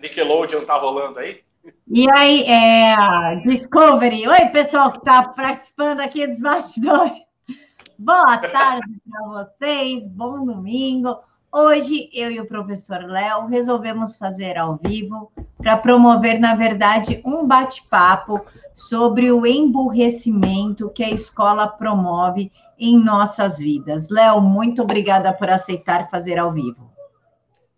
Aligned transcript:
Nickelodeon 0.00 0.64
tá 0.64 0.76
rolando 0.76 1.18
aí? 1.18 1.42
E 1.86 2.10
aí, 2.10 2.44
é, 2.44 3.36
Discovery. 3.44 4.26
Oi, 4.26 4.46
pessoal 4.46 4.92
que 4.92 4.98
está 4.98 5.28
participando 5.28 6.00
aqui 6.00 6.26
dos 6.26 6.40
bastidores. 6.40 7.20
Boa 7.98 8.38
tarde 8.38 9.00
para 9.10 9.28
vocês, 9.28 10.08
bom 10.08 10.46
domingo. 10.46 11.18
Hoje, 11.52 12.08
eu 12.14 12.30
e 12.30 12.40
o 12.40 12.46
professor 12.46 13.02
Léo 13.02 13.46
resolvemos 13.46 14.16
fazer 14.16 14.56
ao 14.56 14.76
vivo 14.76 15.30
para 15.58 15.76
promover, 15.76 16.40
na 16.40 16.54
verdade, 16.54 17.20
um 17.22 17.46
bate-papo 17.46 18.40
sobre 18.72 19.30
o 19.30 19.44
emburrecimento 19.44 20.88
que 20.88 21.04
a 21.04 21.10
escola 21.10 21.68
promove 21.68 22.50
em 22.78 22.98
nossas 22.98 23.58
vidas. 23.58 24.08
Léo, 24.08 24.40
muito 24.40 24.80
obrigada 24.80 25.30
por 25.34 25.50
aceitar 25.50 26.08
fazer 26.08 26.38
ao 26.38 26.52
vivo. 26.52 26.90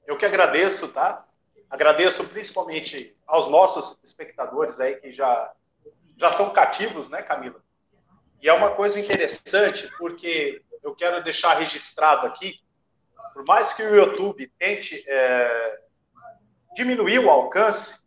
Eu 0.07 0.17
que 0.17 0.27
agradeço, 0.27 0.87
tá? 0.89 1.25
Agradeço 1.73 2.23
principalmente 2.25 3.17
aos 3.27 3.49
nossos 3.49 3.99
espectadores 4.05 4.79
aí 4.79 4.97
que 4.97 5.11
já, 5.11 5.55
já 6.19 6.29
são 6.29 6.51
cativos, 6.51 7.09
né, 7.09 7.23
Camila? 7.23 7.65
E 8.43 8.49
é 8.49 8.53
uma 8.53 8.73
coisa 8.73 9.01
interessante, 9.01 9.91
porque 9.97 10.63
eu 10.85 10.95
quero 10.95 11.25
deixar 11.25 11.55
registrado 11.55 12.27
aqui, 12.27 12.61
por 13.33 13.47
mais 13.47 13.73
que 13.73 13.83
o 13.83 13.97
YouTube 13.97 14.53
tente 14.59 15.03
é, 15.09 15.81
diminuir 16.75 17.21
o 17.21 17.31
alcance 17.31 18.03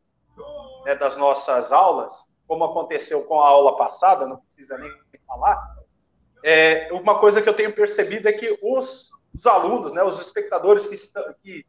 né, 0.84 0.93
das 0.93 1.17
nossas 1.17 1.71
aulas, 1.71 2.29
como 2.47 2.65
aconteceu 2.65 3.23
com 3.23 3.41
a 3.41 3.47
aula 3.47 3.75
passada, 3.75 4.27
não 4.27 4.37
precisa 4.37 4.77
nem 4.77 4.91
falar, 5.25 5.75
é, 6.43 6.93
uma 6.93 7.17
coisa 7.17 7.41
que 7.41 7.49
eu 7.49 7.55
tenho 7.55 7.73
percebido 7.73 8.29
é 8.29 8.34
que 8.34 8.59
os, 8.61 9.09
os 9.34 9.47
alunos, 9.47 9.91
né, 9.91 10.03
os 10.03 10.21
espectadores 10.21 10.85
que, 10.85 10.93
estão, 10.93 11.34
que 11.41 11.65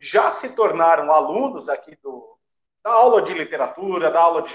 já 0.00 0.30
se 0.30 0.56
tornaram 0.56 1.12
alunos 1.12 1.68
aqui 1.68 1.94
do, 2.02 2.38
da 2.82 2.90
aula 2.90 3.20
de 3.20 3.34
literatura, 3.34 4.10
da 4.10 4.20
aula 4.20 4.42
de 4.42 4.54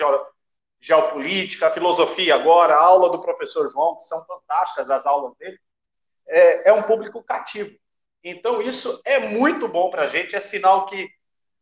geopolítica, 0.79 1.71
filosofia 1.71 2.35
agora, 2.35 2.75
a 2.75 2.81
aula 2.81 3.09
do 3.09 3.21
professor 3.21 3.69
João, 3.69 3.95
que 3.95 4.03
são 4.03 4.25
fantásticas 4.25 4.89
as 4.89 5.05
aulas 5.05 5.35
dele, 5.35 5.59
é, 6.27 6.69
é 6.69 6.73
um 6.73 6.83
público 6.83 7.23
cativo. 7.23 7.77
Então, 8.23 8.59
isso 8.59 8.99
é 9.05 9.19
muito 9.19 9.67
bom 9.67 9.91
para 9.91 10.03
a 10.03 10.07
gente, 10.07 10.35
é 10.35 10.39
sinal 10.39 10.87
que 10.87 11.07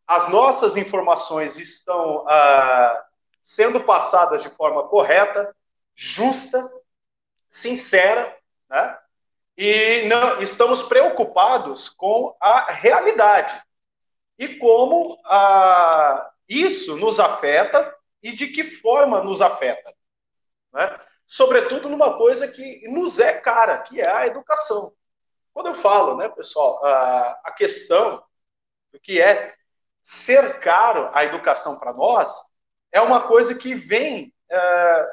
as 0.07 0.29
nossas 0.29 0.77
informações 0.77 1.59
estão 1.59 2.25
ah, 2.27 3.05
sendo 3.41 3.81
passadas 3.81 4.41
de 4.41 4.49
forma 4.49 4.87
correta, 4.87 5.53
justa, 5.93 6.71
sincera, 7.49 8.35
né? 8.69 8.97
e 9.57 10.03
não, 10.07 10.41
estamos 10.41 10.81
preocupados 10.83 11.89
com 11.89 12.35
a 12.39 12.71
realidade 12.71 13.61
e 14.37 14.57
como 14.57 15.19
ah, 15.25 16.31
isso 16.47 16.95
nos 16.97 17.19
afeta 17.19 17.95
e 18.21 18.31
de 18.31 18.47
que 18.47 18.63
forma 18.63 19.23
nos 19.23 19.41
afeta. 19.41 19.93
Né? 20.73 20.99
Sobretudo 21.25 21.89
numa 21.89 22.17
coisa 22.17 22.47
que 22.47 22.87
nos 22.87 23.19
é 23.19 23.33
cara, 23.33 23.79
que 23.79 24.01
é 24.01 24.09
a 24.09 24.27
educação. 24.27 24.93
Quando 25.53 25.67
eu 25.67 25.73
falo, 25.73 26.17
né, 26.17 26.29
pessoal, 26.29 26.83
a, 26.83 27.41
a 27.45 27.51
questão 27.51 28.23
do 28.91 28.99
que 28.99 29.21
é 29.21 29.53
ser 30.01 30.59
caro 30.59 31.09
a 31.13 31.23
educação 31.23 31.77
para 31.77 31.93
nós, 31.93 32.29
é 32.91 32.99
uma 32.99 33.27
coisa 33.27 33.55
que 33.55 33.73
vem 33.73 34.33
é, 34.49 35.11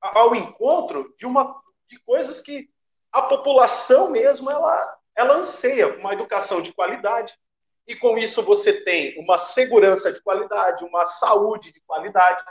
ao 0.00 0.34
encontro 0.34 1.14
de, 1.18 1.26
uma, 1.26 1.60
de 1.88 1.98
coisas 2.00 2.40
que 2.40 2.70
a 3.12 3.22
população 3.22 4.10
mesmo 4.10 4.50
ela, 4.50 4.98
ela 5.14 5.34
anseia, 5.34 5.96
uma 5.98 6.12
educação 6.12 6.60
de 6.60 6.72
qualidade, 6.72 7.36
e 7.86 7.94
com 7.94 8.16
isso 8.16 8.42
você 8.42 8.84
tem 8.84 9.18
uma 9.18 9.36
segurança 9.36 10.12
de 10.12 10.20
qualidade, 10.22 10.84
uma 10.84 11.04
saúde 11.04 11.72
de 11.72 11.80
qualidade. 11.86 12.42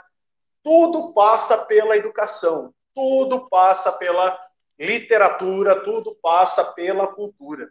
Tudo 0.62 1.12
passa 1.12 1.58
pela 1.66 1.96
educação, 1.96 2.72
tudo 2.94 3.48
passa 3.48 3.92
pela 3.92 4.38
literatura, 4.78 5.82
tudo 5.82 6.14
passa 6.22 6.64
pela 6.72 7.06
cultura. 7.06 7.70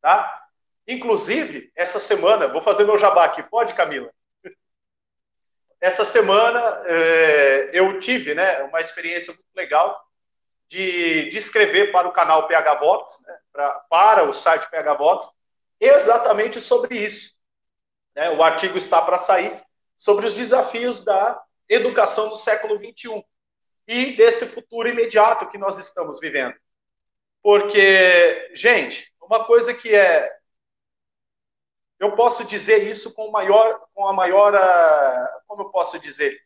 Tá? 0.00 0.44
Inclusive, 0.86 1.70
essa 1.76 2.00
semana, 2.00 2.48
vou 2.48 2.60
fazer 2.60 2.84
meu 2.84 2.98
jabá 2.98 3.24
aqui, 3.24 3.42
pode, 3.44 3.74
Camila? 3.74 4.10
Essa 5.80 6.04
semana 6.04 6.60
é, 6.86 7.70
eu 7.72 8.00
tive 8.00 8.34
né, 8.34 8.62
uma 8.64 8.80
experiência 8.80 9.32
muito 9.32 9.46
legal 9.54 9.98
de, 10.68 11.28
de 11.28 11.38
escrever 11.38 11.90
para 11.92 12.08
o 12.08 12.12
canal 12.12 12.46
PH 12.46 12.74
Vox, 12.76 13.20
né, 13.26 13.38
pra, 13.52 13.70
para 13.88 14.24
o 14.24 14.32
site 14.32 14.68
PH 14.70 14.94
Vox, 14.94 15.30
exatamente 15.80 16.60
sobre 16.60 16.96
isso. 16.96 17.34
Né? 18.14 18.30
O 18.30 18.42
artigo 18.42 18.76
está 18.76 19.00
para 19.00 19.18
sair 19.18 19.62
sobre 19.96 20.26
os 20.26 20.34
desafios 20.34 21.04
da 21.04 21.42
educação 21.68 22.28
no 22.28 22.36
século 22.36 22.78
XXI 22.78 23.24
e 23.86 24.16
desse 24.16 24.46
futuro 24.46 24.88
imediato 24.88 25.48
que 25.48 25.58
nós 25.58 25.78
estamos 25.78 26.18
vivendo. 26.20 26.54
Porque, 27.42 28.50
gente, 28.54 29.12
uma 29.20 29.44
coisa 29.44 29.72
que 29.72 29.94
é. 29.94 30.30
Eu 31.98 32.16
posso 32.16 32.44
dizer 32.44 32.82
isso 32.84 33.14
com, 33.14 33.30
maior, 33.30 33.80
com 33.94 34.08
a 34.08 34.12
maior. 34.12 34.54
Ah, 34.54 35.42
como 35.46 35.62
eu 35.62 35.70
posso 35.70 35.98
dizer? 35.98 36.40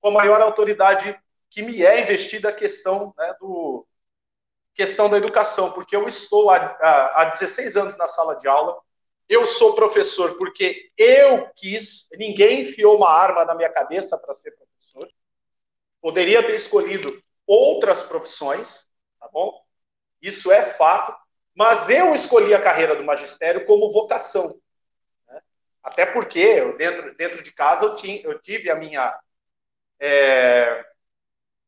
Com 0.00 0.08
a 0.08 0.12
maior 0.12 0.40
autoridade 0.40 1.18
que 1.50 1.62
me 1.62 1.84
é 1.84 2.00
investida 2.00 2.50
a 2.50 2.54
questão 2.54 3.14
né, 3.16 3.34
do, 3.40 3.86
questão 4.78 5.10
da 5.10 5.18
educação, 5.18 5.72
porque 5.72 5.96
eu 5.96 6.06
estou 6.06 6.50
há, 6.50 6.76
há 7.16 7.24
16 7.24 7.76
anos 7.76 7.96
na 7.96 8.06
sala 8.06 8.36
de 8.36 8.46
aula, 8.46 8.78
eu 9.28 9.44
sou 9.44 9.74
professor 9.74 10.38
porque 10.38 10.92
eu 10.96 11.50
quis, 11.56 12.08
ninguém 12.12 12.60
enfiou 12.60 12.96
uma 12.96 13.10
arma 13.10 13.44
na 13.44 13.56
minha 13.56 13.68
cabeça 13.68 14.16
para 14.16 14.32
ser 14.32 14.52
professor. 14.52 15.10
Poderia 16.00 16.46
ter 16.46 16.54
escolhido 16.54 17.20
outras 17.44 18.04
profissões, 18.04 18.88
tá 19.18 19.28
bom? 19.32 19.60
Isso 20.22 20.52
é 20.52 20.62
fato, 20.62 21.12
mas 21.56 21.90
eu 21.90 22.14
escolhi 22.14 22.54
a 22.54 22.62
carreira 22.62 22.94
do 22.94 23.02
magistério 23.02 23.66
como 23.66 23.90
vocação. 23.90 24.60
Né? 25.26 25.42
Até 25.82 26.06
porque 26.06 26.38
eu, 26.38 26.76
dentro, 26.76 27.16
dentro 27.16 27.42
de 27.42 27.50
casa 27.50 27.84
eu, 27.84 27.96
tinha, 27.96 28.22
eu 28.22 28.38
tive 28.38 28.70
a 28.70 28.76
minha. 28.76 29.18
É, 29.98 30.84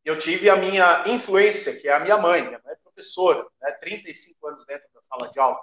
eu 0.04 0.16
tive 0.16 0.48
a 0.48 0.54
minha 0.54 1.02
influência, 1.08 1.76
que 1.76 1.88
é 1.88 1.92
a 1.92 1.98
minha 1.98 2.16
mãe. 2.16 2.42
Minha 2.42 2.60
mãe 2.64 2.76
professora, 3.00 3.46
né, 3.60 3.72
35 3.72 4.46
anos 4.46 4.64
dentro 4.64 4.86
da 4.94 5.00
sala 5.02 5.30
de 5.30 5.40
aula. 5.40 5.58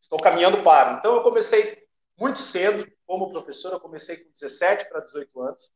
Estou 0.00 0.18
caminhando 0.18 0.62
para. 0.62 0.98
Então, 0.98 1.16
eu 1.16 1.22
comecei 1.22 1.84
muito 2.16 2.38
cedo 2.38 2.90
como 3.06 3.30
professor, 3.30 3.72
eu 3.72 3.80
comecei 3.80 4.16
com 4.16 4.30
17 4.30 4.88
para 4.88 5.00
18 5.00 5.42
anos. 5.42 5.72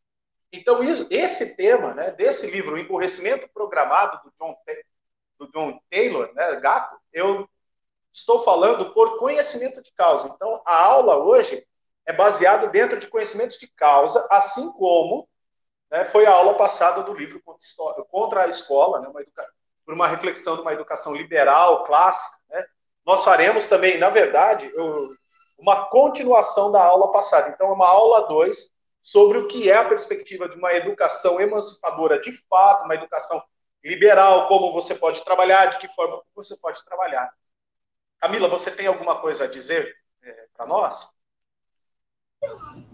Então, 0.52 0.84
isso, 0.84 1.06
esse 1.10 1.56
tema, 1.56 1.92
né, 1.94 2.12
desse 2.12 2.46
livro, 2.46 2.74
O 2.74 2.78
Emborrecimento 2.78 3.48
Programado, 3.52 4.22
do 4.22 4.32
John, 4.38 4.56
do 5.38 5.50
John 5.50 5.80
Taylor, 5.90 6.32
né, 6.32 6.56
Gato, 6.60 6.96
eu 7.12 7.48
estou 8.12 8.44
falando 8.44 8.92
por 8.94 9.18
conhecimento 9.18 9.82
de 9.82 9.92
causa. 9.92 10.28
Então, 10.28 10.62
a 10.64 10.84
aula 10.84 11.18
hoje 11.18 11.66
é 12.06 12.12
baseada 12.12 12.68
dentro 12.68 13.00
de 13.00 13.08
conhecimentos 13.08 13.58
de 13.58 13.66
causa, 13.66 14.26
assim 14.30 14.70
como 14.72 15.28
né, 15.90 16.04
foi 16.04 16.24
a 16.24 16.32
aula 16.32 16.54
passada 16.56 17.02
do 17.02 17.14
livro 17.14 17.42
Contra 18.08 18.44
a 18.44 18.48
Escola, 18.48 19.00
né, 19.00 19.08
uma 19.08 19.22
educa 19.22 19.44
por 19.84 19.94
uma 19.94 20.08
reflexão 20.08 20.56
de 20.56 20.62
uma 20.62 20.72
educação 20.72 21.14
liberal, 21.14 21.84
clássica. 21.84 22.36
Né? 22.50 22.64
Nós 23.04 23.24
faremos 23.24 23.66
também, 23.66 23.98
na 23.98 24.10
verdade, 24.10 24.72
uma 25.58 25.86
continuação 25.86 26.72
da 26.72 26.82
aula 26.84 27.12
passada. 27.12 27.50
Então, 27.50 27.68
é 27.68 27.72
uma 27.72 27.88
aula 27.88 28.26
2 28.28 28.72
sobre 29.02 29.38
o 29.38 29.46
que 29.46 29.70
é 29.70 29.76
a 29.76 29.84
perspectiva 29.84 30.48
de 30.48 30.56
uma 30.56 30.72
educação 30.72 31.38
emancipadora 31.40 32.20
de 32.20 32.32
fato, 32.48 32.84
uma 32.84 32.94
educação 32.94 33.42
liberal, 33.84 34.46
como 34.46 34.72
você 34.72 34.94
pode 34.94 35.22
trabalhar, 35.24 35.66
de 35.66 35.76
que 35.76 35.88
forma 35.88 36.22
você 36.34 36.56
pode 36.56 36.82
trabalhar. 36.84 37.30
Camila, 38.18 38.48
você 38.48 38.70
tem 38.70 38.86
alguma 38.86 39.20
coisa 39.20 39.44
a 39.44 39.46
dizer 39.46 39.94
é, 40.22 40.46
para 40.56 40.66
nós? 40.66 41.06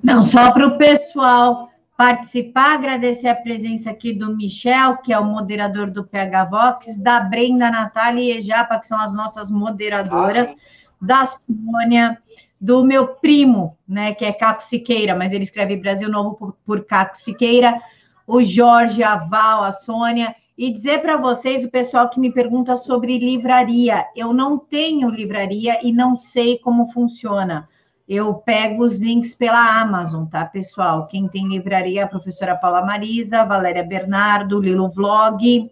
Não, 0.03 0.21
só 0.21 0.53
para 0.53 0.67
o 0.67 0.79
pessoal 0.79 1.71
participar, 2.01 2.77
agradecer 2.77 3.29
a 3.29 3.35
presença 3.35 3.91
aqui 3.91 4.15
do 4.15 4.35
Michel, 4.35 4.97
que 4.97 5.13
é 5.13 5.19
o 5.19 5.25
moderador 5.25 5.91
do 5.91 6.03
PH 6.03 6.45
Vox, 6.47 6.99
da 6.99 7.21
Brenda, 7.21 7.71
Natália 7.71 8.23
e 8.23 8.39
Ejapa, 8.39 8.79
que 8.79 8.87
são 8.87 8.99
as 8.99 9.13
nossas 9.13 9.51
moderadoras, 9.51 10.49
ah, 10.49 10.57
da 10.99 11.27
Sônia, 11.27 12.17
do 12.59 12.83
meu 12.83 13.09
primo, 13.09 13.77
né, 13.87 14.15
que 14.15 14.25
é 14.25 14.33
Caco 14.33 14.65
Siqueira, 14.65 15.15
mas 15.15 15.35
ele 15.35 15.45
escreve 15.45 15.77
Brasil 15.77 16.09
Novo 16.09 16.37
por, 16.37 16.57
por 16.65 16.87
Caco 16.87 17.19
Siqueira, 17.19 17.79
o 18.27 18.43
Jorge, 18.43 19.03
a 19.03 19.17
Val, 19.17 19.63
a 19.63 19.71
Sônia, 19.71 20.35
e 20.57 20.73
dizer 20.73 21.03
para 21.03 21.19
vocês, 21.19 21.67
o 21.67 21.71
pessoal 21.71 22.09
que 22.09 22.19
me 22.19 22.33
pergunta 22.33 22.77
sobre 22.77 23.19
livraria, 23.19 24.07
eu 24.17 24.33
não 24.33 24.57
tenho 24.57 25.11
livraria 25.11 25.79
e 25.83 25.93
não 25.93 26.17
sei 26.17 26.59
como 26.61 26.91
funciona 26.93 27.69
eu 28.11 28.35
pego 28.35 28.83
os 28.83 28.99
links 28.99 29.37
pela 29.37 29.81
Amazon, 29.81 30.27
tá, 30.27 30.45
pessoal? 30.45 31.07
Quem 31.07 31.29
tem 31.29 31.47
livraria, 31.47 32.03
a 32.03 32.09
professora 32.09 32.57
Paula 32.57 32.85
Marisa, 32.85 33.45
Valéria 33.45 33.85
Bernardo, 33.85 34.61
Lilo 34.61 34.91
Vlog, 34.91 35.71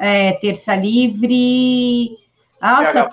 é, 0.00 0.32
Terça 0.32 0.74
Livre, 0.74 2.16
nossa, 2.58 3.06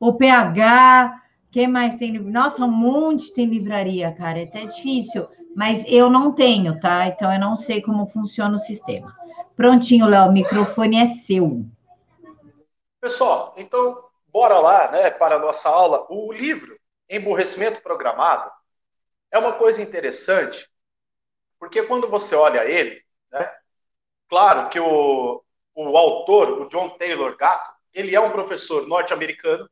o 0.00 0.12
PH, 0.14 1.22
que 1.52 1.68
mais 1.68 1.94
tem? 1.94 2.18
Nossa, 2.18 2.64
um 2.64 2.70
monte 2.72 3.32
tem 3.32 3.46
livraria, 3.46 4.10
cara. 4.10 4.40
É 4.40 4.42
até 4.42 4.66
difícil, 4.66 5.28
mas 5.54 5.84
eu 5.86 6.10
não 6.10 6.32
tenho, 6.32 6.80
tá? 6.80 7.06
Então 7.06 7.32
eu 7.32 7.38
não 7.38 7.56
sei 7.56 7.80
como 7.80 8.08
funciona 8.08 8.56
o 8.56 8.58
sistema. 8.58 9.14
Prontinho, 9.56 10.06
Léo, 10.06 10.28
o 10.28 10.32
microfone 10.32 10.96
é 10.96 11.06
seu. 11.06 11.64
Pessoal, 13.00 13.54
então 13.56 13.96
bora 14.32 14.58
lá, 14.58 14.90
né, 14.90 15.10
para 15.10 15.36
a 15.36 15.38
nossa 15.38 15.68
aula. 15.68 16.04
O 16.10 16.32
livro 16.32 16.74
Emburrecimento 17.08 17.82
Programado 17.82 18.50
é 19.30 19.38
uma 19.38 19.54
coisa 19.54 19.82
interessante, 19.82 20.68
porque 21.58 21.82
quando 21.82 22.08
você 22.08 22.34
olha 22.34 22.64
ele, 22.64 23.04
né, 23.30 23.52
claro 24.28 24.68
que 24.68 24.78
o, 24.78 25.44
o 25.74 25.96
autor, 25.96 26.62
o 26.62 26.68
John 26.68 26.90
Taylor 26.90 27.36
Gatto, 27.36 27.72
ele 27.92 28.14
é 28.14 28.20
um 28.20 28.30
professor 28.30 28.86
norte-americano 28.86 29.68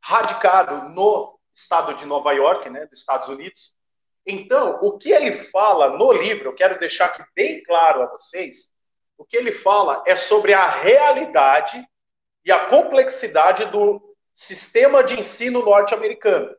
radicado 0.00 0.88
no 0.90 1.38
estado 1.54 1.94
de 1.94 2.06
Nova 2.06 2.32
York, 2.32 2.70
né, 2.70 2.86
dos 2.86 3.00
Estados 3.00 3.28
Unidos. 3.28 3.76
Então, 4.24 4.78
o 4.82 4.98
que 4.98 5.10
ele 5.10 5.32
fala 5.32 5.90
no 5.96 6.12
livro, 6.12 6.50
eu 6.50 6.54
quero 6.54 6.78
deixar 6.78 7.06
aqui 7.06 7.22
bem 7.34 7.62
claro 7.62 8.02
a 8.02 8.06
vocês, 8.06 8.72
o 9.16 9.24
que 9.24 9.36
ele 9.36 9.50
fala 9.50 10.02
é 10.06 10.14
sobre 10.14 10.54
a 10.54 10.68
realidade 10.68 11.84
e 12.44 12.52
a 12.52 12.66
complexidade 12.66 13.64
do 13.66 14.07
sistema 14.38 15.02
de 15.02 15.18
ensino 15.18 15.64
norte-americano. 15.64 16.54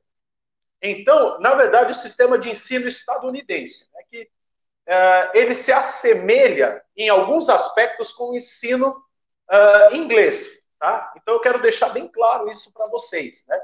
Então, 0.81 1.39
na 1.39 1.55
verdade, 1.55 1.93
o 1.93 1.95
sistema 1.95 2.37
de 2.37 2.49
ensino 2.49 2.89
estadunidense, 2.89 3.89
né, 3.93 4.01
que 4.11 4.23
uh, 4.23 5.31
ele 5.33 5.53
se 5.53 5.71
assemelha 5.71 6.83
em 6.95 7.07
alguns 7.07 7.47
aspectos 7.47 8.11
com 8.11 8.31
o 8.31 8.35
ensino 8.35 9.01
uh, 9.49 9.95
inglês. 9.95 10.61
Tá? 10.77 11.13
Então, 11.15 11.35
eu 11.35 11.39
quero 11.39 11.61
deixar 11.61 11.89
bem 11.89 12.09
claro 12.09 12.51
isso 12.51 12.73
para 12.73 12.85
vocês. 12.87 13.45
Né? 13.47 13.57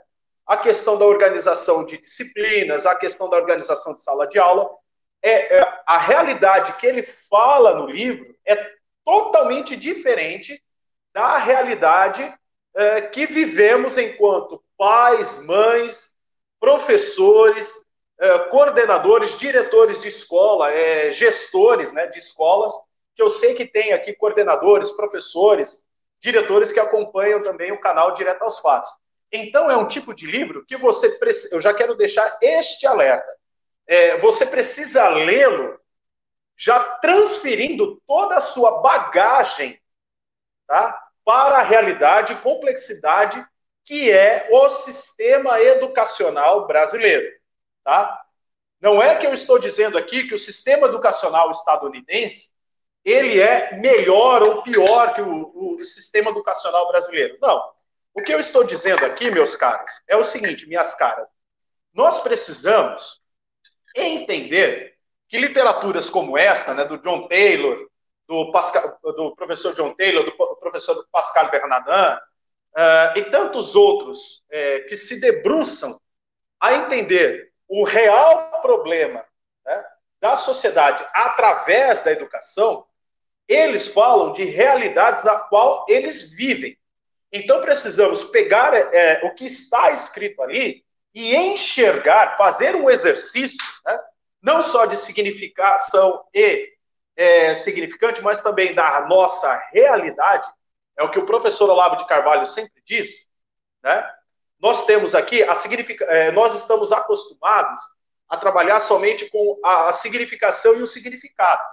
A 0.48 0.56
questão 0.56 0.98
da 0.98 1.04
organização 1.04 1.86
de 1.86 1.98
disciplinas, 1.98 2.86
a 2.86 2.96
questão 2.96 3.30
da 3.30 3.36
organização 3.36 3.94
de 3.94 4.02
sala 4.02 4.26
de 4.28 4.40
aula, 4.40 4.70
é, 5.22 5.58
é 5.58 5.84
a 5.86 5.98
realidade 5.98 6.78
que 6.78 6.88
ele 6.88 7.04
fala 7.04 7.76
no 7.76 7.88
livro 7.88 8.34
é 8.46 8.76
totalmente 9.04 9.76
diferente 9.76 10.64
da 11.14 11.38
realidade 11.38 12.34
é, 12.76 13.02
que 13.02 13.26
vivemos 13.26 13.98
enquanto 13.98 14.64
pais, 14.78 15.44
mães, 15.44 16.16
professores, 16.60 17.74
é, 18.20 18.40
coordenadores, 18.50 19.38
diretores 19.38 20.02
de 20.02 20.08
escola, 20.08 20.72
é, 20.72 21.12
gestores 21.12 21.92
né, 21.92 22.08
de 22.08 22.20
escolas, 22.20 22.74
que 23.16 23.22
eu 23.22 23.30
sei 23.30 23.56
que 23.56 23.66
tem 23.66 23.94
aqui 23.94 24.14
coordenadores, 24.14 24.92
professores, 24.92 25.86
diretores 26.20 26.72
que 26.72 26.80
acompanham 26.80 27.42
também 27.44 27.72
o 27.72 27.80
canal 27.80 28.14
Direto 28.14 28.44
aos 28.44 28.60
Fatos. 28.60 28.90
Então, 29.32 29.70
é 29.70 29.78
um 29.78 29.88
tipo 29.88 30.14
de 30.14 30.26
livro 30.26 30.66
que 30.66 30.78
você 30.78 31.10
precisa. 31.18 31.56
Eu 31.56 31.62
já 31.62 31.74
quero 31.74 31.96
deixar 31.96 32.38
este 32.42 32.86
alerta. 32.86 33.34
É, 33.88 34.18
você 34.20 34.46
precisa 34.46 35.08
lê-lo 35.10 35.80
já 36.58 36.80
transferindo 36.80 38.02
toda 38.08 38.36
a 38.36 38.42
sua 38.42 38.82
bagagem 38.82 39.80
tá, 40.68 41.05
para 41.26 41.58
a 41.58 41.64
realidade 41.64 42.34
e 42.34 42.38
complexidade 42.38 43.44
que 43.84 44.12
é 44.12 44.48
o 44.52 44.70
sistema 44.70 45.60
educacional 45.60 46.66
brasileiro. 46.66 47.28
Tá? 47.84 48.22
Não 48.80 49.02
é 49.02 49.16
que 49.16 49.28
eu 49.28 49.34
estou 49.34 49.60
dizendo 49.60 49.98
aqui 49.98 50.28
que 50.28 50.34
o 50.34 50.40
sistema 50.40 50.88
educacional 50.88 51.52
estadunidense 51.52 52.54
ele 53.04 53.40
é 53.40 53.76
melhor 53.76 54.42
ou 54.42 54.64
pior 54.64 55.14
que 55.14 55.22
o, 55.22 55.78
o 55.78 55.84
sistema 55.84 56.32
educacional 56.32 56.88
brasileiro. 56.88 57.38
Não. 57.40 57.64
O 58.14 58.22
que 58.22 58.34
eu 58.34 58.40
estou 58.40 58.64
dizendo 58.64 59.06
aqui, 59.06 59.30
meus 59.30 59.56
caros, 59.56 59.92
é 60.08 60.16
o 60.16 60.24
seguinte, 60.24 60.68
minhas 60.68 60.96
caras. 60.96 61.28
Nós 61.94 62.18
precisamos 62.18 63.22
entender 63.96 64.96
que 65.28 65.38
literaturas 65.38 66.10
como 66.10 66.38
esta, 66.38 66.74
né, 66.74 66.86
do 66.86 66.98
John 66.98 67.28
Taylor, 67.28 67.88
do, 68.28 68.52
Pascal, 68.52 68.98
do 69.04 69.36
professor 69.36 69.74
John 69.74 69.94
Taylor, 69.94 70.24
do 70.24 70.56
professor 70.58 71.06
Pascal 71.12 71.50
Bernardin, 71.50 72.20
uh, 72.76 73.18
e 73.18 73.26
tantos 73.26 73.76
outros 73.76 74.44
uh, 74.50 74.88
que 74.88 74.98
se 74.98 75.20
debruçam 75.20 76.00
a 76.60 76.74
entender 76.74 77.52
o 77.68 77.84
real 77.84 78.62
problema 78.62 79.24
né, 79.66 79.86
da 80.20 80.36
sociedade 80.36 81.06
através 81.14 82.02
da 82.04 82.12
educação, 82.12 82.86
eles 83.48 83.88
falam 83.88 84.34
de 84.34 84.44
realidades 84.46 85.24
na 85.24 85.38
qual 85.38 85.86
eles 85.88 86.32
vivem. 86.32 86.78
Então 87.32 87.62
precisamos 87.62 88.24
pegar 88.24 88.74
é, 88.74 89.22
o 89.26 89.34
que 89.34 89.46
está 89.46 89.92
escrito 89.92 90.42
ali 90.42 90.84
e 91.14 91.36
enxergar, 91.36 92.38
fazer 92.38 92.76
um 92.76 92.90
exercício, 92.90 93.64
né, 93.86 94.00
não 94.42 94.62
só 94.62 94.86
de 94.86 94.98
significação 94.98 96.24
e 96.34 96.75
é, 97.16 97.54
significante, 97.54 98.22
mas 98.22 98.42
também 98.42 98.74
da 98.74 99.08
nossa 99.08 99.54
realidade. 99.72 100.48
É 100.98 101.04
o 101.04 101.10
que 101.10 101.20
o 101.20 101.26
professor 101.26 101.70
Olavo 101.70 101.98
de 101.98 102.08
Carvalho 102.08 102.46
sempre 102.46 102.82
diz. 102.86 103.30
Né? 103.84 104.10
Nós 104.60 104.86
temos 104.86 105.14
aqui 105.14 105.44
a 105.44 105.56
significa, 105.56 106.06
é, 106.06 106.32
nós 106.32 106.56
estamos 106.56 106.92
acostumados 106.92 107.82
a 108.28 108.38
trabalhar 108.38 108.80
somente 108.80 109.30
com 109.30 109.60
a, 109.64 109.90
a 109.90 109.92
significação 109.92 110.76
e 110.76 110.82
o 110.82 110.88
significado. 110.88 111.64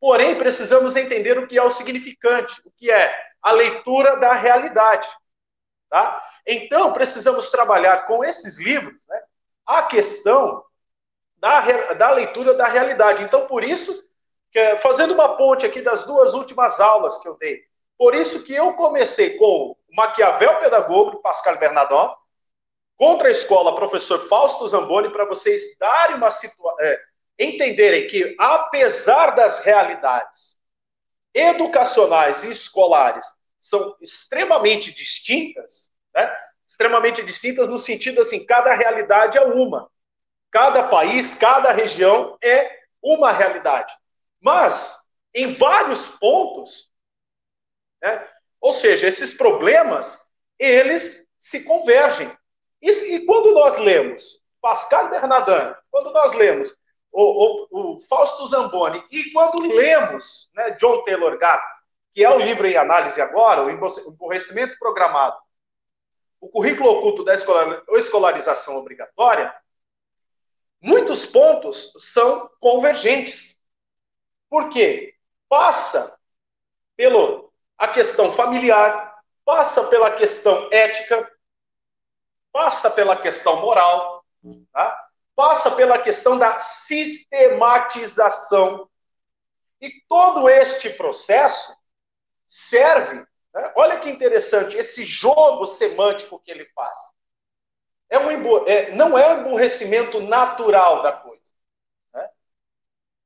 Porém, 0.00 0.36
precisamos 0.36 0.96
entender 0.96 1.38
o 1.38 1.46
que 1.46 1.58
é 1.58 1.62
o 1.62 1.70
significante, 1.70 2.60
o 2.64 2.70
que 2.70 2.90
é 2.90 3.14
a 3.40 3.52
leitura 3.52 4.16
da 4.16 4.32
realidade. 4.32 5.08
Tá? 5.88 6.20
Então, 6.46 6.92
precisamos 6.92 7.48
trabalhar 7.48 8.06
com 8.06 8.24
esses 8.24 8.58
livros 8.58 9.06
né, 9.08 9.22
a 9.64 9.82
questão 9.84 10.64
da, 11.36 11.60
da 11.94 12.10
leitura 12.10 12.54
da 12.54 12.66
realidade. 12.66 13.22
Então, 13.22 13.46
por 13.46 13.62
isso, 13.62 14.05
fazendo 14.78 15.14
uma 15.14 15.36
ponte 15.36 15.66
aqui 15.66 15.80
das 15.80 16.04
duas 16.04 16.34
últimas 16.34 16.80
aulas 16.80 17.18
que 17.18 17.28
eu 17.28 17.36
dei, 17.36 17.60
por 17.98 18.14
isso 18.14 18.44
que 18.44 18.54
eu 18.54 18.74
comecei 18.74 19.36
com 19.36 19.44
o 19.44 19.76
Maquiavel 19.94 20.58
Pedagogo, 20.58 21.20
Pascal 21.22 21.58
Bernardin, 21.58 22.14
contra 22.96 23.28
a 23.28 23.30
escola, 23.30 23.74
professor 23.74 24.18
Fausto 24.28 24.66
Zamboni, 24.66 25.10
para 25.10 25.24
vocês 25.24 25.76
darem 25.78 26.16
uma 26.16 26.30
situação. 26.30 26.76
É, 26.80 27.00
entenderem 27.38 28.06
que, 28.06 28.34
apesar 28.38 29.30
das 29.30 29.58
realidades 29.58 30.58
educacionais 31.34 32.44
e 32.44 32.50
escolares 32.50 33.26
são 33.60 33.94
extremamente 34.00 34.92
distintas, 34.92 35.90
né? 36.14 36.34
extremamente 36.66 37.22
distintas 37.22 37.68
no 37.68 37.78
sentido 37.78 38.20
assim, 38.20 38.44
cada 38.44 38.74
realidade 38.74 39.36
é 39.36 39.42
uma. 39.42 39.90
Cada 40.50 40.84
país, 40.84 41.34
cada 41.34 41.72
região 41.72 42.38
é 42.42 42.78
uma 43.02 43.32
realidade. 43.32 43.92
Mas, 44.40 45.06
em 45.34 45.54
vários 45.54 46.08
pontos, 46.08 46.90
né? 48.02 48.28
ou 48.60 48.72
seja, 48.72 49.06
esses 49.06 49.34
problemas, 49.34 50.24
eles 50.58 51.26
se 51.38 51.62
convergem. 51.64 52.34
E, 52.80 52.90
e 52.90 53.26
quando 53.26 53.52
nós 53.52 53.78
lemos 53.78 54.42
Pascal 54.60 55.08
Bernardin, 55.08 55.74
quando 55.90 56.12
nós 56.12 56.32
lemos 56.32 56.76
o, 57.16 57.66
o, 57.70 57.96
o 57.96 58.00
Fausto 58.02 58.46
Zamboni. 58.46 59.02
E 59.10 59.32
quando 59.32 59.60
lemos 59.62 60.50
né, 60.54 60.72
John 60.72 61.02
Taylor 61.04 61.38
Gatto, 61.38 61.66
que 62.12 62.22
é 62.22 62.30
o 62.30 62.38
livro 62.38 62.66
em 62.66 62.76
análise 62.76 63.20
agora, 63.20 63.62
o 63.62 63.70
emborrecimento 63.70 64.78
programado, 64.78 65.38
o 66.38 66.48
currículo 66.48 66.90
oculto 66.90 67.24
da 67.24 67.34
escolarização 67.34 68.76
obrigatória, 68.76 69.54
muitos 70.80 71.24
pontos 71.24 71.92
são 71.98 72.50
convergentes. 72.60 73.58
Por 74.48 74.68
quê? 74.68 75.14
Passa 75.48 76.16
pela 76.96 77.44
a 77.78 77.88
questão 77.88 78.32
familiar, 78.32 79.14
passa 79.44 79.84
pela 79.84 80.10
questão 80.12 80.70
ética, 80.72 81.30
passa 82.50 82.90
pela 82.90 83.14
questão 83.16 83.60
moral, 83.60 84.24
tá? 84.72 85.08
passa 85.34 85.70
pela 85.70 85.98
questão 85.98 86.38
da 86.38 86.56
sistematização. 86.58 88.88
E 89.80 89.90
todo 90.08 90.48
este 90.48 90.90
processo 90.90 91.76
serve. 92.46 93.26
Né? 93.54 93.72
Olha 93.76 93.98
que 93.98 94.08
interessante, 94.08 94.76
esse 94.76 95.04
jogo 95.04 95.66
semântico 95.66 96.40
que 96.40 96.50
ele 96.50 96.64
faz. 96.74 96.98
É 98.08 98.18
um, 98.18 98.66
é, 98.66 98.92
não 98.92 99.18
é 99.18 99.34
um 99.34 99.40
emburrecimento 99.40 100.20
natural 100.20 101.02
da 101.02 101.12
coisa. 101.12 101.25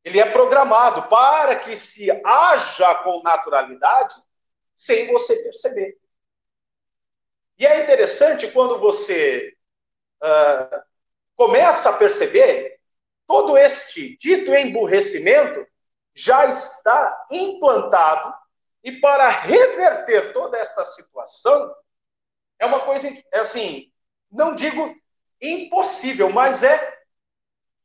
Ele 0.04 0.18
é 0.18 0.30
programado 0.30 1.08
para 1.08 1.56
que 1.56 1.76
se 1.76 2.10
haja 2.24 2.94
com 2.96 3.22
naturalidade 3.22 4.14
sem 4.74 5.06
você 5.06 5.36
perceber. 5.42 5.98
E 7.58 7.66
é 7.66 7.82
interessante 7.82 8.50
quando 8.50 8.78
você 8.78 9.54
uh, 10.22 10.82
começa 11.36 11.90
a 11.90 11.92
perceber, 11.92 12.80
todo 13.26 13.58
este 13.58 14.16
dito 14.16 14.54
emburrecimento 14.54 15.66
já 16.14 16.46
está 16.46 17.26
implantado 17.30 18.34
e 18.82 18.92
para 19.00 19.28
reverter 19.28 20.32
toda 20.32 20.58
esta 20.58 20.84
situação 20.84 21.74
é 22.58 22.64
uma 22.64 22.80
coisa 22.80 23.08
é 23.32 23.38
assim 23.38 23.90
não 24.30 24.54
digo 24.54 24.94
impossível, 25.40 26.30
mas 26.30 26.62
é 26.62 26.98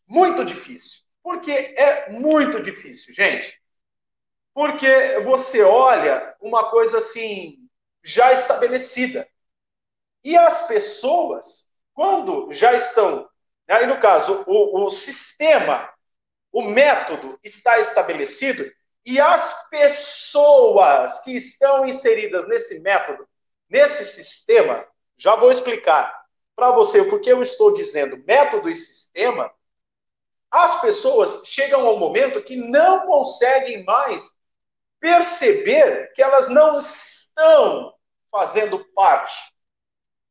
muito 0.06 0.46
difícil. 0.46 1.05
Por 1.26 1.42
que 1.42 1.52
é 1.52 2.08
muito 2.12 2.62
difícil, 2.62 3.12
gente? 3.12 3.60
Porque 4.54 5.22
você 5.24 5.64
olha 5.64 6.36
uma 6.40 6.70
coisa 6.70 7.00
assim, 7.00 7.68
já 8.04 8.32
estabelecida. 8.32 9.28
E 10.24 10.38
as 10.38 10.68
pessoas, 10.68 11.68
quando 11.96 12.52
já 12.52 12.74
estão, 12.74 13.28
aí 13.68 13.88
no 13.88 14.00
caso, 14.00 14.44
o, 14.46 14.86
o 14.86 14.90
sistema, 14.92 15.92
o 16.52 16.62
método 16.62 17.40
está 17.44 17.80
estabelecido, 17.80 18.72
e 19.04 19.20
as 19.20 19.68
pessoas 19.70 21.22
que 21.22 21.36
estão 21.36 21.88
inseridas 21.88 22.48
nesse 22.48 22.80
método, 22.82 23.28
nesse 23.68 24.06
sistema, 24.06 24.88
já 25.18 25.36
vou 25.36 25.52
explicar 25.52 26.24
para 26.56 26.70
você 26.70 27.02
o 27.02 27.10
porquê 27.10 27.34
eu 27.34 27.42
estou 27.42 27.74
dizendo 27.74 28.24
método 28.28 28.70
e 28.70 28.76
sistema. 28.76 29.52
As 30.56 30.80
pessoas 30.80 31.42
chegam 31.44 31.86
ao 31.86 32.00
momento 32.00 32.42
que 32.42 32.56
não 32.56 33.06
conseguem 33.06 33.84
mais 33.84 34.32
perceber 35.02 36.14
que 36.14 36.24
elas 36.24 36.48
não 36.48 36.80
estão 36.80 37.94
fazendo 38.32 38.80
parte 38.94 39.36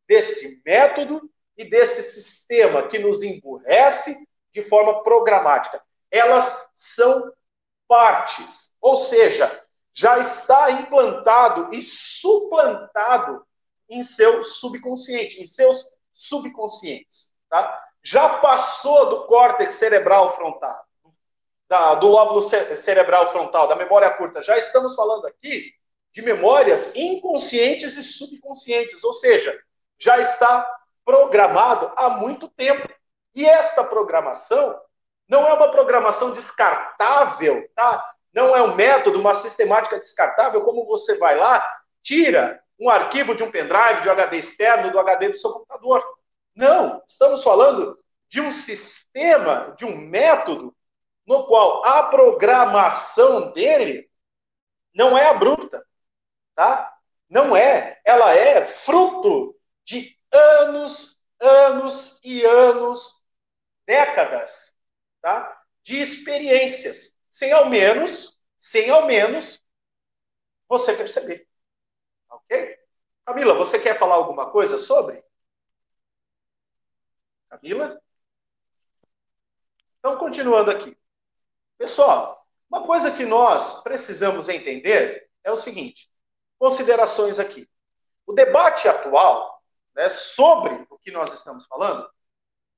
desse 0.09 0.63
método 0.65 1.31
e 1.59 1.69
desse 1.69 2.03
sistema 2.03 2.89
que 2.89 2.99
nos 2.99 3.23
emburrece 3.23 4.17
de 4.51 4.63
forma 4.63 5.03
programática. 5.03 5.85
Elas 6.11 6.71
são 6.75 7.31
partes, 7.87 8.73
ou 8.81 8.97
seja, 8.97 9.63
já 9.93 10.19
está 10.19 10.71
implantado 10.71 11.69
e 11.71 11.83
suplantado 11.83 13.45
em 13.91 14.03
seu 14.03 14.43
subconsciente, 14.43 15.43
em 15.43 15.47
seus 15.47 15.85
subconscientes, 16.15 17.35
tá? 17.51 17.79
Já 18.05 18.29
passou 18.29 19.09
do 19.09 19.27
córtex 19.27 19.75
cerebral 19.75 20.37
frontal, 20.37 20.85
da, 21.67 21.95
do 21.95 22.09
lóbulo 22.09 22.43
cerebral 22.43 23.29
frontal, 23.29 23.67
da 23.67 23.75
memória 23.75 24.11
curta. 24.11 24.43
Já 24.43 24.59
estamos 24.59 24.95
falando 24.95 25.27
aqui 25.27 25.73
de 26.13 26.21
memórias 26.21 26.95
inconscientes 26.95 27.97
e 27.97 28.03
subconscientes, 28.03 29.03
ou 29.03 29.13
seja, 29.13 29.59
já 29.99 30.19
está 30.19 30.71
programado 31.05 31.91
há 31.97 32.11
muito 32.11 32.47
tempo. 32.49 32.89
E 33.35 33.47
esta 33.47 33.83
programação 33.83 34.79
não 35.27 35.47
é 35.47 35.55
uma 35.55 35.71
programação 35.71 36.33
descartável, 36.33 37.69
tá? 37.75 38.05
Não 38.33 38.55
é 38.55 38.63
um 38.63 38.75
método, 38.75 39.19
uma 39.19 39.35
sistemática 39.35 39.99
descartável, 39.99 40.63
como 40.63 40.87
você 40.87 41.17
vai 41.17 41.37
lá, 41.37 41.67
tira 42.03 42.61
um 42.79 42.91
arquivo 42.91 43.35
de 43.35 43.43
um 43.43 43.51
pendrive, 43.51 44.03
de 44.03 44.09
um 44.09 44.13
HD 44.13 44.37
externo, 44.37 44.93
do 44.93 44.99
HD 44.99 45.31
do 45.31 45.37
seu 45.37 45.51
computador. 45.51 46.05
Não, 46.55 47.03
estamos 47.09 47.43
falando 47.43 47.99
de 48.29 48.41
um 48.41 48.51
sistema, 48.51 49.75
de 49.77 49.85
um 49.85 49.97
método, 49.97 50.75
no 51.27 51.47
qual 51.47 51.85
a 51.85 52.05
programação 52.05 53.51
dele 53.53 54.11
não 54.95 55.17
é 55.17 55.27
abrupta, 55.27 55.85
tá? 56.55 56.95
Não 57.29 57.57
é. 57.57 58.01
Ela 58.05 58.35
é 58.35 58.65
fruto 58.65 59.59
de 59.85 60.17
anos, 60.31 61.19
anos 61.41 62.21
e 62.23 62.45
anos, 62.45 63.23
décadas, 63.87 64.77
tá? 65.21 65.61
De 65.83 66.01
experiências, 66.01 67.17
sem 67.29 67.53
ao 67.53 67.69
menos, 67.69 68.39
sem 68.59 68.91
ao 68.91 69.07
menos 69.07 69.63
você 70.69 70.95
perceber. 70.95 71.49
Ok? 72.29 72.79
Camila, 73.25 73.55
você 73.55 73.79
quer 73.79 73.99
falar 73.99 74.17
alguma 74.17 74.51
coisa 74.51 74.77
sobre? 74.79 75.24
Camila? 77.59 78.01
Então, 79.99 80.19
continuando 80.19 80.71
aqui. 80.71 80.97
Pessoal, 81.79 82.47
uma 82.69 82.83
coisa 82.85 83.11
que 83.11 83.25
nós 83.25 83.83
precisamos 83.83 84.49
entender 84.49 85.29
é 85.43 85.51
o 85.51 85.57
seguinte: 85.57 86.11
considerações 86.59 87.39
aqui. 87.39 87.69
O 88.27 88.33
debate 88.33 88.89
atual 88.89 89.63
né, 89.95 90.09
sobre 90.09 90.87
o 90.91 90.99
que 90.99 91.11
nós 91.11 91.33
estamos 91.33 91.67
falando, 91.67 92.09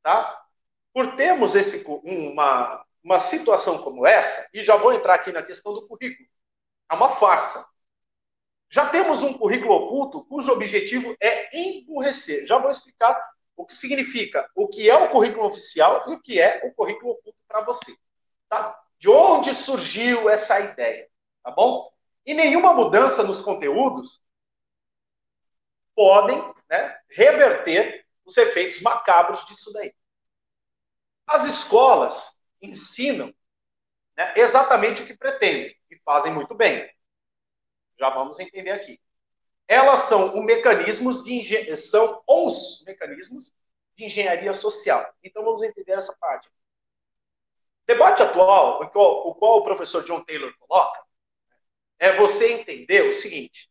tá? 0.02 0.44
por 0.92 1.14
termos 1.14 1.54
esse, 1.54 1.84
uma, 1.86 2.84
uma 3.02 3.18
situação 3.18 3.82
como 3.82 4.06
essa, 4.06 4.48
e 4.52 4.62
já 4.62 4.76
vou 4.76 4.92
entrar 4.92 5.14
aqui 5.14 5.30
na 5.30 5.42
questão 5.42 5.72
do 5.72 5.86
currículo, 5.86 6.28
é 6.90 6.94
uma 6.94 7.10
farsa. 7.10 7.66
Já 8.68 8.88
temos 8.88 9.22
um 9.22 9.32
currículo 9.32 9.74
oculto 9.74 10.24
cujo 10.24 10.50
objetivo 10.50 11.14
é 11.20 11.56
emburrecer. 11.56 12.44
Já 12.46 12.58
vou 12.58 12.70
explicar 12.70 13.14
o 13.56 13.64
que 13.64 13.74
significa, 13.74 14.48
o 14.54 14.68
que 14.68 14.88
é 14.88 14.94
o 14.94 15.08
currículo 15.08 15.46
oficial 15.46 16.02
e 16.06 16.14
o 16.14 16.20
que 16.20 16.40
é 16.40 16.64
o 16.64 16.74
currículo 16.74 17.12
oculto 17.12 17.38
para 17.48 17.62
você. 17.62 17.96
Tá? 18.48 18.78
De 18.98 19.08
onde 19.08 19.54
surgiu 19.54 20.28
essa 20.28 20.60
ideia, 20.60 21.08
tá 21.42 21.50
bom? 21.50 21.90
E 22.24 22.34
nenhuma 22.34 22.72
mudança 22.72 23.22
nos 23.22 23.40
conteúdos 23.40 24.20
podem 25.94 26.38
né, 26.68 27.00
reverter 27.10 28.06
os 28.24 28.36
efeitos 28.36 28.80
macabros 28.80 29.44
disso 29.46 29.72
daí. 29.72 29.94
As 31.26 31.44
escolas 31.44 32.38
ensinam 32.60 33.34
né, 34.16 34.34
exatamente 34.36 35.02
o 35.02 35.06
que 35.06 35.16
pretendem 35.16 35.74
e 35.90 35.98
fazem 36.04 36.32
muito 36.32 36.54
bem. 36.54 36.88
Já 37.98 38.10
vamos 38.10 38.38
entender 38.38 38.72
aqui. 38.72 39.00
Elas 39.68 40.00
são 40.00 40.36
o 40.36 40.42
mecanismos 40.42 41.24
de 41.24 41.76
são 41.76 42.22
os 42.26 42.84
mecanismos 42.86 43.54
de 43.96 44.04
engenharia 44.04 44.52
social. 44.52 45.12
Então 45.22 45.44
vamos 45.44 45.62
entender 45.62 45.92
essa 45.92 46.16
parte. 46.20 46.48
Debate 47.86 48.22
atual, 48.22 48.82
o 48.82 48.90
qual, 48.90 49.28
o 49.28 49.34
qual 49.34 49.58
o 49.58 49.64
professor 49.64 50.04
John 50.04 50.22
Taylor 50.22 50.52
coloca, 50.58 51.04
é 51.98 52.16
você 52.16 52.52
entender 52.52 53.02
o 53.02 53.12
seguinte: 53.12 53.70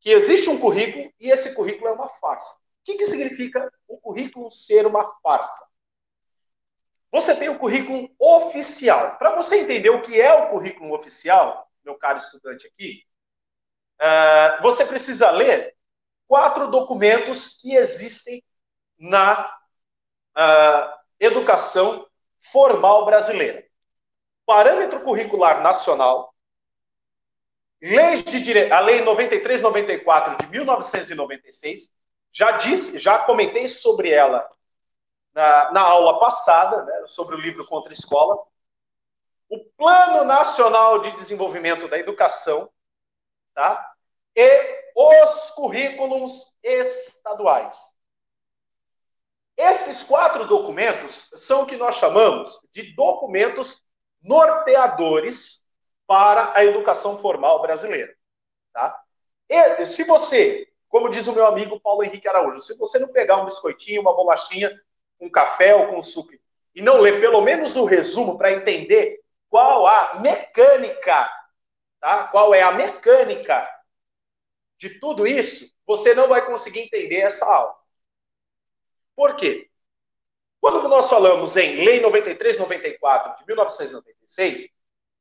que 0.00 0.10
existe 0.10 0.50
um 0.50 0.58
currículo 0.58 1.12
e 1.18 1.30
esse 1.30 1.54
currículo 1.54 1.88
é 1.88 1.92
uma 1.92 2.08
farsa. 2.08 2.54
O 2.54 2.84
que, 2.84 2.96
que 2.96 3.06
significa 3.06 3.70
o 3.86 3.98
currículo 3.98 4.50
ser 4.50 4.86
uma 4.86 5.04
farsa? 5.22 5.68
Você 7.10 7.34
tem 7.34 7.48
o 7.48 7.58
currículo 7.58 8.10
oficial. 8.18 9.16
Para 9.16 9.34
você 9.34 9.60
entender 9.60 9.90
o 9.90 10.02
que 10.02 10.20
é 10.20 10.32
o 10.32 10.50
currículo 10.50 10.94
oficial, 10.94 11.70
meu 11.84 11.94
caro 11.96 12.18
estudante 12.18 12.66
aqui, 12.66 13.06
uh, 14.00 14.62
você 14.62 14.84
precisa 14.84 15.30
ler 15.30 15.74
quatro 16.26 16.70
documentos 16.70 17.58
que 17.60 17.74
existem 17.74 18.44
na 18.98 19.44
uh, 20.36 20.98
educação 21.18 22.06
formal 22.52 23.04
brasileira: 23.04 23.64
Parâmetro 24.46 25.00
Curricular 25.00 25.62
Nacional, 25.62 26.34
Leis 27.80 28.24
de 28.24 28.40
dire... 28.40 28.72
a 28.72 28.80
Lei 28.80 29.02
9394 29.02 30.36
de 30.38 30.50
1996, 30.50 31.90
já 32.32 32.52
disse, 32.52 32.98
já 32.98 33.20
comentei 33.20 33.68
sobre 33.68 34.10
ela 34.10 34.48
na, 35.32 35.72
na 35.72 35.80
aula 35.80 36.18
passada, 36.18 36.82
né, 36.82 37.06
sobre 37.06 37.36
o 37.36 37.40
livro 37.40 37.64
Contra 37.66 37.92
a 37.92 37.94
Escola. 37.94 38.36
O 39.48 39.64
Plano 39.76 40.24
Nacional 40.24 40.98
de 41.00 41.12
Desenvolvimento 41.12 41.88
da 41.88 41.98
Educação, 41.98 42.68
tá? 43.54 43.92
E 44.34 44.78
os 44.94 45.50
currículos 45.50 46.56
estaduais. 46.62 47.94
Esses 49.56 50.04
quatro 50.04 50.46
documentos 50.46 51.30
são 51.34 51.62
o 51.62 51.66
que 51.66 51.76
nós 51.76 51.96
chamamos 51.96 52.60
de 52.70 52.94
documentos 52.94 53.84
norteadores 54.22 55.64
para 56.06 56.52
a 56.54 56.64
educação 56.64 57.18
formal 57.18 57.60
brasileira. 57.60 58.14
Tá? 58.72 58.96
E, 59.48 59.84
se 59.84 60.04
você, 60.04 60.68
como 60.88 61.10
diz 61.10 61.26
o 61.26 61.32
meu 61.32 61.46
amigo 61.46 61.80
Paulo 61.80 62.04
Henrique 62.04 62.28
Araújo, 62.28 62.60
se 62.60 62.76
você 62.78 62.98
não 62.98 63.08
pegar 63.08 63.38
um 63.38 63.44
biscoitinho, 63.44 64.00
uma 64.00 64.14
bolachinha, 64.14 64.70
um 65.20 65.28
café 65.28 65.74
ou 65.74 65.88
com 65.88 66.02
suco 66.02 66.32
e 66.74 66.80
não 66.80 66.98
ler 66.98 67.20
pelo 67.20 67.40
menos 67.40 67.74
o 67.76 67.84
resumo 67.84 68.38
para 68.38 68.52
entender 68.52 69.20
qual 69.50 69.86
a 69.86 70.20
mecânica, 70.20 71.28
tá? 72.00 72.28
qual 72.28 72.54
é 72.54 72.62
a 72.62 72.72
mecânica 72.72 73.68
de 74.76 74.98
tudo 75.00 75.26
isso, 75.26 75.72
você 75.86 76.14
não 76.14 76.28
vai 76.28 76.44
conseguir 76.46 76.80
entender 76.80 77.18
essa 77.18 77.44
aula. 77.44 77.76
Por 79.16 79.34
quê? 79.34 79.68
Quando 80.60 80.88
nós 80.88 81.08
falamos 81.08 81.56
em 81.56 81.84
Lei 81.84 82.00
9394 82.00 83.36
de 83.36 83.46
1996, 83.46 84.68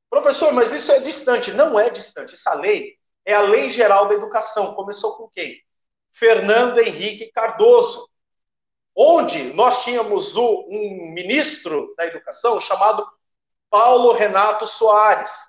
Professor, 0.09 0.53
mas 0.53 0.71
isso 0.71 0.91
é 0.91 0.99
distante. 0.99 1.51
Não 1.51 1.79
é 1.79 1.89
distante. 1.89 2.33
Essa 2.33 2.53
lei 2.53 2.97
é 3.25 3.33
a 3.33 3.41
Lei 3.41 3.69
Geral 3.69 4.07
da 4.07 4.15
Educação. 4.15 4.73
Começou 4.73 5.15
com 5.17 5.27
quem? 5.27 5.61
Fernando 6.11 6.79
Henrique 6.79 7.31
Cardoso, 7.31 8.09
onde 8.95 9.53
nós 9.53 9.83
tínhamos 9.83 10.35
um 10.35 11.11
ministro 11.13 11.93
da 11.97 12.07
Educação 12.07 12.59
chamado 12.59 13.07
Paulo 13.69 14.13
Renato 14.13 14.65
Soares. 14.65 15.45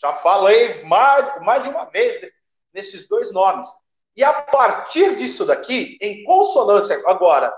Já 0.00 0.12
falei 0.12 0.82
mais, 0.84 1.42
mais 1.42 1.62
de 1.62 1.68
uma 1.68 1.84
vez 1.84 2.18
nesses 2.72 3.06
dois 3.06 3.32
nomes. 3.32 3.68
E 4.16 4.24
a 4.24 4.32
partir 4.32 5.14
disso 5.16 5.44
daqui, 5.44 5.98
em 6.00 6.24
consonância 6.24 7.00
agora 7.06 7.52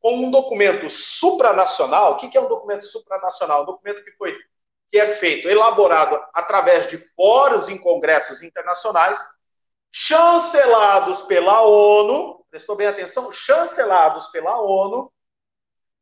com 0.00 0.16
um 0.16 0.30
documento 0.30 0.90
supranacional, 0.90 2.12
o 2.12 2.16
que 2.16 2.36
é 2.36 2.40
um 2.40 2.48
documento 2.48 2.84
supranacional? 2.84 3.62
Um 3.62 3.66
documento 3.66 4.04
que 4.04 4.10
foi 4.12 4.36
que 4.90 4.98
é 4.98 5.06
feito, 5.06 5.48
elaborado 5.48 6.22
através 6.32 6.86
de 6.86 6.98
fóruns 6.98 7.68
em 7.68 7.78
congressos 7.78 8.42
internacionais, 8.42 9.18
chancelados 9.90 11.22
pela 11.22 11.62
ONU, 11.62 12.44
prestou 12.50 12.76
bem 12.76 12.86
atenção, 12.86 13.32
chancelados 13.32 14.28
pela 14.28 14.60
ONU, 14.60 15.10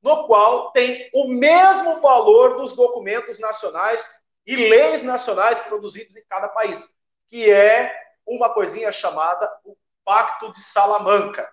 no 0.02 0.26
qual 0.26 0.72
tem 0.72 1.08
o 1.14 1.28
mesmo 1.28 1.96
valor 2.00 2.56
dos 2.56 2.72
documentos 2.72 3.38
nacionais 3.38 4.04
e 4.46 4.56
leis 4.56 5.02
nacionais 5.02 5.61
produzidos 5.61 6.16
em 6.16 6.25
cada 6.28 6.49
país, 6.49 6.84
que 7.28 7.50
é 7.50 7.94
uma 8.26 8.52
coisinha 8.52 8.90
chamada 8.90 9.50
o 9.64 9.76
Pacto 10.04 10.52
de 10.52 10.61
Salamanca. 10.61 11.50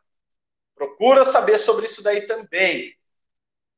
Procura 0.75 1.23
saber 1.23 1.57
sobre 1.57 1.85
isso 1.85 2.01
daí 2.01 2.25
também. 2.25 2.95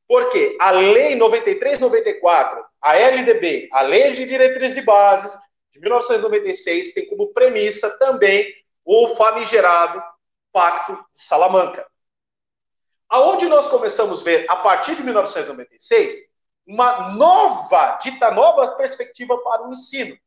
Porque 0.07 0.57
a 0.59 0.71
Lei 0.71 1.15
9394, 1.15 2.65
a 2.81 2.97
LDB, 2.97 3.69
a 3.71 3.81
Lei 3.81 4.13
de 4.13 4.25
Diretrizes 4.25 4.77
e 4.77 4.81
Bases, 4.81 5.37
de 5.71 5.79
1996, 5.79 6.93
tem 6.93 7.07
como 7.07 7.33
premissa 7.33 7.97
também 7.97 8.53
o 8.83 9.15
famigerado 9.15 10.03
Pacto 10.51 10.93
de 10.93 11.21
Salamanca. 11.21 11.87
Aonde 13.09 13.47
nós 13.47 13.67
começamos 13.67 14.21
a 14.21 14.23
ver, 14.23 14.45
a 14.49 14.57
partir 14.57 14.95
de 14.95 15.03
1996, 15.03 16.30
uma 16.65 17.09
nova, 17.11 17.97
dita 18.01 18.31
nova 18.31 18.75
perspectiva 18.75 19.37
para 19.39 19.67
o 19.67 19.73
ensino, 19.73 20.17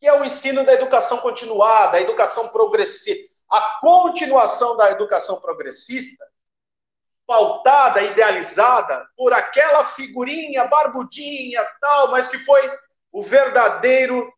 que 0.00 0.06
é 0.06 0.12
o 0.12 0.24
ensino 0.24 0.64
da 0.64 0.72
educação 0.72 1.18
continuada, 1.18 1.96
a 1.96 2.00
educação 2.00 2.48
progressiva, 2.48 3.28
a 3.50 3.78
continuação 3.80 4.76
da 4.76 4.90
educação 4.90 5.40
progressista, 5.40 6.24
pautada, 7.26 8.02
idealizada 8.02 9.06
por 9.16 9.32
aquela 9.32 9.84
figurinha 9.84 10.64
barbudinha, 10.64 11.66
tal, 11.80 12.10
mas 12.10 12.28
que 12.28 12.38
foi 12.38 12.70
o 13.12 13.22
verdadeiro 13.22 14.32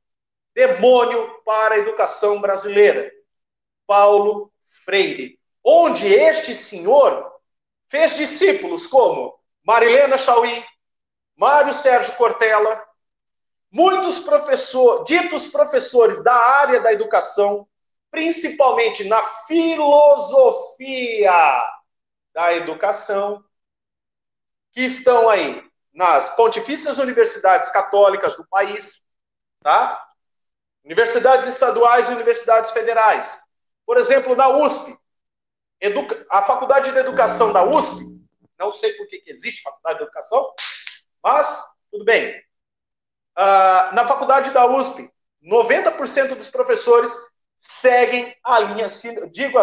demônio 0.54 1.40
para 1.44 1.76
a 1.76 1.78
educação 1.78 2.40
brasileira, 2.40 3.10
Paulo 3.86 4.52
Freire, 4.84 5.38
onde 5.64 6.06
este 6.06 6.54
senhor 6.54 7.30
fez 7.88 8.14
discípulos 8.14 8.86
como 8.86 9.38
Marilena 9.64 10.16
Chauí, 10.16 10.64
Mário 11.40 11.72
Sérgio 11.72 12.14
Cortella, 12.16 12.86
muitos 13.72 14.18
professores, 14.18 15.06
ditos 15.06 15.46
professores 15.46 16.22
da 16.22 16.34
área 16.34 16.80
da 16.80 16.92
educação, 16.92 17.66
principalmente 18.10 19.04
na 19.04 19.24
filosofia 19.46 21.32
da 22.34 22.54
educação, 22.54 23.42
que 24.70 24.82
estão 24.82 25.30
aí 25.30 25.66
nas 25.94 26.28
pontifícias 26.28 26.98
universidades 26.98 27.70
católicas 27.70 28.36
do 28.36 28.46
país, 28.46 29.02
tá? 29.62 30.10
Universidades 30.84 31.48
estaduais 31.48 32.10
e 32.10 32.12
universidades 32.12 32.70
federais. 32.70 33.40
Por 33.86 33.96
exemplo, 33.96 34.36
na 34.36 34.50
USP, 34.50 34.94
a 36.30 36.42
Faculdade 36.42 36.92
de 36.92 36.98
Educação 36.98 37.50
da 37.50 37.64
USP, 37.64 37.98
não 38.58 38.70
sei 38.70 38.92
por 38.92 39.06
que 39.08 39.22
existe 39.26 39.62
Faculdade 39.62 40.00
de 40.00 40.04
Educação, 40.04 40.52
mas 41.22 41.62
tudo 41.90 42.04
bem. 42.04 42.38
Uh, 43.38 43.94
na 43.94 44.06
Faculdade 44.06 44.50
da 44.50 44.66
USP, 44.66 45.10
90% 45.42 46.34
dos 46.34 46.48
professores 46.48 47.14
seguem 47.58 48.36
a 48.44 48.58
linha, 48.58 48.86
digo, 49.30 49.58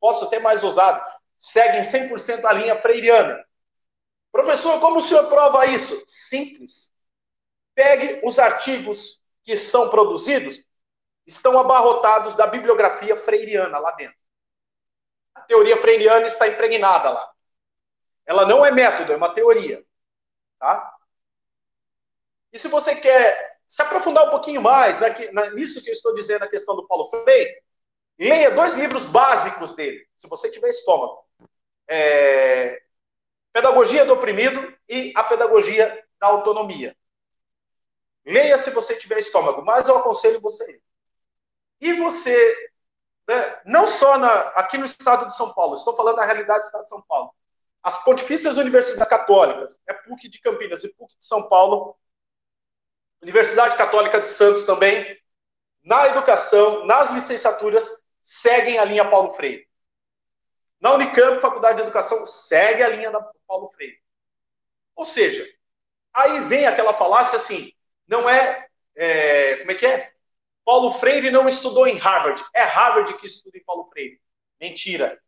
posso 0.00 0.28
ter 0.28 0.38
mais 0.38 0.64
usado, 0.64 1.02
seguem 1.38 1.82
100% 1.82 2.44
a 2.44 2.52
linha 2.52 2.76
freiriana. 2.76 3.44
Professor, 4.32 4.80
como 4.80 4.98
o 4.98 5.02
senhor 5.02 5.28
prova 5.28 5.66
isso? 5.66 6.02
Simples. 6.06 6.92
Pegue 7.74 8.20
os 8.24 8.38
artigos 8.38 9.22
que 9.42 9.56
são 9.56 9.88
produzidos, 9.88 10.66
estão 11.26 11.58
abarrotados 11.58 12.34
da 12.34 12.46
bibliografia 12.46 13.16
freiriana 13.16 13.78
lá 13.78 13.92
dentro. 13.92 14.16
A 15.34 15.42
teoria 15.42 15.76
freiriana 15.76 16.26
está 16.26 16.48
impregnada 16.48 17.10
lá. 17.10 17.30
Ela 18.24 18.44
não 18.44 18.64
é 18.64 18.70
método, 18.70 19.12
é 19.12 19.16
uma 19.16 19.32
teoria. 19.32 19.84
Tá? 20.58 20.95
E 22.56 22.58
se 22.58 22.68
você 22.68 22.96
quer 22.96 23.58
se 23.68 23.82
aprofundar 23.82 24.26
um 24.26 24.30
pouquinho 24.30 24.62
mais 24.62 24.98
né, 24.98 25.10
nisso 25.52 25.82
que 25.82 25.90
eu 25.90 25.92
estou 25.92 26.14
dizendo, 26.14 26.42
a 26.42 26.48
questão 26.48 26.74
do 26.74 26.86
Paulo 26.86 27.04
Freire, 27.04 27.62
leia 28.18 28.50
dois 28.50 28.72
livros 28.72 29.04
básicos 29.04 29.72
dele, 29.72 30.08
se 30.16 30.26
você 30.26 30.50
tiver 30.50 30.70
estômago. 30.70 31.22
É, 31.86 32.82
Pedagogia 33.52 34.06
do 34.06 34.14
Oprimido 34.14 34.74
e 34.88 35.12
A 35.14 35.24
Pedagogia 35.24 36.02
da 36.18 36.28
Autonomia. 36.28 36.96
Leia 38.24 38.56
se 38.56 38.70
você 38.70 38.96
tiver 38.96 39.18
estômago, 39.18 39.62
mas 39.62 39.86
eu 39.86 39.98
aconselho 39.98 40.40
você. 40.40 40.80
E 41.78 41.92
você, 41.92 42.70
né, 43.28 43.60
não 43.66 43.86
só 43.86 44.16
na, 44.16 44.32
aqui 44.52 44.78
no 44.78 44.86
estado 44.86 45.26
de 45.26 45.36
São 45.36 45.52
Paulo, 45.52 45.74
estou 45.74 45.94
falando 45.94 46.16
da 46.16 46.24
realidade 46.24 46.60
do 46.60 46.64
estado 46.64 46.84
de 46.84 46.88
São 46.88 47.02
Paulo. 47.02 47.34
As 47.82 48.02
pontifícias 48.02 48.56
universidades 48.56 49.10
católicas, 49.10 49.78
é 49.86 49.92
PUC 49.92 50.30
de 50.30 50.40
Campinas 50.40 50.84
e 50.84 50.88
PUC 50.94 51.18
de 51.18 51.26
São 51.26 51.50
Paulo, 51.50 51.94
Universidade 53.22 53.76
Católica 53.76 54.20
de 54.20 54.26
Santos 54.26 54.62
também, 54.62 55.18
na 55.82 56.08
educação, 56.08 56.84
nas 56.84 57.10
licenciaturas, 57.10 57.88
seguem 58.22 58.78
a 58.78 58.84
linha 58.84 59.08
Paulo 59.08 59.30
Freire. 59.30 59.66
Na 60.80 60.94
Unicamp, 60.94 61.40
Faculdade 61.40 61.76
de 61.76 61.82
Educação, 61.82 62.26
segue 62.26 62.82
a 62.82 62.88
linha 62.88 63.10
da 63.10 63.20
Paulo 63.46 63.68
Freire. 63.68 63.98
Ou 64.94 65.04
seja, 65.04 65.46
aí 66.12 66.40
vem 66.40 66.66
aquela 66.66 66.92
falácia 66.92 67.36
assim, 67.36 67.72
não 68.06 68.28
é, 68.28 68.66
é, 68.94 69.56
como 69.58 69.70
é 69.70 69.74
que 69.74 69.86
é? 69.86 70.12
Paulo 70.64 70.90
Freire 70.90 71.30
não 71.30 71.48
estudou 71.48 71.86
em 71.86 71.96
Harvard, 71.96 72.44
é 72.52 72.62
Harvard 72.62 73.14
que 73.18 73.26
estuda 73.26 73.56
em 73.56 73.64
Paulo 73.64 73.88
Freire. 73.90 74.20
Mentira. 74.60 75.20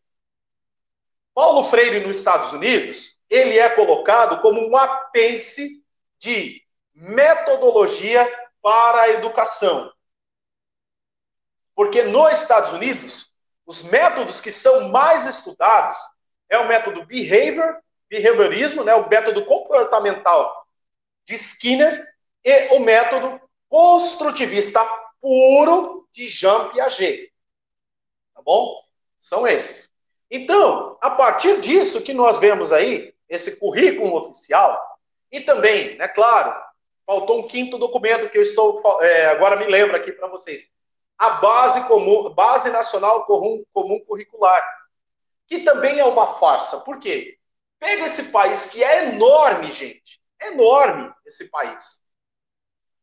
Paulo 1.33 1.63
Freire 1.63 2.05
nos 2.05 2.17
Estados 2.17 2.53
Unidos, 2.53 3.17
ele 3.31 3.57
é 3.57 3.71
colocado 3.71 4.41
como 4.41 4.61
um 4.61 4.77
apêndice 4.77 5.85
de 6.19 6.61
metodologia 6.99 8.29
para 8.61 9.03
a 9.03 9.09
educação. 9.11 9.93
Porque 11.75 12.03
nos 12.03 12.41
Estados 12.41 12.73
Unidos, 12.73 13.33
os 13.65 13.83
métodos 13.85 14.41
que 14.41 14.51
são 14.51 14.89
mais 14.89 15.25
estudados 15.25 15.97
é 16.49 16.59
o 16.59 16.67
método 16.67 17.05
behavior, 17.05 17.81
behaviorismo, 18.09 18.83
né, 18.83 18.95
o 18.95 19.09
método 19.09 19.45
comportamental 19.45 20.67
de 21.25 21.35
Skinner 21.35 22.05
e 22.45 22.75
o 22.75 22.81
método 22.81 23.41
construtivista 23.69 24.85
puro 25.21 26.09
de 26.13 26.27
Jean 26.27 26.71
Piaget. 26.71 27.33
Tá 28.35 28.43
bom? 28.43 28.83
São 29.19 29.47
esses. 29.47 29.93
Então, 30.31 30.99
a 31.01 31.11
partir 31.11 31.61
disso 31.61 32.03
que 32.03 32.13
nós 32.13 32.39
vemos 32.39 32.73
aí, 32.73 33.15
esse 33.29 33.57
currículo 33.57 34.17
oficial, 34.17 34.99
e 35.31 35.41
também, 35.41 35.97
né, 35.97 36.09
claro, 36.09 36.68
faltou 37.09 37.41
um 37.41 37.47
quinto 37.47 37.79
documento 37.79 38.29
que 38.29 38.37
eu 38.37 38.43
estou 38.43 38.79
é, 39.03 39.29
agora 39.29 39.57
me 39.57 39.65
lembro 39.65 39.97
aqui 39.97 40.13
para 40.13 40.29
vocês. 40.29 40.69
A 41.17 41.31
base 41.31 41.83
comum, 41.89 42.29
base 42.35 42.71
nacional 42.71 43.25
comum, 43.25 43.65
comum 43.73 43.99
curricular, 44.05 44.63
que 45.47 45.61
também 45.61 45.99
é 45.99 46.05
uma 46.05 46.35
farsa. 46.35 46.81
Por 46.81 46.99
quê? 46.99 47.39
Pega 47.81 48.05
esse 48.05 48.25
país 48.25 48.67
que 48.67 48.85
é 48.85 49.07
enorme, 49.07 49.73
gente, 49.73 50.21
enorme 50.39 51.11
esse 51.25 51.49
país. 51.49 52.03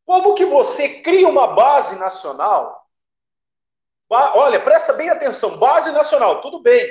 Como 0.05 0.35
que 0.35 0.45
você 0.45 1.01
cria 1.01 1.27
uma 1.27 1.55
base 1.55 1.95
nacional? 1.95 2.87
Ba 4.07 4.33
Olha, 4.35 4.63
presta 4.63 4.93
bem 4.93 5.09
atenção, 5.09 5.57
base 5.57 5.91
nacional, 5.91 6.41
tudo 6.41 6.59
bem. 6.59 6.87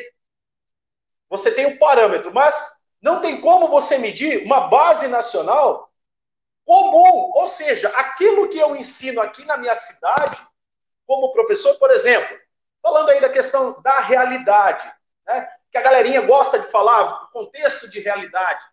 Você 1.28 1.52
tem 1.52 1.66
um 1.66 1.78
parâmetro, 1.78 2.34
mas 2.34 2.60
não 3.00 3.20
tem 3.20 3.40
como 3.40 3.68
você 3.68 3.98
medir 3.98 4.44
uma 4.44 4.66
base 4.66 5.06
nacional 5.06 5.93
comum, 6.64 7.32
ou 7.34 7.46
seja, 7.46 7.88
aquilo 7.90 8.48
que 8.48 8.58
eu 8.58 8.74
ensino 8.74 9.20
aqui 9.20 9.44
na 9.44 9.56
minha 9.56 9.74
cidade, 9.74 10.44
como 11.06 11.32
professor, 11.32 11.74
por 11.78 11.90
exemplo, 11.90 12.36
falando 12.82 13.10
aí 13.10 13.20
da 13.20 13.28
questão 13.28 13.80
da 13.82 14.00
realidade, 14.00 14.90
né? 15.26 15.48
que 15.70 15.78
a 15.78 15.82
galerinha 15.82 16.20
gosta 16.22 16.58
de 16.58 16.66
falar, 16.68 17.24
o 17.24 17.28
contexto 17.28 17.88
de 17.88 18.00
realidade. 18.00 18.64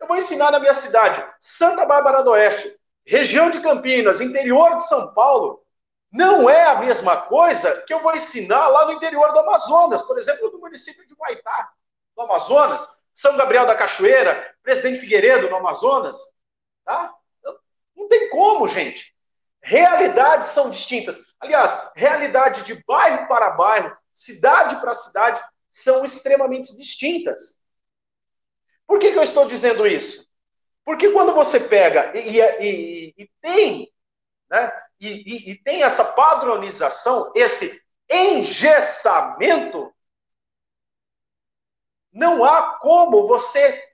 Eu 0.00 0.06
vou 0.06 0.16
ensinar 0.16 0.50
na 0.50 0.58
minha 0.58 0.74
cidade, 0.74 1.24
Santa 1.40 1.86
Bárbara 1.86 2.22
do 2.22 2.30
Oeste, 2.30 2.76
região 3.06 3.50
de 3.50 3.60
Campinas, 3.60 4.20
interior 4.20 4.76
de 4.76 4.86
São 4.86 5.14
Paulo, 5.14 5.64
não 6.10 6.48
é 6.48 6.64
a 6.64 6.76
mesma 6.76 7.22
coisa 7.22 7.82
que 7.82 7.92
eu 7.92 8.00
vou 8.00 8.14
ensinar 8.14 8.68
lá 8.68 8.86
no 8.86 8.92
interior 8.92 9.32
do 9.32 9.40
Amazonas, 9.40 10.02
por 10.02 10.18
exemplo, 10.18 10.50
no 10.50 10.58
município 10.58 11.06
de 11.06 11.14
Guaitá, 11.14 11.70
no 12.16 12.24
Amazonas, 12.24 12.88
São 13.12 13.36
Gabriel 13.36 13.66
da 13.66 13.76
Cachoeira, 13.76 14.54
Presidente 14.62 15.00
Figueiredo, 15.00 15.50
no 15.50 15.56
Amazonas, 15.56 16.18
Tá? 16.88 17.14
Não 17.94 18.08
tem 18.08 18.30
como, 18.30 18.66
gente. 18.66 19.14
Realidades 19.60 20.48
são 20.48 20.70
distintas. 20.70 21.20
Aliás, 21.38 21.90
realidade 21.94 22.62
de 22.62 22.82
bairro 22.86 23.28
para 23.28 23.50
bairro 23.50 23.94
cidade 24.18 24.80
para 24.80 24.94
cidade, 24.94 25.40
são 25.70 26.04
extremamente 26.04 26.74
distintas. 26.76 27.60
Por 28.84 28.98
que, 28.98 29.12
que 29.12 29.18
eu 29.18 29.22
estou 29.22 29.46
dizendo 29.46 29.86
isso? 29.86 30.28
Porque 30.84 31.12
quando 31.12 31.32
você 31.32 31.60
pega 31.60 32.12
e, 32.18 32.40
e, 32.40 33.14
e 33.16 33.30
tem, 33.40 33.92
né, 34.50 34.72
e, 34.98 35.52
e 35.52 35.62
tem 35.62 35.84
essa 35.84 36.04
padronização, 36.04 37.30
esse 37.36 37.80
engessamento, 38.10 39.94
não 42.10 42.42
há 42.44 42.78
como 42.78 43.28
você 43.28 43.84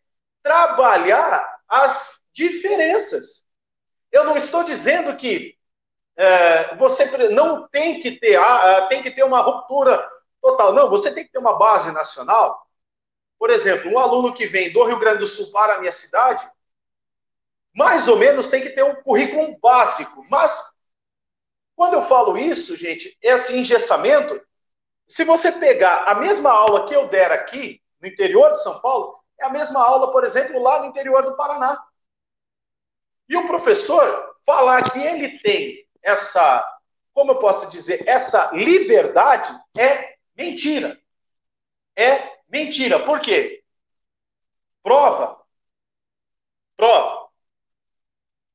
trabalhar 0.42 1.60
as 1.68 2.23
diferenças. 2.34 3.46
Eu 4.10 4.24
não 4.24 4.36
estou 4.36 4.64
dizendo 4.64 5.16
que 5.16 5.56
é, 6.16 6.76
você 6.76 7.06
não 7.28 7.66
tem 7.68 8.00
que 8.00 8.12
ter 8.12 8.38
tem 8.88 9.02
que 9.02 9.10
ter 9.10 9.24
uma 9.24 9.40
ruptura 9.40 10.06
total. 10.42 10.72
Não, 10.72 10.90
você 10.90 11.12
tem 11.12 11.24
que 11.24 11.32
ter 11.32 11.38
uma 11.38 11.56
base 11.56 11.90
nacional. 11.92 12.60
Por 13.38 13.50
exemplo, 13.50 13.90
um 13.90 13.98
aluno 13.98 14.32
que 14.32 14.46
vem 14.46 14.72
do 14.72 14.84
Rio 14.84 14.98
Grande 14.98 15.18
do 15.18 15.26
Sul 15.26 15.50
para 15.50 15.74
a 15.74 15.78
minha 15.78 15.92
cidade, 15.92 16.48
mais 17.74 18.06
ou 18.08 18.16
menos 18.16 18.48
tem 18.48 18.62
que 18.62 18.70
ter 18.70 18.84
um 18.84 19.02
currículo 19.02 19.58
básico. 19.58 20.24
Mas 20.30 20.72
quando 21.74 21.94
eu 21.94 22.02
falo 22.02 22.36
isso, 22.36 22.76
gente, 22.76 23.16
esse 23.20 23.56
engessamento, 23.56 24.40
se 25.08 25.24
você 25.24 25.50
pegar 25.50 26.04
a 26.04 26.14
mesma 26.14 26.50
aula 26.50 26.86
que 26.86 26.94
eu 26.94 27.08
der 27.08 27.32
aqui, 27.32 27.82
no 28.00 28.08
interior 28.08 28.52
de 28.52 28.62
São 28.62 28.80
Paulo, 28.80 29.18
é 29.40 29.46
a 29.46 29.50
mesma 29.50 29.82
aula, 29.82 30.12
por 30.12 30.24
exemplo, 30.24 30.62
lá 30.62 30.80
no 30.80 30.86
interior 30.86 31.24
do 31.24 31.36
Paraná. 31.36 31.82
E 33.28 33.36
o 33.36 33.46
professor 33.46 34.36
falar 34.44 34.82
que 34.90 34.98
ele 34.98 35.38
tem 35.38 35.86
essa, 36.02 36.62
como 37.12 37.32
eu 37.32 37.38
posso 37.38 37.68
dizer, 37.70 38.06
essa 38.06 38.50
liberdade 38.52 39.48
é 39.76 40.16
mentira. 40.36 41.00
É 41.96 42.38
mentira. 42.48 43.00
Por 43.00 43.20
quê? 43.20 43.62
Prova. 44.82 45.40
Prova. 46.76 47.24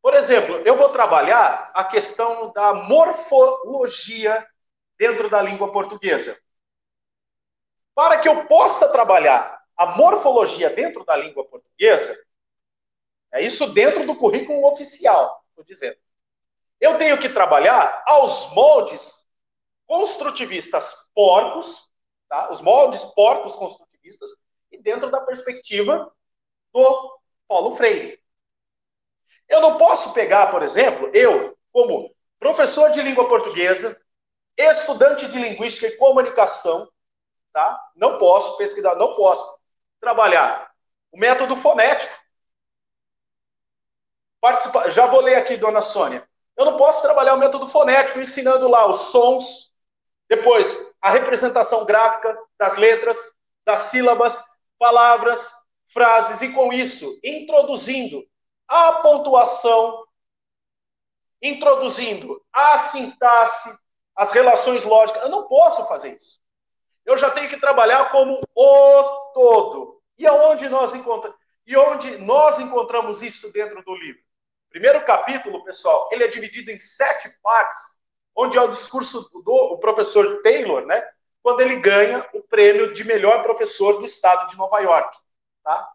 Por 0.01 0.13
exemplo, 0.13 0.57
eu 0.65 0.77
vou 0.77 0.89
trabalhar 0.89 1.71
a 1.73 1.83
questão 1.83 2.51
da 2.53 2.73
morfologia 2.73 4.47
dentro 4.97 5.29
da 5.29 5.41
língua 5.41 5.71
portuguesa. 5.71 6.39
Para 7.93 8.19
que 8.19 8.29
eu 8.29 8.45
possa 8.45 8.89
trabalhar 8.91 9.59
a 9.75 9.87
morfologia 9.87 10.69
dentro 10.69 11.03
da 11.05 11.15
língua 11.17 11.45
portuguesa, 11.45 12.17
é 13.31 13.41
isso 13.41 13.73
dentro 13.73 14.05
do 14.05 14.15
currículo 14.15 14.65
oficial, 14.67 15.43
estou 15.49 15.63
dizendo. 15.63 15.97
Eu 16.79 16.97
tenho 16.97 17.19
que 17.19 17.29
trabalhar 17.29 18.03
aos 18.05 18.51
moldes 18.53 19.27
construtivistas 19.85 21.09
porcos, 21.13 21.89
tá? 22.27 22.51
os 22.51 22.61
moldes 22.61 23.03
porcos 23.03 23.55
construtivistas, 23.55 24.31
e 24.71 24.77
dentro 24.77 25.09
da 25.09 25.21
perspectiva 25.21 26.11
do 26.73 27.19
Paulo 27.47 27.75
Freire. 27.75 28.19
Eu 29.47 29.61
não 29.61 29.77
posso 29.77 30.13
pegar, 30.13 30.51
por 30.51 30.61
exemplo, 30.61 31.09
eu, 31.13 31.57
como 31.71 32.13
professor 32.39 32.91
de 32.91 33.01
língua 33.01 33.27
portuguesa, 33.27 33.99
estudante 34.55 35.25
de 35.27 35.39
linguística 35.39 35.87
e 35.87 35.97
comunicação, 35.97 36.89
tá? 37.51 37.79
Não 37.95 38.17
posso 38.17 38.57
pesquisar, 38.57 38.95
não 38.95 39.15
posso 39.15 39.59
trabalhar 39.99 40.71
o 41.11 41.17
método 41.17 41.55
fonético. 41.55 42.13
Já 44.89 45.07
vou 45.07 45.21
ler 45.21 45.35
aqui, 45.35 45.57
dona 45.57 45.81
Sônia. 45.81 46.27
Eu 46.57 46.65
não 46.65 46.77
posso 46.77 47.01
trabalhar 47.01 47.35
o 47.35 47.37
método 47.37 47.67
fonético 47.67 48.19
ensinando 48.19 48.67
lá 48.67 48.85
os 48.87 49.11
sons, 49.11 49.73
depois 50.27 50.95
a 51.01 51.09
representação 51.09 51.85
gráfica 51.85 52.37
das 52.57 52.75
letras, 52.75 53.17
das 53.65 53.81
sílabas, 53.81 54.43
palavras, 54.77 55.51
frases, 55.93 56.41
e 56.41 56.51
com 56.51 56.71
isso 56.71 57.19
introduzindo 57.23 58.23
a 58.67 58.93
pontuação, 58.93 60.05
introduzindo 61.41 62.41
a 62.51 62.77
sintaxe, 62.77 63.75
as 64.15 64.31
relações 64.31 64.83
lógicas. 64.83 65.23
Eu 65.23 65.29
não 65.29 65.47
posso 65.47 65.85
fazer 65.87 66.15
isso. 66.17 66.39
Eu 67.05 67.17
já 67.17 67.31
tenho 67.31 67.49
que 67.49 67.59
trabalhar 67.59 68.11
como 68.11 68.39
o 68.53 69.03
todo. 69.33 70.01
E 70.17 70.27
aonde 70.27 70.69
nós 70.69 70.93
encontramos? 70.93 71.39
E 71.65 71.75
onde 71.77 72.17
nós 72.17 72.59
encontramos 72.59 73.21
isso 73.21 73.51
dentro 73.51 73.83
do 73.83 73.95
livro? 73.95 74.28
Primeiro 74.69 75.03
capítulo, 75.03 75.63
pessoal, 75.63 76.07
ele 76.11 76.23
é 76.23 76.27
dividido 76.27 76.69
em 76.69 76.79
sete 76.79 77.29
partes, 77.41 77.99
onde 78.35 78.57
é 78.57 78.61
o 78.61 78.69
discurso 78.69 79.29
do 79.43 79.77
professor 79.79 80.41
Taylor, 80.41 80.85
né? 80.85 81.03
Quando 81.41 81.61
ele 81.61 81.77
ganha 81.77 82.27
o 82.33 82.41
prêmio 82.43 82.93
de 82.93 83.03
melhor 83.03 83.41
professor 83.41 83.99
do 83.99 84.05
estado 84.05 84.49
de 84.49 84.57
Nova 84.57 84.79
York, 84.79 85.17
tá? 85.63 85.91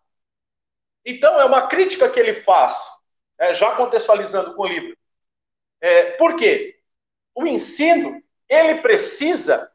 Então, 1.04 1.40
é 1.40 1.44
uma 1.44 1.68
crítica 1.68 2.10
que 2.10 2.18
ele 2.18 2.42
faz, 2.42 2.88
é, 3.38 3.54
já 3.54 3.76
contextualizando 3.76 4.54
com 4.54 4.62
o 4.62 4.66
livro. 4.66 4.96
É, 5.80 6.12
por 6.12 6.34
quê? 6.34 6.80
O 7.34 7.46
ensino, 7.46 8.22
ele 8.48 8.80
precisa 8.80 9.70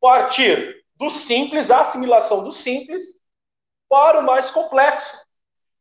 partir 0.00 0.84
do 0.94 1.10
simples, 1.10 1.70
a 1.70 1.80
assimilação 1.80 2.44
do 2.44 2.52
simples, 2.52 3.20
para 3.88 4.20
o 4.20 4.22
mais 4.22 4.50
complexo. 4.50 5.26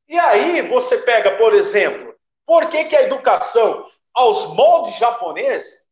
E 0.07 0.17
aí 0.17 0.61
você 0.67 0.99
pega, 0.99 1.37
por 1.37 1.53
exemplo, 1.53 2.04
por 2.45 2.69
que, 2.69 2.85
que 2.85 2.95
a 2.95 3.03
educação 3.03 3.89
aos 4.13 4.53
moldes 4.53 4.95
japoneses 4.97 5.87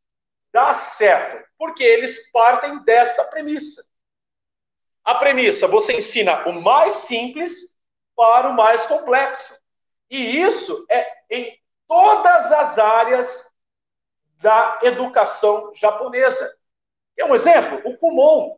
dá 0.52 0.74
certo? 0.74 1.44
Porque 1.58 1.84
eles 1.84 2.32
partem 2.32 2.84
desta 2.84 3.24
premissa. 3.26 3.84
A 5.04 5.16
premissa, 5.16 5.68
você 5.68 5.98
ensina 5.98 6.48
o 6.48 6.62
mais 6.62 6.94
simples 6.94 7.78
para 8.16 8.50
o 8.50 8.54
mais 8.54 8.86
complexo. 8.86 9.60
E 10.10 10.40
isso 10.40 10.86
é 10.90 11.06
em 11.30 11.60
todas 11.88 12.52
as 12.52 12.78
áreas 12.78 13.54
da 14.42 14.80
educação 14.84 15.74
japonesa. 15.74 16.58
É 17.18 17.26
um 17.26 17.36
exemplo, 17.36 17.82
o 17.86 17.98
Kumon. 17.98 18.58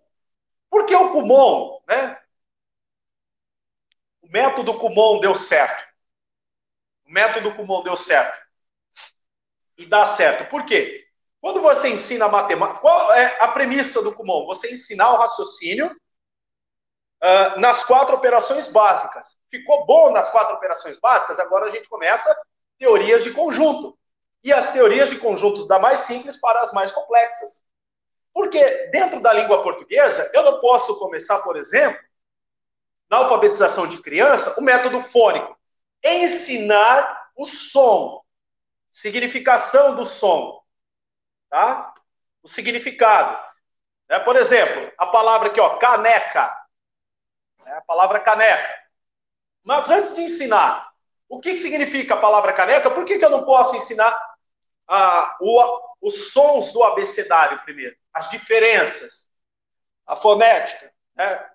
Por 0.70 0.86
que 0.86 0.96
o 0.96 1.12
Kumon, 1.12 1.82
né? 1.88 2.20
O 4.22 4.28
método 4.28 4.78
Kumon 4.78 5.20
deu 5.20 5.36
certo. 5.36 5.85
O 7.06 7.12
método 7.12 7.54
Kumon 7.56 7.84
deu 7.84 7.96
certo. 7.96 8.38
E 9.78 9.86
dá 9.86 10.06
certo. 10.06 10.50
Por 10.50 10.66
quê? 10.66 11.06
Quando 11.40 11.62
você 11.62 11.90
ensina 11.90 12.28
matemática, 12.28 12.80
qual 12.80 13.14
é 13.14 13.38
a 13.40 13.48
premissa 13.50 14.02
do 14.02 14.16
Kumon? 14.16 14.46
Você 14.48 14.74
ensinar 14.74 15.14
o 15.14 15.18
raciocínio 15.18 15.88
uh, 15.88 17.60
nas 17.60 17.84
quatro 17.84 18.16
operações 18.16 18.68
básicas. 18.68 19.38
Ficou 19.50 19.86
bom 19.86 20.12
nas 20.12 20.30
quatro 20.30 20.56
operações 20.56 21.00
básicas? 21.00 21.40
Agora 21.40 21.68
a 21.68 21.70
gente 21.70 21.88
começa 21.88 22.36
teorias 22.80 23.24
de 23.24 23.32
conjunto. 23.32 23.98
E 24.44 24.54
as 24.54 24.72
teorias 24.72 25.10
de 25.10 25.18
conjuntos 25.18 25.68
da 25.68 25.80
mais 25.80 26.02
simples 26.02 26.38
para 26.40 26.62
as 26.62 26.72
mais 26.72 26.92
complexas. 26.92 27.64
Porque 28.34 28.88
dentro 28.88 29.20
da 29.22 29.34
língua 29.34 29.64
portuguesa, 29.64 30.30
eu 30.34 30.44
não 30.44 30.60
posso 30.60 31.00
começar, 31.00 31.40
por 31.40 31.56
exemplo, 31.56 32.00
na 33.10 33.18
alfabetização 33.18 33.88
de 33.88 34.02
criança, 34.02 34.60
o 34.60 34.64
método 34.64 35.00
fônico. 35.02 35.58
Ensinar 36.04 37.30
o 37.36 37.46
som, 37.46 38.24
significação 38.92 39.96
do 39.96 40.06
som, 40.06 40.62
tá? 41.50 41.94
O 42.44 42.48
significado. 42.48 43.44
É, 44.08 44.20
por 44.20 44.36
exemplo, 44.36 44.92
a 44.98 45.08
palavra 45.08 45.50
aqui, 45.50 45.60
ó, 45.60 45.78
caneca. 45.78 46.56
É 47.66 47.78
a 47.78 47.82
palavra 47.82 48.20
caneca. 48.20 48.76
Mas 49.64 49.90
antes 49.90 50.14
de 50.14 50.22
ensinar 50.22 50.92
o 51.28 51.40
que, 51.40 51.54
que 51.54 51.60
significa 51.60 52.14
a 52.14 52.20
palavra 52.22 52.54
caneca, 52.54 52.92
por 52.92 53.04
que, 53.04 53.18
que 53.18 53.26
eu 53.26 53.32
não 53.32 53.44
posso 53.44 53.76
ensinar 53.76 54.16
ah, 54.88 55.38
o, 55.42 55.82
os 56.02 56.32
sons 56.32 56.72
do 56.72 56.84
abecedário 56.84 57.60
primeiro? 57.64 57.98
as 58.16 58.30
diferenças, 58.30 59.30
a 60.08 60.16
fonética. 60.16 60.92
Né? 61.16 61.50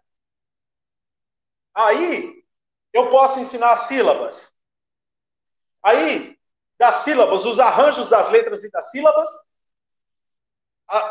Aí 1.74 2.39
eu 2.92 3.08
posso 3.08 3.38
ensinar 3.40 3.76
sílabas. 3.76 4.52
Aí, 5.82 6.36
das 6.78 6.96
sílabas, 6.96 7.44
os 7.44 7.60
arranjos 7.60 8.08
das 8.08 8.30
letras 8.30 8.64
e 8.64 8.70
das 8.70 8.90
sílabas, 8.90 9.28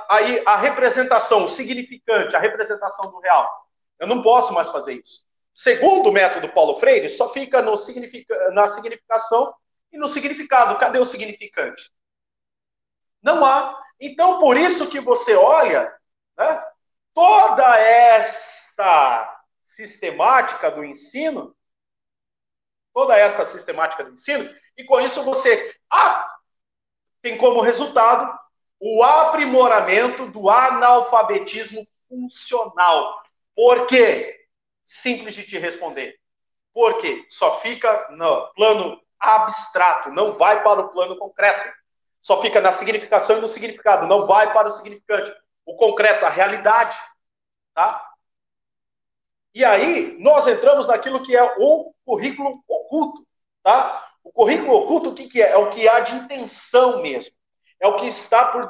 aí 0.09 0.43
a 0.45 0.57
representação, 0.57 1.45
o 1.45 1.49
significante, 1.49 2.35
a 2.35 2.39
representação 2.39 3.09
do 3.11 3.19
real. 3.19 3.49
Eu 3.99 4.07
não 4.07 4.21
posso 4.21 4.53
mais 4.53 4.69
fazer 4.69 4.93
isso. 4.93 5.25
Segundo 5.53 6.09
o 6.09 6.11
método 6.11 6.49
Paulo 6.49 6.79
Freire, 6.79 7.09
só 7.09 7.29
fica 7.29 7.61
no 7.61 7.77
significa, 7.77 8.51
na 8.51 8.67
significação 8.67 9.53
e 9.91 9.97
no 9.97 10.07
significado. 10.07 10.77
Cadê 10.77 10.99
o 10.99 11.05
significante? 11.05 11.91
Não 13.21 13.43
há. 13.45 13.81
Então, 13.99 14.39
por 14.39 14.57
isso 14.57 14.89
que 14.89 14.99
você 15.01 15.35
olha 15.35 15.93
né, 16.37 16.63
toda 17.13 17.77
esta 17.77 19.43
sistemática 19.63 20.71
do 20.71 20.83
ensino, 20.83 21.55
toda 22.99 23.17
esta 23.17 23.45
sistemática 23.45 24.03
do 24.03 24.13
ensino, 24.13 24.53
e 24.75 24.83
com 24.83 24.99
isso 24.99 25.23
você 25.23 25.73
ah, 25.89 26.29
tem 27.21 27.37
como 27.37 27.61
resultado 27.61 28.37
o 28.77 29.01
aprimoramento 29.01 30.27
do 30.27 30.49
analfabetismo 30.49 31.87
funcional. 32.09 33.23
Por 33.55 33.87
quê? 33.87 34.37
Simples 34.85 35.33
de 35.33 35.47
te 35.47 35.57
responder. 35.57 36.19
Porque 36.73 37.25
só 37.29 37.61
fica 37.61 38.07
no 38.11 38.47
plano 38.53 39.01
abstrato, 39.17 40.09
não 40.09 40.33
vai 40.33 40.61
para 40.61 40.81
o 40.81 40.89
plano 40.89 41.15
concreto. 41.15 41.73
Só 42.19 42.41
fica 42.41 42.59
na 42.59 42.73
significação 42.73 43.37
e 43.37 43.41
no 43.41 43.47
significado, 43.47 44.07
não 44.07 44.25
vai 44.25 44.51
para 44.51 44.67
o 44.67 44.73
significante. 44.73 45.33
O 45.65 45.77
concreto, 45.77 46.25
a 46.25 46.29
realidade. 46.29 46.97
Tá? 47.73 48.08
E 49.59 49.65
aí, 49.65 50.15
nós 50.19 50.47
entramos 50.47 50.87
naquilo 50.87 51.21
que 51.21 51.35
é 51.35 51.43
o 51.43 51.93
currículo 52.05 52.63
oculto. 52.65 53.27
Tá? 53.61 54.09
O 54.23 54.31
currículo 54.31 54.73
oculto, 54.73 55.09
o 55.09 55.13
que, 55.13 55.27
que 55.27 55.41
é? 55.41 55.49
É 55.51 55.57
o 55.57 55.69
que 55.69 55.85
há 55.85 55.99
de 55.99 56.15
intenção 56.15 57.01
mesmo. 57.01 57.35
É 57.77 57.85
o 57.85 57.97
que 57.97 58.07
está 58.07 58.53
por, 58.53 58.65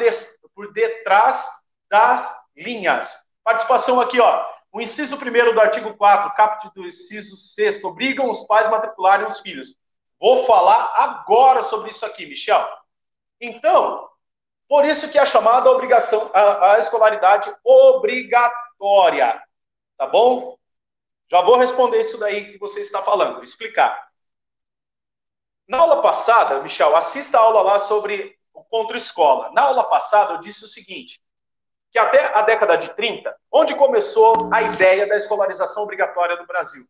por 0.56 0.74
detrás 0.74 1.48
das 1.92 2.28
linhas. 2.58 3.24
Participação 3.44 4.02
aqui, 4.02 4.20
ó. 4.20 4.44
O 4.72 4.82
inciso 4.82 5.16
1 5.16 5.54
do 5.54 5.62
artigo 5.62 5.94
4, 5.94 6.36
caput 6.36 6.74
do 6.74 6.88
inciso 6.88 7.38
6, 7.38 7.84
obrigam 7.84 8.28
os 8.28 8.48
pais 8.48 8.66
a 8.66 8.72
matricularem 8.72 9.28
os 9.28 9.42
filhos. 9.42 9.76
Vou 10.20 10.44
falar 10.48 10.92
agora 10.96 11.62
sobre 11.66 11.92
isso 11.92 12.04
aqui, 12.04 12.26
Michel. 12.26 12.68
Então, 13.40 14.10
por 14.68 14.84
isso 14.86 15.08
que 15.12 15.20
é 15.20 15.26
chamada 15.28 15.70
a 15.70 15.72
obrigação, 15.72 16.32
a, 16.34 16.74
a 16.74 16.80
escolaridade 16.80 17.56
obrigatória. 17.64 19.40
Tá 19.96 20.08
bom? 20.08 20.58
Já 21.30 21.42
vou 21.42 21.58
responder 21.58 22.02
isso 22.02 22.18
daí 22.18 22.52
que 22.52 22.58
você 22.58 22.82
está 22.82 23.02
falando, 23.04 23.44
explicar. 23.44 24.10
Na 25.68 25.78
aula 25.78 26.02
passada, 26.02 26.62
Michel, 26.62 26.96
assista 26.96 27.38
a 27.38 27.42
aula 27.42 27.62
lá 27.62 27.80
sobre 27.80 28.36
o 28.52 28.64
contra-escola. 28.64 29.52
Na 29.52 29.62
aula 29.62 29.84
passada, 29.84 30.34
eu 30.34 30.40
disse 30.40 30.66
o 30.66 30.68
seguinte: 30.68 31.22
que 31.92 32.00
até 32.00 32.36
a 32.36 32.42
década 32.42 32.76
de 32.78 32.94
30, 32.96 33.36
onde 33.52 33.76
começou 33.76 34.50
a 34.52 34.64
ideia 34.64 35.08
da 35.08 35.18
escolarização 35.18 35.84
obrigatória 35.84 36.36
no 36.36 36.48
Brasil. 36.48 36.84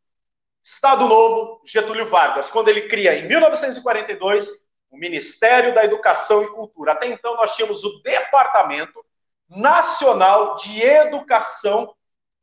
Estado 0.64 1.08
Novo, 1.08 1.62
Getúlio 1.66 2.06
Vargas, 2.06 2.50
quando 2.50 2.70
ele 2.70 2.88
cria 2.88 3.16
em 3.16 3.28
1942 3.28 4.68
o 4.90 4.98
Ministério 4.98 5.74
da 5.74 5.84
Educação 5.84 6.44
e 6.44 6.48
Cultura. 6.48 6.94
Até 6.94 7.08
então 7.08 7.36
nós 7.36 7.56
tínhamos 7.56 7.84
o 7.84 8.02
Departamento 8.02 9.06
Nacional 9.50 10.56
de 10.56 10.82
Educação 10.82 11.94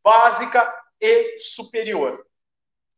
Básica 0.03 0.73
e 1.01 1.39
Superior, 1.39 2.25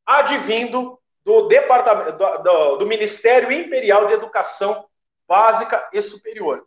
advindo 0.07 0.99
do 1.25 1.49
departamento 1.49 2.13
do, 2.13 2.39
do, 2.43 2.77
do 2.77 2.87
Ministério 2.87 3.53
Imperial 3.53 4.07
de 4.07 4.15
Educação 4.15 4.89
Básica 5.27 5.89
e 5.93 6.01
Superior 6.01 6.67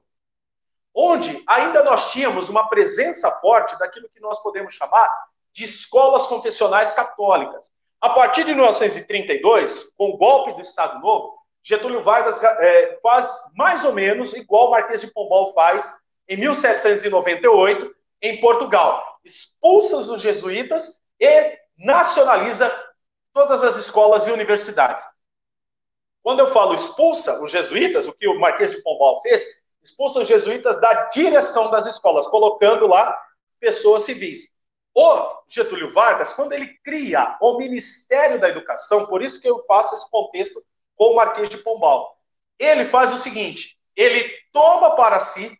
onde 0.94 1.44
ainda 1.48 1.84
nós 1.84 2.12
tínhamos 2.12 2.50
uma 2.50 2.68
presença 2.68 3.32
forte 3.40 3.78
daquilo 3.80 4.10
que 4.10 4.20
nós 4.20 4.42
podemos 4.42 4.74
chamar 4.74 5.10
de 5.54 5.64
escolas 5.64 6.28
confessionais 6.28 6.92
católicas. 6.92 7.72
A 8.00 8.10
partir 8.10 8.44
de 8.44 8.54
1932, 8.54 9.94
com 9.98 10.10
o 10.10 10.18
golpe 10.18 10.54
do 10.54 10.62
Estado 10.62 11.00
Novo, 11.02 11.38
Getúlio 11.64 12.04
Vargas 12.04 12.42
é, 12.44 13.00
faz 13.02 13.30
mais 13.56 13.86
ou 13.86 13.94
menos 13.94 14.34
igual 14.34 14.72
Marquês 14.72 15.02
de 15.02 15.08
Pombal 15.08 15.54
faz 15.54 15.96
em 16.28 16.38
1798 16.38 17.96
em 18.22 18.42
Portugal. 18.42 19.20
Expulsa 19.24 19.98
os 19.98 20.22
jesuítas 20.22 21.01
e 21.22 21.60
nacionaliza 21.78 22.70
todas 23.32 23.64
as 23.64 23.78
escolas 23.78 24.26
e 24.26 24.32
universidades. 24.32 25.06
Quando 26.24 26.40
eu 26.40 26.52
falo 26.52 26.74
expulsa 26.74 27.42
os 27.42 27.52
jesuítas, 27.52 28.08
o 28.08 28.14
que 28.14 28.28
o 28.28 28.40
Marquês 28.40 28.72
de 28.72 28.82
Pombal 28.82 29.22
fez, 29.22 29.64
expulsa 29.84 30.20
os 30.20 30.28
jesuítas 30.28 30.82
da 30.82 31.10
direção 31.10 31.70
das 31.70 31.86
escolas, 31.86 32.28
colocando 32.28 32.88
lá 32.88 33.18
pessoas 33.60 34.04
civis. 34.04 34.52
O 34.94 35.42
Getúlio 35.48 35.94
Vargas, 35.94 36.34
quando 36.34 36.54
ele 36.54 36.68
cria 36.84 37.38
o 37.40 37.58
Ministério 37.58 38.40
da 38.40 38.50
Educação, 38.50 39.06
por 39.06 39.22
isso 39.22 39.42
que 39.42 39.48
eu 39.50 39.60
faço 39.66 39.96
esse 39.96 40.10
contexto 40.10 40.64
com 40.96 41.12
o 41.12 41.16
Marquês 41.16 41.50
de 41.50 41.58
Pombal, 41.58 42.18
ele 42.60 42.86
faz 42.86 43.14
o 43.14 43.18
seguinte: 43.18 43.80
ele 43.96 44.30
toma 44.52 44.96
para 44.96 45.20
si 45.20 45.58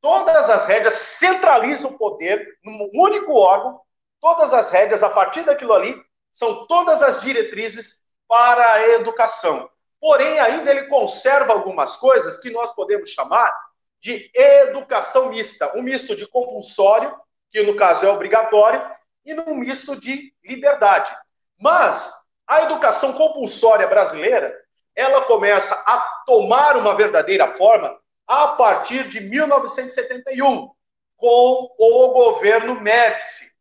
todas 0.00 0.50
as 0.50 0.66
rédeas, 0.66 0.94
centraliza 0.94 1.88
o 1.88 1.96
poder 1.96 2.58
num 2.62 2.90
único 2.92 3.32
órgão, 3.32 3.80
todas 4.24 4.54
as 4.54 4.70
rédeas, 4.70 5.02
a 5.02 5.10
partir 5.10 5.42
daquilo 5.42 5.74
ali, 5.74 6.02
são 6.32 6.66
todas 6.66 7.02
as 7.02 7.20
diretrizes 7.20 8.02
para 8.26 8.72
a 8.72 8.88
educação. 8.94 9.68
Porém, 10.00 10.40
ainda 10.40 10.70
ele 10.70 10.86
conserva 10.86 11.52
algumas 11.52 11.96
coisas 11.96 12.38
que 12.38 12.48
nós 12.48 12.74
podemos 12.74 13.10
chamar 13.10 13.54
de 14.00 14.30
educação 14.34 15.28
mista. 15.28 15.76
Um 15.76 15.82
misto 15.82 16.16
de 16.16 16.26
compulsório, 16.26 17.14
que 17.52 17.62
no 17.64 17.76
caso 17.76 18.06
é 18.06 18.08
obrigatório, 18.08 18.82
e 19.26 19.34
num 19.34 19.56
misto 19.56 19.94
de 19.94 20.32
liberdade. 20.42 21.14
Mas 21.60 22.10
a 22.46 22.62
educação 22.62 23.12
compulsória 23.12 23.86
brasileira, 23.86 24.58
ela 24.96 25.20
começa 25.26 25.74
a 25.74 26.00
tomar 26.24 26.78
uma 26.78 26.94
verdadeira 26.94 27.48
forma 27.48 27.94
a 28.26 28.48
partir 28.48 29.06
de 29.10 29.20
1971, 29.20 30.70
com 31.14 31.74
o 31.78 32.08
governo 32.08 32.80
Médici, 32.80 33.53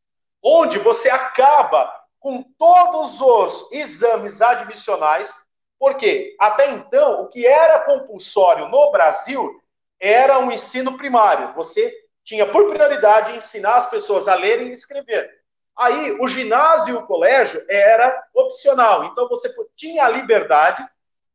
onde 0.43 0.77
você 0.77 1.09
acaba 1.09 1.91
com 2.19 2.43
todos 2.57 3.21
os 3.21 3.71
exames 3.71 4.41
admissionais 4.41 5.43
porque 5.83 6.33
até 6.39 6.71
então, 6.71 7.23
o 7.23 7.27
que 7.27 7.45
era 7.45 7.81
compulsório 7.81 8.69
no 8.69 8.89
Brasil 8.89 9.61
era 9.99 10.39
um 10.39 10.49
ensino 10.49 10.97
primário. 10.97 11.53
Você 11.55 11.93
tinha 12.23 12.49
por 12.49 12.69
prioridade 12.69 13.35
ensinar 13.35 13.75
as 13.75 13.89
pessoas 13.89 14.29
a 14.29 14.33
lerem 14.33 14.69
e 14.69 14.71
escrever. 14.71 15.29
Aí, 15.75 16.15
o 16.21 16.27
ginásio 16.29 16.95
e 16.95 16.97
o 16.97 17.05
colégio 17.05 17.61
era 17.69 18.17
opcional. 18.33 19.03
Então, 19.03 19.27
você 19.27 19.53
tinha 19.75 20.05
a 20.05 20.09
liberdade 20.09 20.81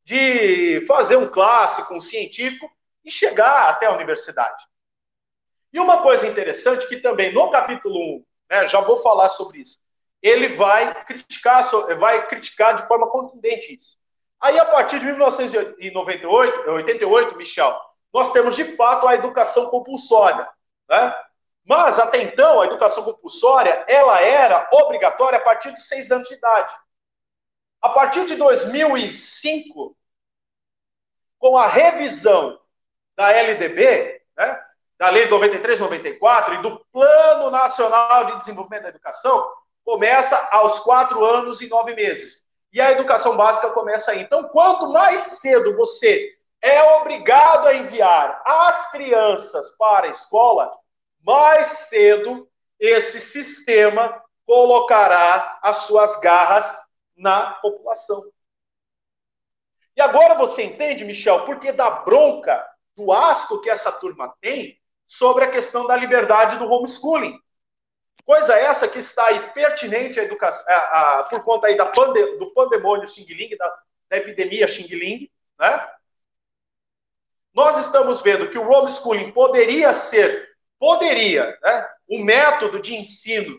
de 0.02 0.82
fazer 0.86 1.16
um 1.16 1.28
clássico, 1.28 1.92
um 1.92 2.00
científico 2.00 2.70
e 3.04 3.10
chegar 3.10 3.68
até 3.68 3.84
a 3.84 3.92
universidade. 3.92 4.64
E 5.70 5.78
uma 5.78 6.00
coisa 6.00 6.26
interessante 6.26 6.88
que 6.88 6.96
também 6.96 7.34
no 7.34 7.50
capítulo 7.50 8.16
1, 8.16 8.24
né, 8.50 8.66
já 8.66 8.80
vou 8.80 9.02
falar 9.02 9.28
sobre 9.28 9.60
isso, 9.60 9.78
ele 10.22 10.48
vai 10.48 11.04
criticar, 11.04 11.64
vai 11.98 12.26
criticar 12.26 12.76
de 12.76 12.86
forma 12.86 13.08
contundente 13.08 13.74
isso. 13.74 13.98
Aí, 14.40 14.58
a 14.58 14.64
partir 14.64 15.00
de 15.00 15.06
1998, 15.06 16.70
88, 16.70 17.36
Michel, 17.36 17.80
nós 18.12 18.32
temos 18.32 18.56
de 18.56 18.64
fato 18.76 19.06
a 19.06 19.14
educação 19.14 19.68
compulsória. 19.68 20.48
Né? 20.88 21.14
Mas, 21.64 21.98
até 21.98 22.22
então, 22.22 22.60
a 22.60 22.66
educação 22.66 23.02
compulsória 23.02 23.84
ela 23.88 24.20
era 24.20 24.68
obrigatória 24.72 25.38
a 25.38 25.42
partir 25.42 25.74
de 25.74 25.82
seis 25.82 26.10
anos 26.10 26.28
de 26.28 26.34
idade. 26.34 26.74
A 27.82 27.90
partir 27.90 28.26
de 28.26 28.36
2005, 28.36 29.96
com 31.38 31.56
a 31.56 31.66
revisão 31.66 32.60
da 33.16 33.32
LDB, 33.32 34.22
né, 34.36 34.64
da 34.98 35.10
Lei 35.10 35.28
93-94 35.28 36.58
e 36.58 36.62
do 36.62 36.84
Plano 36.92 37.50
Nacional 37.50 38.26
de 38.26 38.38
Desenvolvimento 38.38 38.82
da 38.82 38.88
Educação, 38.88 39.48
começa 39.84 40.36
aos 40.50 40.80
quatro 40.80 41.24
anos 41.24 41.60
e 41.60 41.68
nove 41.68 41.94
meses. 41.94 42.46
E 42.72 42.80
a 42.80 42.90
educação 42.90 43.36
básica 43.36 43.70
começa 43.70 44.10
aí. 44.10 44.22
Então, 44.22 44.48
quanto 44.48 44.88
mais 44.88 45.20
cedo 45.40 45.76
você 45.76 46.36
é 46.60 46.82
obrigado 46.96 47.68
a 47.68 47.74
enviar 47.74 48.42
as 48.44 48.90
crianças 48.90 49.70
para 49.76 50.08
a 50.08 50.10
escola, 50.10 50.76
mais 51.24 51.66
cedo 51.88 52.48
esse 52.78 53.20
sistema 53.20 54.22
colocará 54.44 55.58
as 55.62 55.78
suas 55.78 56.18
garras 56.20 56.76
na 57.16 57.52
população. 57.52 58.24
E 59.96 60.00
agora 60.00 60.34
você 60.34 60.62
entende, 60.62 61.04
Michel, 61.04 61.44
por 61.44 61.58
que 61.58 61.72
da 61.72 61.90
bronca, 61.90 62.66
do 62.96 63.12
asco 63.12 63.60
que 63.60 63.70
essa 63.70 63.92
turma 63.92 64.34
tem 64.40 64.77
sobre 65.08 65.44
a 65.44 65.50
questão 65.50 65.86
da 65.86 65.96
liberdade 65.96 66.58
do 66.58 66.70
homeschooling. 66.70 67.40
Coisa 68.24 68.54
essa 68.54 68.86
que 68.86 68.98
está 68.98 69.26
aí 69.26 69.50
pertinente 69.52 70.20
à 70.20 70.22
educação, 70.22 70.64
a, 70.68 70.76
a, 71.20 71.24
por 71.24 71.42
conta 71.42 71.66
aí 71.66 71.76
da 71.76 71.86
pande, 71.86 72.22
do 72.36 72.52
pandemônio 72.52 73.08
Xing 73.08 73.24
Ling, 73.24 73.56
da, 73.56 73.78
da 74.10 74.16
epidemia 74.18 74.68
Xing 74.68 74.94
Ling, 74.94 75.30
né? 75.58 75.88
Nós 77.54 77.78
estamos 77.78 78.20
vendo 78.20 78.50
que 78.50 78.58
o 78.58 78.70
homeschooling 78.70 79.32
poderia 79.32 79.92
ser, 79.92 80.48
poderia, 80.78 81.58
né, 81.62 81.88
um 82.08 82.22
método 82.22 82.80
de 82.80 82.94
ensino 82.94 83.58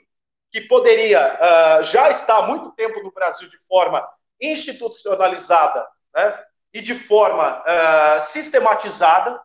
que 0.52 0.62
poderia 0.62 1.36
uh, 1.36 1.84
já 1.84 2.10
estar 2.10 2.38
há 2.38 2.44
muito 2.44 2.72
tempo 2.72 3.02
no 3.04 3.12
Brasil 3.12 3.50
de 3.50 3.58
forma 3.68 4.08
institucionalizada 4.40 5.86
né, 6.16 6.44
e 6.74 6.82
de 6.82 6.96
forma 6.96 7.62
uh, 7.62 8.24
sistematizada. 8.24 9.42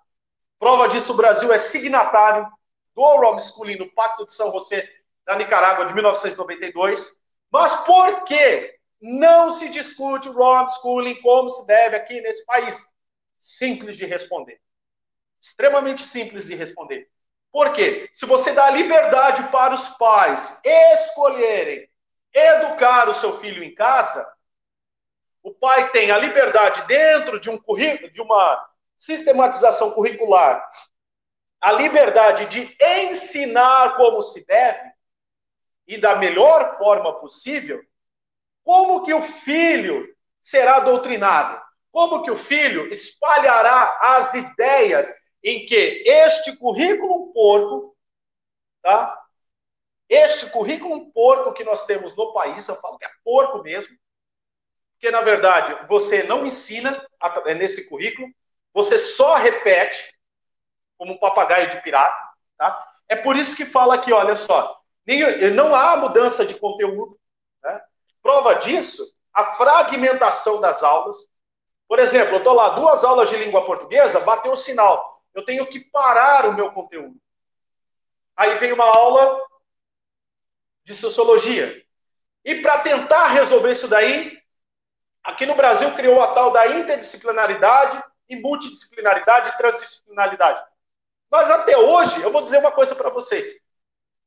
Prova 0.58 0.88
disso, 0.88 1.12
o 1.12 1.16
Brasil 1.16 1.52
é 1.52 1.58
signatário 1.58 2.48
do 2.94 3.02
homeschooling 3.02 3.76
no 3.76 3.90
Pacto 3.92 4.26
de 4.26 4.34
São 4.34 4.52
José 4.52 4.88
da 5.26 5.36
Nicarágua 5.36 5.86
de 5.86 5.94
1992. 5.94 7.22
Mas 7.50 7.74
por 7.84 8.24
que 8.24 8.74
não 9.00 9.50
se 9.50 9.68
discute 9.68 10.28
o 10.28 10.38
homeschooling 10.38 11.20
como 11.20 11.50
se 11.50 11.66
deve 11.66 11.96
aqui 11.96 12.20
nesse 12.20 12.44
país? 12.44 12.92
Simples 13.38 13.96
de 13.96 14.06
responder. 14.06 14.60
Extremamente 15.40 16.02
simples 16.02 16.46
de 16.46 16.54
responder. 16.54 17.10
Por 17.52 17.72
quê? 17.72 18.10
Se 18.12 18.26
você 18.26 18.52
dá 18.52 18.70
liberdade 18.70 19.48
para 19.50 19.74
os 19.74 19.88
pais 19.90 20.60
escolherem 20.64 21.88
educar 22.32 23.08
o 23.08 23.14
seu 23.14 23.38
filho 23.38 23.62
em 23.62 23.74
casa, 23.74 24.26
o 25.42 25.52
pai 25.52 25.90
tem 25.90 26.10
a 26.10 26.18
liberdade 26.18 26.86
dentro 26.88 27.38
de 27.38 27.50
um 27.50 27.58
currículo, 27.58 28.10
de 28.10 28.20
uma 28.20 28.66
sistematização 29.04 29.90
curricular, 29.92 30.66
a 31.60 31.72
liberdade 31.72 32.46
de 32.46 32.76
ensinar 32.80 33.96
como 33.96 34.22
se 34.22 34.44
deve 34.46 34.92
e 35.86 35.98
da 35.98 36.16
melhor 36.16 36.78
forma 36.78 37.20
possível, 37.20 37.82
como 38.62 39.02
que 39.02 39.12
o 39.12 39.20
filho 39.20 40.06
será 40.40 40.80
doutrinado? 40.80 41.62
Como 41.92 42.22
que 42.22 42.30
o 42.30 42.36
filho 42.36 42.88
espalhará 42.88 43.98
as 44.00 44.34
ideias 44.34 45.12
em 45.42 45.66
que 45.66 46.02
este 46.06 46.56
currículo 46.56 47.32
porco, 47.32 47.94
tá? 48.82 49.20
Este 50.08 50.48
currículo 50.50 51.12
porco 51.12 51.52
que 51.52 51.64
nós 51.64 51.84
temos 51.84 52.16
no 52.16 52.32
país, 52.32 52.66
eu 52.66 52.76
falo 52.76 52.96
que 52.96 53.04
é 53.04 53.10
porco 53.22 53.62
mesmo, 53.62 53.94
porque 54.92 55.10
na 55.10 55.20
verdade 55.20 55.86
você 55.86 56.22
não 56.22 56.46
ensina 56.46 57.06
nesse 57.56 57.88
currículo, 57.88 58.28
você 58.74 58.98
só 58.98 59.36
repete 59.36 60.12
como 60.98 61.14
um 61.14 61.18
papagaio 61.18 61.70
de 61.70 61.80
pirata, 61.80 62.20
tá? 62.58 62.92
É 63.08 63.14
por 63.14 63.36
isso 63.36 63.54
que 63.54 63.64
fala 63.64 63.94
aqui, 63.94 64.12
olha 64.12 64.34
só, 64.34 64.80
não 65.54 65.74
há 65.74 65.96
mudança 65.96 66.44
de 66.44 66.58
conteúdo, 66.58 67.18
né? 67.62 67.80
Prova 68.20 68.54
disso, 68.54 69.14
a 69.32 69.44
fragmentação 69.44 70.60
das 70.60 70.82
aulas. 70.82 71.28
Por 71.86 71.98
exemplo, 71.98 72.34
eu 72.34 72.38
estou 72.38 72.54
lá, 72.54 72.70
duas 72.70 73.04
aulas 73.04 73.28
de 73.28 73.36
língua 73.36 73.64
portuguesa, 73.64 74.20
bateu 74.20 74.52
o 74.52 74.56
sinal. 74.56 75.22
Eu 75.34 75.44
tenho 75.44 75.66
que 75.66 75.80
parar 75.80 76.46
o 76.46 76.54
meu 76.54 76.72
conteúdo. 76.72 77.16
Aí 78.36 78.56
vem 78.56 78.72
uma 78.72 78.84
aula 78.84 79.40
de 80.84 80.94
sociologia. 80.94 81.84
E 82.44 82.56
para 82.56 82.80
tentar 82.80 83.28
resolver 83.28 83.72
isso 83.72 83.88
daí, 83.88 84.38
aqui 85.22 85.46
no 85.46 85.54
Brasil 85.54 85.92
criou 85.94 86.20
a 86.20 86.32
tal 86.32 86.50
da 86.50 86.66
interdisciplinaridade 86.66 88.02
multidisciplinaridade 88.40 89.50
e 89.50 89.56
transdisciplinaridade. 89.56 90.62
Mas 91.30 91.50
até 91.50 91.76
hoje, 91.76 92.22
eu 92.22 92.30
vou 92.30 92.42
dizer 92.42 92.58
uma 92.58 92.72
coisa 92.72 92.94
para 92.94 93.10
vocês. 93.10 93.54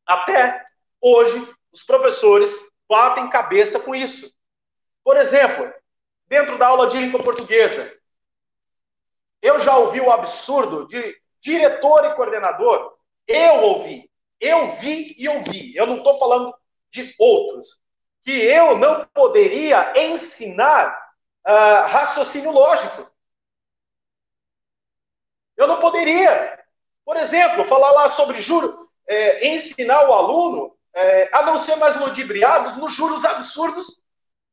Até 0.05 0.65
hoje, 1.01 1.55
os 1.71 1.83
professores 1.83 2.55
batem 2.87 3.29
cabeça 3.29 3.79
com 3.79 3.93
isso. 3.93 4.33
Por 5.03 5.17
exemplo, 5.17 5.71
dentro 6.27 6.57
da 6.57 6.67
aula 6.67 6.87
de 6.87 6.97
língua 6.97 7.23
portuguesa, 7.23 7.97
eu 9.41 9.59
já 9.59 9.77
ouvi 9.77 10.01
o 10.01 10.11
absurdo 10.11 10.87
de 10.87 11.15
diretor 11.41 12.05
e 12.05 12.15
coordenador. 12.15 12.97
Eu 13.27 13.61
ouvi, 13.61 14.09
eu 14.39 14.69
vi 14.71 15.15
e 15.17 15.27
ouvi. 15.27 15.75
Eu 15.75 15.87
não 15.87 15.97
estou 15.97 16.17
falando 16.17 16.53
de 16.91 17.13
outros. 17.19 17.79
Que 18.23 18.31
eu 18.31 18.77
não 18.77 19.05
poderia 19.13 19.93
ensinar 19.95 20.91
uh, 21.47 21.87
raciocínio 21.87 22.51
lógico. 22.51 23.09
Eu 25.57 25.67
não 25.67 25.79
poderia. 25.79 26.57
Por 27.03 27.17
exemplo, 27.17 27.65
falar 27.65 27.91
lá 27.91 28.09
sobre 28.09 28.41
juro, 28.41 28.87
é, 29.07 29.47
ensinar 29.47 30.07
o 30.07 30.13
aluno 30.13 30.77
é, 30.93 31.29
a 31.33 31.43
não 31.43 31.57
ser 31.57 31.75
mais 31.77 31.95
ludibriado 31.95 32.79
nos 32.79 32.93
juros 32.93 33.25
absurdos 33.25 34.01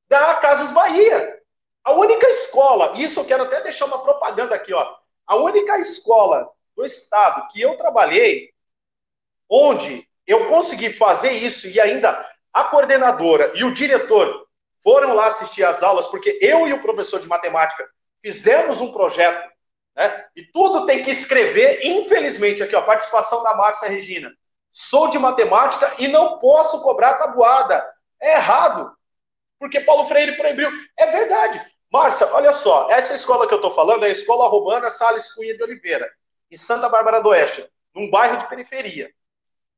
da 0.09 0.35
Casas 0.37 0.73
Bahia. 0.73 1.40
A 1.83 1.93
única 1.93 2.27
escola, 2.29 2.99
isso 2.99 3.21
eu 3.21 3.25
quero 3.25 3.43
até 3.43 3.61
deixar 3.61 3.87
uma 3.87 4.03
propaganda 4.03 4.55
aqui, 4.55 4.73
ó. 4.73 4.97
A 5.27 5.37
única 5.37 5.79
escola 5.79 6.49
do 6.77 6.85
estado 6.85 7.49
que 7.49 7.61
eu 7.61 7.77
trabalhei, 7.77 8.53
onde 9.49 10.09
eu 10.27 10.49
consegui 10.49 10.90
fazer 10.90 11.33
isso 11.33 11.69
e 11.69 11.81
ainda 11.81 12.27
a 12.53 12.64
coordenadora 12.64 13.53
e 13.55 13.64
o 13.64 13.75
diretor 13.75 14.47
foram 14.83 15.14
lá 15.14 15.27
assistir 15.27 15.64
às 15.64 15.83
aulas, 15.83 16.07
porque 16.07 16.38
eu 16.40 16.67
e 16.69 16.73
o 16.73 16.81
professor 16.81 17.21
de 17.21 17.29
matemática 17.29 17.87
fizemos 18.23 18.81
um 18.81 18.93
projeto, 18.93 19.51
né? 19.97 20.25
E 20.35 20.45
tudo 20.45 20.87
tem 20.87 21.03
que 21.03 21.11
escrever, 21.11 21.85
infelizmente, 21.85 22.63
aqui, 22.63 22.75
ó, 22.75 22.83
participação 22.83 23.43
da 23.43 23.57
Márcia 23.57 23.89
Regina 23.89 24.31
sou 24.75 25.09
de 25.09 25.21
matemática 25.21 25.95
e 25.99 26.09
não 26.09 26.41
posso 26.41 26.83
cobrar 26.83 27.15
tabuada. 27.15 27.95
É 28.21 28.35
errado. 28.35 28.93
Porque 29.57 29.81
Paulo 29.81 30.05
Freire 30.05 30.37
proibiu. 30.37 30.69
É 30.97 31.07
verdade. 31.07 31.65
Márcia, 31.93 32.27
olha 32.33 32.53
só, 32.53 32.91
essa 32.91 33.15
escola 33.15 33.47
que 33.47 33.55
eu 33.55 33.59
estou 33.59 33.71
falando 33.71 34.03
é 34.03 34.09
a 34.09 34.11
Escola 34.11 34.49
Romana 34.49 34.91
Salles 34.91 35.33
Cunha 35.33 35.57
de 35.57 35.63
Oliveira, 35.63 36.11
em 36.51 36.57
Santa 36.57 36.89
Bárbara 36.89 37.23
do 37.23 37.29
Oeste, 37.29 37.65
num 37.95 38.11
bairro 38.11 38.39
de 38.39 38.49
periferia. 38.49 39.13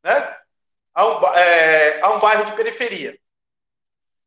Né? 0.03 0.37
Há 0.95 1.07
um, 1.07 1.27
é, 1.35 2.01
há 2.01 2.15
um 2.15 2.21
bairro 2.21 2.47
de 2.47 2.53
periferia. 2.53 3.19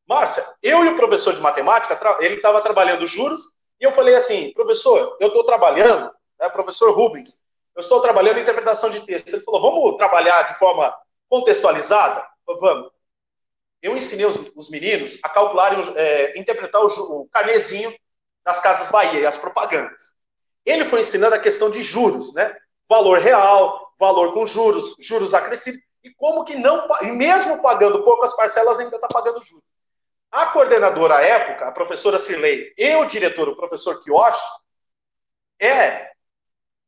Márcia, 0.08 0.46
eu 0.62 0.86
e 0.86 0.90
o 0.90 0.96
professor 0.96 1.34
de 1.34 1.42
matemática, 1.42 2.00
ele 2.20 2.36
estava 2.36 2.62
trabalhando 2.62 3.08
juros, 3.08 3.58
e 3.80 3.84
eu 3.84 3.92
falei 3.92 4.16
assim, 4.16 4.52
professor, 4.54 5.18
eu 5.20 5.30
estou 5.30 5.44
trabalhando, 5.44 6.12
né, 6.40 6.50
professor 6.50 6.92
Rubens, 6.92 7.42
eu 7.76 7.82
estou 7.82 8.02
trabalhando 8.02 8.40
em 8.40 8.42
interpretação 8.42 8.90
de 8.90 9.06
texto. 9.06 9.30
Ele 9.30 9.42
falou, 9.42 9.62
vamos 9.62 9.98
trabalhar 9.98 10.42
de 10.44 10.58
forma 10.60 10.94
contextualizada? 11.30 12.28
Falei, 12.46 12.62
vamos. 12.62 12.92
Eu 13.82 13.96
ensinei 13.96 14.26
os, 14.26 14.38
os 14.56 14.70
meninos 14.70 15.18
a 15.24 15.30
calcularem, 15.30 15.94
é, 15.96 16.38
interpretar 16.38 16.82
o, 16.82 16.88
o 16.88 17.30
carnezinho 17.30 17.96
das 18.44 18.60
Casas 18.60 18.90
Bahia 18.90 19.22
e 19.22 19.26
as 19.26 19.38
propagandas. 19.38 20.14
Ele 20.66 20.84
foi 20.86 21.00
ensinando 21.00 21.36
a 21.36 21.40
questão 21.40 21.70
de 21.70 21.82
juros, 21.82 22.34
né? 22.34 22.54
Valor 22.90 23.20
real, 23.20 23.94
valor 23.98 24.34
com 24.34 24.46
juros, 24.46 24.96
juros 25.00 25.34
acrescidos, 25.34 25.80
e 26.04 26.14
como 26.16 26.44
que 26.44 26.56
não, 26.56 26.88
mesmo 27.16 27.62
pagando 27.62 28.04
poucas 28.04 28.36
parcelas, 28.36 28.80
ainda 28.80 28.96
está 28.96 29.08
pagando 29.08 29.44
juros. 29.44 29.64
A 30.32 30.48
coordenadora 30.48 31.18
à 31.18 31.22
época, 31.22 31.68
a 31.68 31.72
professora 31.72 32.20
Cirlei, 32.20 32.74
e 32.78 32.96
o 32.96 33.06
diretor, 33.06 33.50
o 33.50 33.56
professor 33.56 34.00
Kioshi, 34.00 34.40
é 35.60 36.12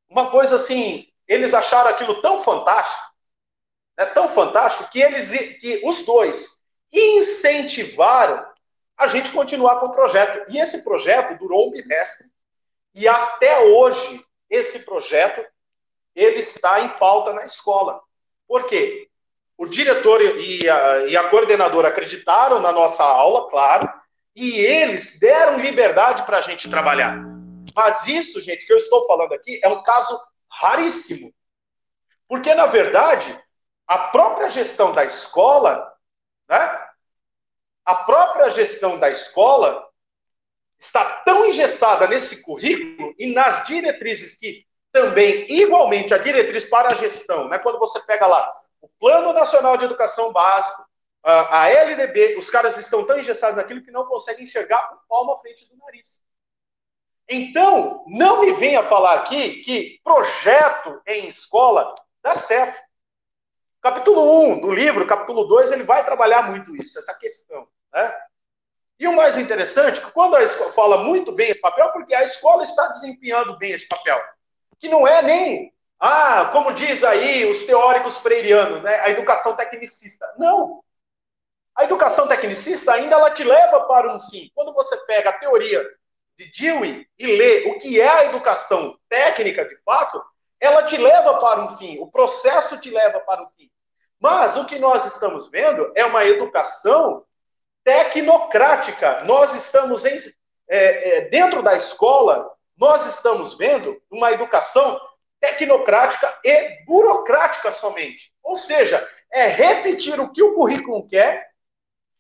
uma 0.08 0.30
coisa 0.30 0.58
assim, 0.58 1.08
eles 1.28 1.54
acharam 1.54 1.90
aquilo 1.90 2.22
tão 2.22 2.38
fantástico, 2.38 3.02
né, 3.98 4.06
tão 4.08 4.30
fantástico, 4.30 4.90
que 4.92 5.02
eles, 5.02 5.32
que 5.60 5.82
os 5.84 6.06
dois 6.06 6.62
incentivaram 6.92 8.46
a 8.98 9.08
gente 9.08 9.32
continuar 9.32 9.80
com 9.80 9.88
o 9.88 9.94
projeto. 9.94 10.52
E 10.52 10.60
esse 10.60 10.84
projeto 10.84 11.38
durou 11.40 11.68
um 11.68 11.72
bimestre. 11.72 12.28
E 12.94 13.08
até 13.08 13.60
hoje, 13.60 14.24
esse 14.50 14.80
projeto, 14.80 15.44
ele 16.14 16.40
está 16.40 16.82
em 16.82 16.90
pauta 16.90 17.34
na 17.34 17.46
escola. 17.46 18.02
Por 18.48 18.66
quê? 18.66 19.10
O 19.62 19.68
diretor 19.68 20.20
e 20.20 20.68
a, 20.68 21.06
e 21.06 21.16
a 21.16 21.30
coordenadora 21.30 21.90
acreditaram 21.90 22.60
na 22.60 22.72
nossa 22.72 23.04
aula, 23.04 23.48
claro, 23.48 23.88
e 24.36 24.60
eles 24.60 25.20
deram 25.20 25.60
liberdade 25.60 26.24
para 26.24 26.40
a 26.40 26.42
gente 26.42 26.68
trabalhar. 26.68 27.16
Mas 27.76 28.08
isso, 28.08 28.42
gente, 28.42 28.66
que 28.66 28.74
eu 28.74 28.78
estou 28.78 29.06
falando 29.06 29.34
aqui 29.34 29.60
é 29.64 29.70
um 29.70 29.84
caso 29.84 30.20
raríssimo. 30.50 31.32
Porque, 32.28 32.56
na 32.56 32.66
verdade, 32.66 33.40
a 33.86 34.00
própria 34.08 34.50
gestão 34.50 34.94
da 34.94 35.06
escola, 35.06 35.94
né? 36.50 36.88
A 37.86 37.94
própria 37.94 38.50
gestão 38.50 38.98
da 38.98 39.12
escola 39.12 39.88
está 40.80 41.06
tão 41.24 41.46
engessada 41.46 42.08
nesse 42.08 42.42
currículo 42.42 43.14
e 43.16 43.32
nas 43.32 43.64
diretrizes 43.68 44.40
que 44.40 44.66
também, 44.92 45.46
igualmente, 45.52 46.16
a 46.16 46.18
diretriz 46.18 46.66
para 46.66 46.94
a 46.94 46.96
gestão, 46.96 47.48
né? 47.48 47.60
Quando 47.60 47.78
você 47.78 48.00
pega 48.00 48.26
lá 48.26 48.61
o 48.82 48.90
Plano 49.00 49.32
Nacional 49.34 49.78
de 49.78 49.86
Educação 49.86 50.34
Básico, 50.34 50.86
a 51.24 51.70
LDB, 51.70 52.36
os 52.38 52.50
caras 52.50 52.78
estão 52.78 53.06
tão 53.06 53.20
engessados 53.20 53.56
naquilo 53.56 53.84
que 53.84 53.92
não 53.92 54.06
conseguem 54.06 54.44
enxergar 54.44 54.94
o 54.94 55.08
palmo 55.08 55.34
à 55.34 55.38
frente 55.38 55.68
do 55.70 55.78
nariz. 55.78 56.24
Então, 57.30 58.04
não 58.08 58.42
me 58.42 58.52
venha 58.54 58.84
falar 58.84 59.14
aqui 59.14 59.62
que 59.62 60.02
projeto 60.04 61.02
em 61.06 61.28
escola 61.28 61.94
dá 62.22 62.34
certo. 62.34 62.82
Capítulo 63.82 64.50
1 64.50 64.62
do 64.62 64.72
livro, 64.72 65.08
capítulo 65.08 65.44
2, 65.46 65.72
ele 65.72 65.84
vai 65.84 66.04
trabalhar 66.04 66.44
muito 66.50 66.76
isso, 66.76 67.00
essa 67.00 67.14
questão. 67.14 67.68
Né? 67.94 68.14
E 69.00 69.08
o 69.08 69.16
mais 69.16 69.38
interessante 69.38 70.00
é 70.00 70.04
que 70.04 70.12
quando 70.12 70.36
a 70.36 70.44
escola 70.44 70.72
fala 70.74 70.98
muito 71.04 71.32
bem 71.32 71.50
esse 71.50 71.62
papel, 71.62 71.92
porque 71.92 72.14
a 72.14 72.24
escola 72.24 72.64
está 72.64 72.88
desempenhando 72.88 73.58
bem 73.58 73.72
esse 73.72 73.88
papel. 73.88 74.20
Que 74.80 74.90
não 74.90 75.08
é 75.08 75.22
nem, 75.22 75.74
ah, 76.04 76.50
como 76.52 76.74
diz 76.74 77.04
aí 77.04 77.46
os 77.46 77.64
teóricos 77.64 78.18
freirianos, 78.18 78.82
né, 78.82 79.00
a 79.02 79.12
educação 79.12 79.56
tecnicista. 79.56 80.28
Não. 80.36 80.84
A 81.76 81.84
educação 81.84 82.28
tecnicista 82.28 82.92
ainda 82.92 83.16
ela 83.16 83.30
te 83.30 83.44
leva 83.44 83.82
para 83.82 84.12
um 84.12 84.20
fim. 84.20 84.52
Quando 84.56 84.74
você 84.74 84.98
pega 85.06 85.30
a 85.30 85.38
teoria 85.38 85.88
de 86.40 86.52
Dewey 86.52 87.08
e 87.20 87.28
ler 87.28 87.68
o 87.68 87.78
que 87.78 88.02
é 88.02 88.10
a 88.10 88.26
educação 88.26 88.98
técnica 89.08 89.64
de 89.64 89.76
fato, 89.84 90.20
ela 90.60 90.82
te 90.84 90.98
leva 90.98 91.38
para 91.38 91.62
um 91.62 91.78
fim, 91.78 92.00
o 92.00 92.10
processo 92.10 92.80
te 92.80 92.90
leva 92.90 93.20
para 93.20 93.44
um 93.44 93.50
fim. 93.56 93.70
Mas 94.20 94.58
o 94.58 94.66
que 94.66 94.80
nós 94.80 95.06
estamos 95.06 95.50
vendo 95.50 95.92
é 95.96 96.04
uma 96.04 96.26
educação 96.26 97.24
tecnocrática. 97.84 99.24
Nós 99.26 99.54
estamos 99.54 100.04
em, 100.04 100.18
é, 100.68 101.18
é, 101.18 101.22
dentro 101.30 101.62
da 101.62 101.76
escola, 101.76 102.52
nós 102.76 103.06
estamos 103.06 103.54
vendo 103.54 104.02
uma 104.10 104.32
educação 104.32 105.00
tecnocrática 105.42 106.40
e 106.44 106.86
burocrática 106.86 107.72
somente. 107.72 108.32
Ou 108.42 108.56
seja, 108.56 109.06
é 109.30 109.48
repetir 109.48 110.18
o 110.20 110.32
que 110.32 110.42
o 110.42 110.54
currículo 110.54 111.06
quer 111.08 111.52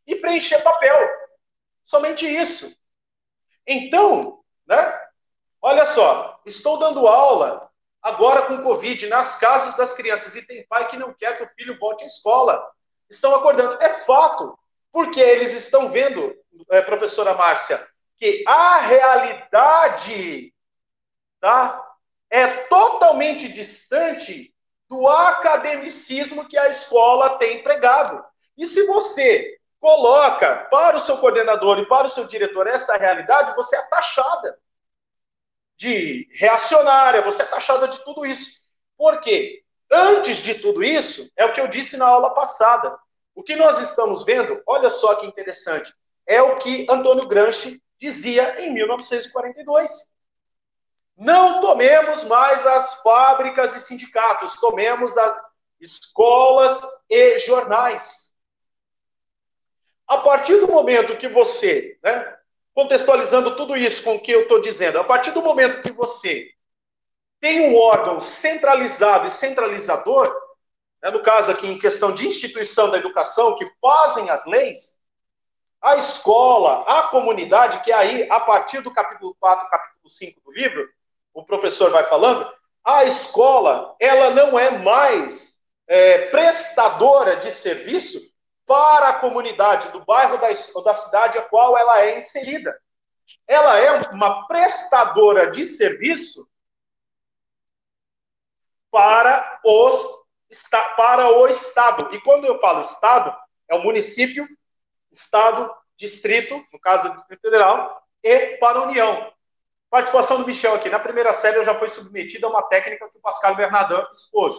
e 0.05 0.15
preencher 0.15 0.61
papel. 0.61 0.97
Somente 1.85 2.25
isso. 2.27 2.75
Então, 3.65 4.43
né? 4.67 4.99
Olha 5.61 5.85
só, 5.85 6.41
estou 6.45 6.79
dando 6.79 7.07
aula 7.07 7.69
agora 8.01 8.47
com 8.47 8.63
Covid 8.63 9.07
nas 9.07 9.35
casas 9.35 9.77
das 9.77 9.93
crianças 9.93 10.35
e 10.35 10.45
tem 10.45 10.65
pai 10.65 10.89
que 10.89 10.97
não 10.97 11.13
quer 11.13 11.37
que 11.37 11.43
o 11.43 11.49
filho 11.55 11.77
volte 11.77 12.03
à 12.03 12.07
escola. 12.07 12.67
Estão 13.07 13.35
acordando. 13.35 13.81
É 13.83 13.89
fato, 13.89 14.57
porque 14.91 15.19
eles 15.19 15.53
estão 15.53 15.89
vendo, 15.89 16.35
é, 16.71 16.81
professora 16.81 17.35
Márcia, 17.35 17.79
que 18.17 18.43
a 18.47 18.77
realidade 18.77 20.51
tá, 21.39 21.90
é 22.31 22.47
totalmente 22.47 23.49
distante 23.49 24.55
do 24.89 25.07
academicismo 25.07 26.47
que 26.47 26.57
a 26.57 26.69
escola 26.69 27.37
tem 27.37 27.61
pregado. 27.61 28.23
E 28.57 28.65
se 28.65 28.85
você 28.87 29.57
coloca 29.79 30.67
para 30.71 30.95
o 30.95 30.99
seu 30.99 31.17
coordenador 31.17 31.79
e 31.79 31.87
para 31.87 32.07
o 32.07 32.09
seu 32.09 32.25
diretor 32.25 32.67
esta 32.67 32.97
realidade, 32.97 33.55
você 33.55 33.75
é 33.75 33.81
taxada 33.83 34.57
de 35.75 36.29
reacionária, 36.33 37.21
você 37.21 37.41
é 37.41 37.45
taxada 37.45 37.87
de 37.87 38.03
tudo 38.05 38.25
isso. 38.25 38.61
Por 38.97 39.19
quê? 39.19 39.63
Antes 39.91 40.37
de 40.37 40.55
tudo 40.55 40.83
isso, 40.83 41.29
é 41.35 41.45
o 41.45 41.51
que 41.51 41.59
eu 41.59 41.67
disse 41.67 41.97
na 41.97 42.07
aula 42.07 42.33
passada. 42.33 42.97
O 43.35 43.43
que 43.43 43.55
nós 43.55 43.79
estamos 43.79 44.23
vendo, 44.23 44.61
olha 44.65 44.89
só 44.89 45.15
que 45.15 45.25
interessante, 45.25 45.93
é 46.25 46.41
o 46.41 46.57
que 46.57 46.85
Antônio 46.89 47.27
Gramsci 47.27 47.81
dizia 47.99 48.61
em 48.61 48.71
1942. 48.71 50.11
Não 51.17 51.59
tomemos 51.59 52.23
mais 52.23 52.65
as 52.65 52.95
fábricas 53.01 53.75
e 53.75 53.79
sindicatos, 53.79 54.55
tomemos 54.55 55.17
as 55.17 55.43
escolas 55.79 56.81
e 57.09 57.37
jornais. 57.39 58.33
A 60.07 60.17
partir 60.17 60.57
do 60.59 60.67
momento 60.67 61.17
que 61.17 61.27
você, 61.27 61.97
né, 62.03 62.37
contextualizando 62.73 63.55
tudo 63.55 63.75
isso 63.75 64.03
com 64.03 64.15
o 64.15 64.19
que 64.19 64.31
eu 64.31 64.43
estou 64.43 64.61
dizendo, 64.61 64.99
a 64.99 65.03
partir 65.03 65.31
do 65.31 65.41
momento 65.41 65.81
que 65.81 65.91
você 65.91 66.49
tem 67.39 67.61
um 67.61 67.75
órgão 67.75 68.21
centralizado 68.21 69.27
e 69.27 69.31
centralizador, 69.31 70.33
né, 71.01 71.09
no 71.09 71.21
caso 71.21 71.51
aqui 71.51 71.67
em 71.67 71.77
questão 71.77 72.13
de 72.13 72.27
instituição 72.27 72.89
da 72.89 72.97
educação, 72.97 73.57
que 73.57 73.69
fazem 73.81 74.29
as 74.29 74.45
leis, 74.45 74.99
a 75.81 75.95
escola, 75.95 76.83
a 76.83 77.03
comunidade, 77.07 77.81
que 77.81 77.91
aí, 77.91 78.29
a 78.29 78.39
partir 78.39 78.81
do 78.81 78.93
capítulo 78.93 79.35
4, 79.39 79.67
capítulo 79.69 80.09
5 80.09 80.41
do 80.41 80.51
livro, 80.51 80.87
o 81.33 81.45
professor 81.45 81.91
vai 81.91 82.05
falando, 82.05 82.51
a 82.83 83.03
escola, 83.03 83.95
ela 83.99 84.31
não 84.31 84.57
é 84.57 84.71
mais 84.79 85.61
é, 85.87 86.29
prestadora 86.29 87.35
de 87.35 87.51
serviço 87.51 88.19
para 88.65 89.09
a 89.09 89.19
comunidade 89.19 89.89
do 89.91 90.03
bairro 90.05 90.37
da, 90.37 90.47
ou 90.73 90.83
da 90.83 90.93
cidade 90.93 91.37
a 91.37 91.43
qual 91.43 91.77
ela 91.77 92.01
é 92.01 92.17
inserida. 92.17 92.77
Ela 93.47 93.79
é 93.79 93.91
uma 94.11 94.47
prestadora 94.47 95.51
de 95.51 95.65
serviço 95.65 96.49
para, 98.89 99.59
os, 99.63 100.05
para 100.97 101.29
o 101.37 101.47
Estado. 101.47 102.13
E 102.13 102.21
quando 102.21 102.45
eu 102.45 102.59
falo 102.59 102.81
Estado, 102.81 103.35
é 103.69 103.75
o 103.75 103.83
município, 103.83 104.47
Estado, 105.11 105.73
Distrito, 105.95 106.63
no 106.71 106.79
caso 106.79 107.09
do 107.09 107.15
Distrito 107.15 107.41
Federal, 107.41 108.01
e 108.23 108.57
para 108.57 108.79
a 108.79 108.83
União. 108.83 109.33
Participação 109.91 110.39
do 110.39 110.47
Michel 110.47 110.73
aqui. 110.73 110.89
Na 110.89 111.01
primeira 111.01 111.33
série 111.33 111.57
eu 111.57 111.65
já 111.65 111.75
fui 111.75 111.89
submetido 111.89 112.47
a 112.47 112.49
uma 112.49 112.63
técnica 112.63 113.09
que 113.09 113.17
o 113.17 113.21
Pascal 113.21 113.55
Bernardin 113.55 114.01
expôs, 114.13 114.55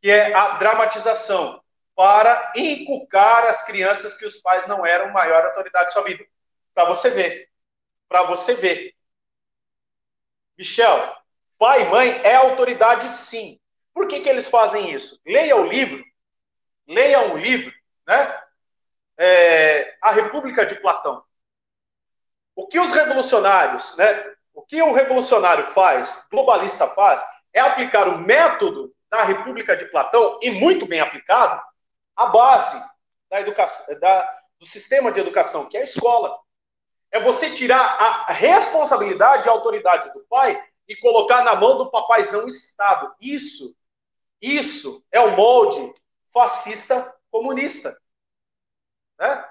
que 0.00 0.08
é 0.08 0.32
a 0.32 0.58
dramatização 0.58 1.60
para 1.96 2.52
inculcar 2.54 3.46
as 3.46 3.64
crianças 3.64 4.14
que 4.16 4.24
os 4.24 4.36
pais 4.36 4.68
não 4.68 4.86
eram 4.86 5.12
maior 5.12 5.44
autoridade 5.44 5.88
de 5.88 5.92
sua 5.92 6.04
vida. 6.04 6.24
Para 6.72 6.84
você 6.84 7.10
ver. 7.10 7.50
Para 8.08 8.22
você 8.22 8.54
ver. 8.54 8.94
Michel, 10.56 11.16
pai 11.58 11.82
e 11.82 11.88
mãe 11.88 12.20
é 12.22 12.36
autoridade 12.36 13.08
sim. 13.08 13.58
Por 13.92 14.06
que, 14.06 14.20
que 14.20 14.28
eles 14.28 14.46
fazem 14.46 14.94
isso? 14.94 15.20
Leia 15.26 15.56
o 15.56 15.66
livro, 15.66 16.04
leia 16.86 17.22
um 17.22 17.36
livro, 17.36 17.74
né? 18.06 18.40
É, 19.18 19.96
a 20.00 20.12
República 20.12 20.64
de 20.64 20.76
Platão. 20.76 21.24
O 22.54 22.68
que 22.68 22.78
os 22.78 22.92
revolucionários, 22.92 23.96
né? 23.96 24.36
O 24.60 24.62
que 24.66 24.82
o 24.82 24.92
revolucionário 24.92 25.64
faz, 25.64 26.28
globalista 26.30 26.86
faz, 26.88 27.24
é 27.50 27.60
aplicar 27.60 28.06
o 28.06 28.18
método 28.18 28.94
da 29.10 29.24
República 29.24 29.74
de 29.74 29.86
Platão, 29.86 30.38
e 30.42 30.50
muito 30.50 30.86
bem 30.86 31.00
aplicado, 31.00 31.62
a 32.14 32.26
base 32.26 32.78
da 33.30 33.40
educação, 33.40 33.98
da, 33.98 34.40
do 34.58 34.66
sistema 34.66 35.10
de 35.10 35.18
educação, 35.18 35.66
que 35.66 35.78
é 35.78 35.80
a 35.80 35.84
escola. 35.84 36.38
É 37.10 37.18
você 37.18 37.50
tirar 37.54 37.80
a 37.80 38.32
responsabilidade 38.32 39.46
e 39.46 39.48
a 39.48 39.52
autoridade 39.52 40.12
do 40.12 40.20
pai 40.28 40.62
e 40.86 40.94
colocar 40.96 41.42
na 41.42 41.56
mão 41.56 41.78
do 41.78 41.90
papaizão 41.90 42.46
Estado. 42.46 43.14
Isso, 43.18 43.74
isso 44.42 45.02
é 45.10 45.20
o 45.20 45.34
molde 45.34 45.94
fascista 46.34 47.16
comunista. 47.30 47.98
Né? 49.18 49.42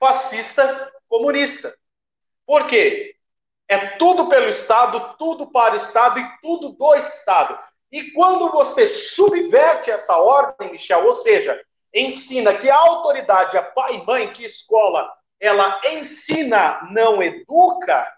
Fascista 0.00 0.92
comunista. 1.08 1.78
Por 2.44 2.66
quê? 2.66 3.11
É 3.68 3.96
tudo 3.96 4.28
pelo 4.28 4.48
Estado, 4.48 5.16
tudo 5.18 5.50
para 5.50 5.74
o 5.74 5.76
Estado 5.76 6.20
e 6.20 6.38
tudo 6.42 6.70
do 6.70 6.94
Estado. 6.94 7.58
E 7.90 8.10
quando 8.12 8.50
você 8.50 8.86
subverte 8.86 9.90
essa 9.90 10.16
ordem, 10.16 10.72
Michel, 10.72 11.06
ou 11.06 11.14
seja, 11.14 11.60
ensina 11.92 12.56
que 12.56 12.70
a 12.70 12.76
autoridade 12.76 13.56
é 13.56 13.62
pai 13.62 13.96
e 13.96 14.06
mãe, 14.06 14.32
que 14.32 14.44
escola 14.44 15.12
ela 15.42 15.80
ensina, 15.84 16.88
não 16.92 17.20
educa, 17.20 18.08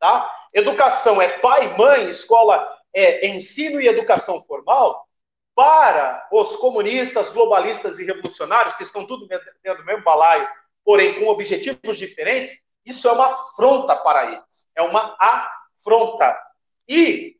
tá? 0.00 0.28
Educação 0.52 1.22
é 1.22 1.38
pai 1.38 1.66
e 1.66 1.78
mãe, 1.78 2.08
escola 2.08 2.76
é 2.92 3.28
ensino 3.28 3.80
e 3.80 3.86
educação 3.86 4.42
formal, 4.42 5.06
para 5.54 6.28
os 6.32 6.56
comunistas, 6.56 7.30
globalistas 7.30 8.00
e 8.00 8.04
revolucionários, 8.04 8.74
que 8.74 8.82
estão 8.82 9.06
tudo 9.06 9.28
dentro 9.28 9.52
do 9.78 9.84
mesmo 9.84 10.02
balaio, 10.02 10.48
porém 10.84 11.20
com 11.20 11.28
objetivos 11.28 11.96
diferentes, 11.96 12.58
isso 12.84 13.08
é 13.08 13.12
uma 13.12 13.26
afronta 13.26 13.96
para 13.96 14.32
eles. 14.32 14.68
É 14.74 14.82
uma 14.82 15.16
afronta. 15.18 16.40
E 16.88 17.38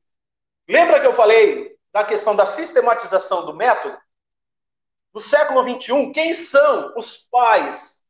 lembra 0.69 1.01
que 1.01 1.07
eu 1.07 1.15
falei 1.15 1.77
da 1.93 2.05
questão 2.05 2.35
da 2.35 2.47
sistematização 2.47 3.45
do 3.47 3.55
método? 3.55 3.99
No 5.13 5.21
século 5.21 5.63
XXI, 5.63 6.13
quem 6.13 6.33
são 6.33 6.95
os 6.97 7.29
pais 7.29 8.03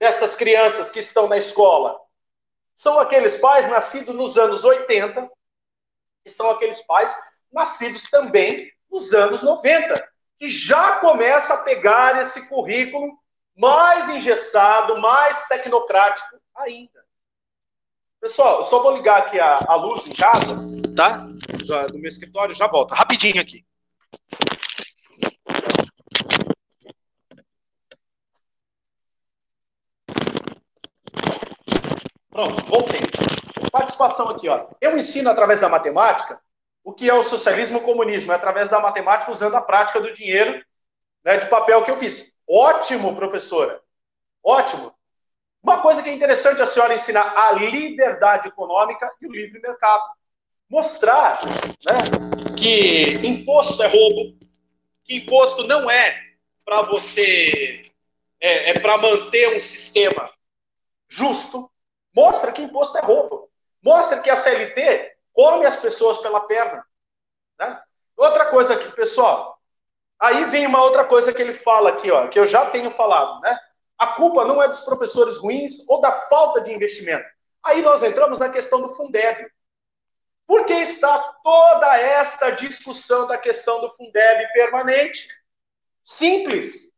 dessas 0.00 0.34
crianças 0.34 0.90
que 0.90 0.98
estão 0.98 1.28
na 1.28 1.36
escola? 1.36 2.00
São 2.74 2.98
aqueles 2.98 3.36
pais 3.36 3.68
nascidos 3.68 4.14
nos 4.14 4.36
anos 4.36 4.64
80 4.64 5.30
e 6.24 6.30
são 6.30 6.50
aqueles 6.50 6.80
pais 6.80 7.16
nascidos 7.52 8.02
também 8.10 8.72
nos 8.90 9.12
anos 9.12 9.42
90, 9.42 10.12
que 10.38 10.48
já 10.48 10.98
começa 10.98 11.54
a 11.54 11.62
pegar 11.62 12.20
esse 12.20 12.48
currículo 12.48 13.16
mais 13.56 14.08
engessado, 14.08 15.00
mais 15.00 15.46
tecnocrático 15.46 16.40
ainda. 16.54 17.04
Pessoal, 18.20 18.60
eu 18.60 18.64
só 18.64 18.82
vou 18.82 18.96
ligar 18.96 19.18
aqui 19.18 19.38
a, 19.38 19.58
a 19.68 19.74
luz 19.74 20.06
em 20.06 20.14
casa, 20.14 20.56
tá? 20.96 21.18
Do 21.88 21.98
meu 21.98 22.08
escritório, 22.08 22.54
já 22.54 22.66
volto. 22.66 22.92
Rapidinho 22.92 23.40
aqui. 23.40 23.64
Pronto, 32.30 32.64
voltei. 32.64 33.00
Participação 33.70 34.28
aqui, 34.28 34.48
ó. 34.48 34.68
Eu 34.80 34.96
ensino 34.96 35.30
através 35.30 35.60
da 35.60 35.68
matemática 35.68 36.40
o 36.82 36.92
que 36.92 37.08
é 37.08 37.14
o 37.14 37.22
socialismo 37.22 37.78
e 37.78 37.80
o 37.80 37.84
comunismo, 37.84 38.32
é 38.32 38.34
através 38.34 38.68
da 38.68 38.78
matemática 38.78 39.32
usando 39.32 39.54
a 39.54 39.62
prática 39.62 40.00
do 40.00 40.12
dinheiro 40.12 40.62
né, 41.24 41.38
de 41.38 41.46
papel 41.46 41.82
que 41.82 41.90
eu 41.90 41.96
fiz. 41.96 42.33
Ótimo, 42.48 43.14
professora. 43.16 43.80
Ótimo. 44.42 44.94
Uma 45.62 45.80
coisa 45.80 46.02
que 46.02 46.10
é 46.10 46.12
interessante 46.12 46.60
a 46.60 46.66
senhora 46.66 46.94
ensinar 46.94 47.34
a 47.36 47.52
liberdade 47.52 48.48
econômica 48.48 49.10
e 49.20 49.26
o 49.26 49.32
livre 49.32 49.60
mercado. 49.60 50.02
Mostrar 50.68 51.40
né, 51.46 52.54
que 52.56 53.14
imposto 53.26 53.82
é 53.82 53.86
roubo, 53.86 54.38
que 55.04 55.16
imposto 55.16 55.66
não 55.66 55.90
é 55.90 56.22
para 56.64 56.82
você, 56.82 57.90
é, 58.40 58.70
é 58.70 58.78
para 58.78 58.98
manter 58.98 59.56
um 59.56 59.60
sistema 59.60 60.30
justo, 61.08 61.70
Mostra 62.14 62.52
que 62.52 62.62
imposto 62.62 62.96
é 62.96 63.00
roubo. 63.00 63.50
Mostra 63.82 64.20
que 64.20 64.30
a 64.30 64.36
CLT 64.36 65.16
come 65.32 65.66
as 65.66 65.76
pessoas 65.76 66.18
pela 66.18 66.46
perna. 66.46 66.86
Né? 67.58 67.82
Outra 68.16 68.46
coisa 68.46 68.74
aqui, 68.74 68.90
pessoal. 68.92 69.53
Aí 70.20 70.44
vem 70.46 70.66
uma 70.66 70.82
outra 70.82 71.04
coisa 71.04 71.32
que 71.32 71.42
ele 71.42 71.52
fala 71.52 71.90
aqui, 71.90 72.10
ó, 72.10 72.28
que 72.28 72.38
eu 72.38 72.46
já 72.46 72.70
tenho 72.70 72.90
falado, 72.90 73.40
né? 73.40 73.58
A 73.98 74.08
culpa 74.08 74.44
não 74.44 74.62
é 74.62 74.68
dos 74.68 74.80
professores 74.82 75.38
ruins 75.38 75.88
ou 75.88 76.00
da 76.00 76.12
falta 76.12 76.60
de 76.60 76.72
investimento. 76.72 77.24
Aí 77.62 77.82
nós 77.82 78.02
entramos 78.02 78.38
na 78.38 78.48
questão 78.48 78.80
do 78.80 78.88
Fundeb. 78.88 79.46
Por 80.46 80.66
que 80.66 80.74
está 80.74 81.18
toda 81.42 81.96
esta 81.96 82.50
discussão 82.50 83.26
da 83.26 83.38
questão 83.38 83.80
do 83.80 83.90
Fundeb 83.90 84.52
permanente? 84.52 85.28
Simples. 86.02 86.92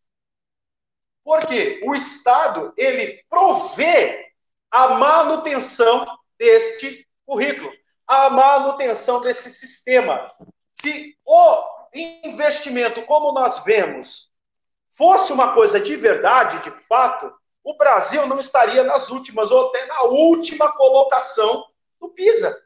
Porque 1.23 1.81
o 1.85 1.95
Estado, 1.95 2.73
ele 2.77 3.25
provê 3.29 4.33
a 4.71 4.89
manutenção 4.89 6.07
deste 6.39 7.07
currículo, 7.25 7.73
a 8.07 8.31
manutenção 8.31 9.21
desse 9.21 9.51
sistema. 9.51 10.33
Se 10.81 11.17
o 11.25 11.76
investimento, 12.01 13.03
como 13.03 13.33
nós 13.33 13.65
vemos, 13.65 14.33
fosse 14.93 15.33
uma 15.33 15.55
coisa 15.55 15.81
de 15.81 15.95
verdade, 15.97 16.63
de 16.63 16.71
fato, 16.71 17.33
o 17.63 17.77
Brasil 17.77 18.27
não 18.27 18.39
estaria 18.39 18.85
nas 18.85 19.11
últimas, 19.11 19.51
ou 19.51 19.69
até 19.69 19.87
na 19.87 20.03
última 20.05 20.73
colocação 20.73 21.67
do 22.01 22.09
PISA. 22.11 22.65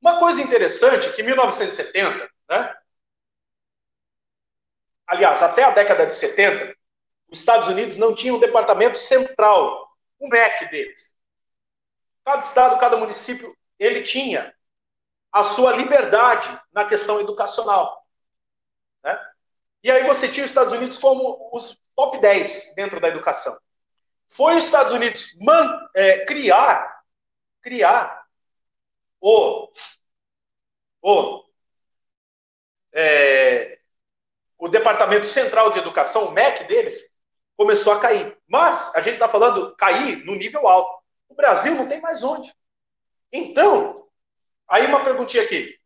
Uma 0.00 0.18
coisa 0.18 0.42
interessante 0.42 1.12
que 1.12 1.22
em 1.22 1.26
1970, 1.26 2.30
né? 2.48 2.76
Aliás, 5.06 5.42
até 5.42 5.64
a 5.64 5.70
década 5.70 6.06
de 6.06 6.14
70, 6.14 6.74
os 7.28 7.38
Estados 7.38 7.68
Unidos 7.68 7.96
não 7.98 8.14
tinham 8.14 8.36
um 8.36 8.40
departamento 8.40 8.98
central, 8.98 9.88
o 10.18 10.28
MEC 10.28 10.70
deles. 10.70 11.14
Cada 12.24 12.40
estado, 12.40 12.78
cada 12.78 12.96
município, 12.96 13.56
ele 13.78 14.02
tinha 14.02 14.54
a 15.32 15.42
sua 15.42 15.72
liberdade 15.72 16.60
na 16.72 16.84
questão 16.84 17.18
educacional. 17.20 18.06
Né? 19.02 19.18
E 19.82 19.90
aí 19.90 20.06
você 20.06 20.28
tinha 20.28 20.44
os 20.44 20.50
Estados 20.50 20.72
Unidos 20.72 20.98
como 20.98 21.50
os 21.52 21.82
top 21.96 22.20
10 22.20 22.74
dentro 22.76 23.00
da 23.00 23.08
educação. 23.08 23.58
Foi 24.28 24.56
os 24.56 24.64
Estados 24.64 24.92
Unidos 24.92 25.34
man, 25.40 25.88
é, 25.94 26.24
criar, 26.26 27.02
criar 27.62 28.26
o, 29.20 29.72
o, 31.00 31.44
é, 32.92 33.78
o 34.58 34.68
Departamento 34.68 35.26
Central 35.26 35.70
de 35.70 35.78
Educação, 35.78 36.26
o 36.26 36.32
MEC 36.32 36.64
deles, 36.64 37.12
começou 37.56 37.92
a 37.92 38.00
cair. 38.00 38.36
Mas 38.46 38.94
a 38.94 39.00
gente 39.00 39.14
está 39.14 39.28
falando 39.28 39.74
cair 39.76 40.24
no 40.24 40.34
nível 40.34 40.68
alto. 40.68 41.02
O 41.28 41.34
Brasil 41.34 41.74
não 41.74 41.88
tem 41.88 42.00
mais 42.00 42.22
onde. 42.22 42.54
Então, 43.30 44.01
aí 44.72 44.86
uma 44.86 45.04
perguntinha 45.04 45.42
aqui. 45.42 45.78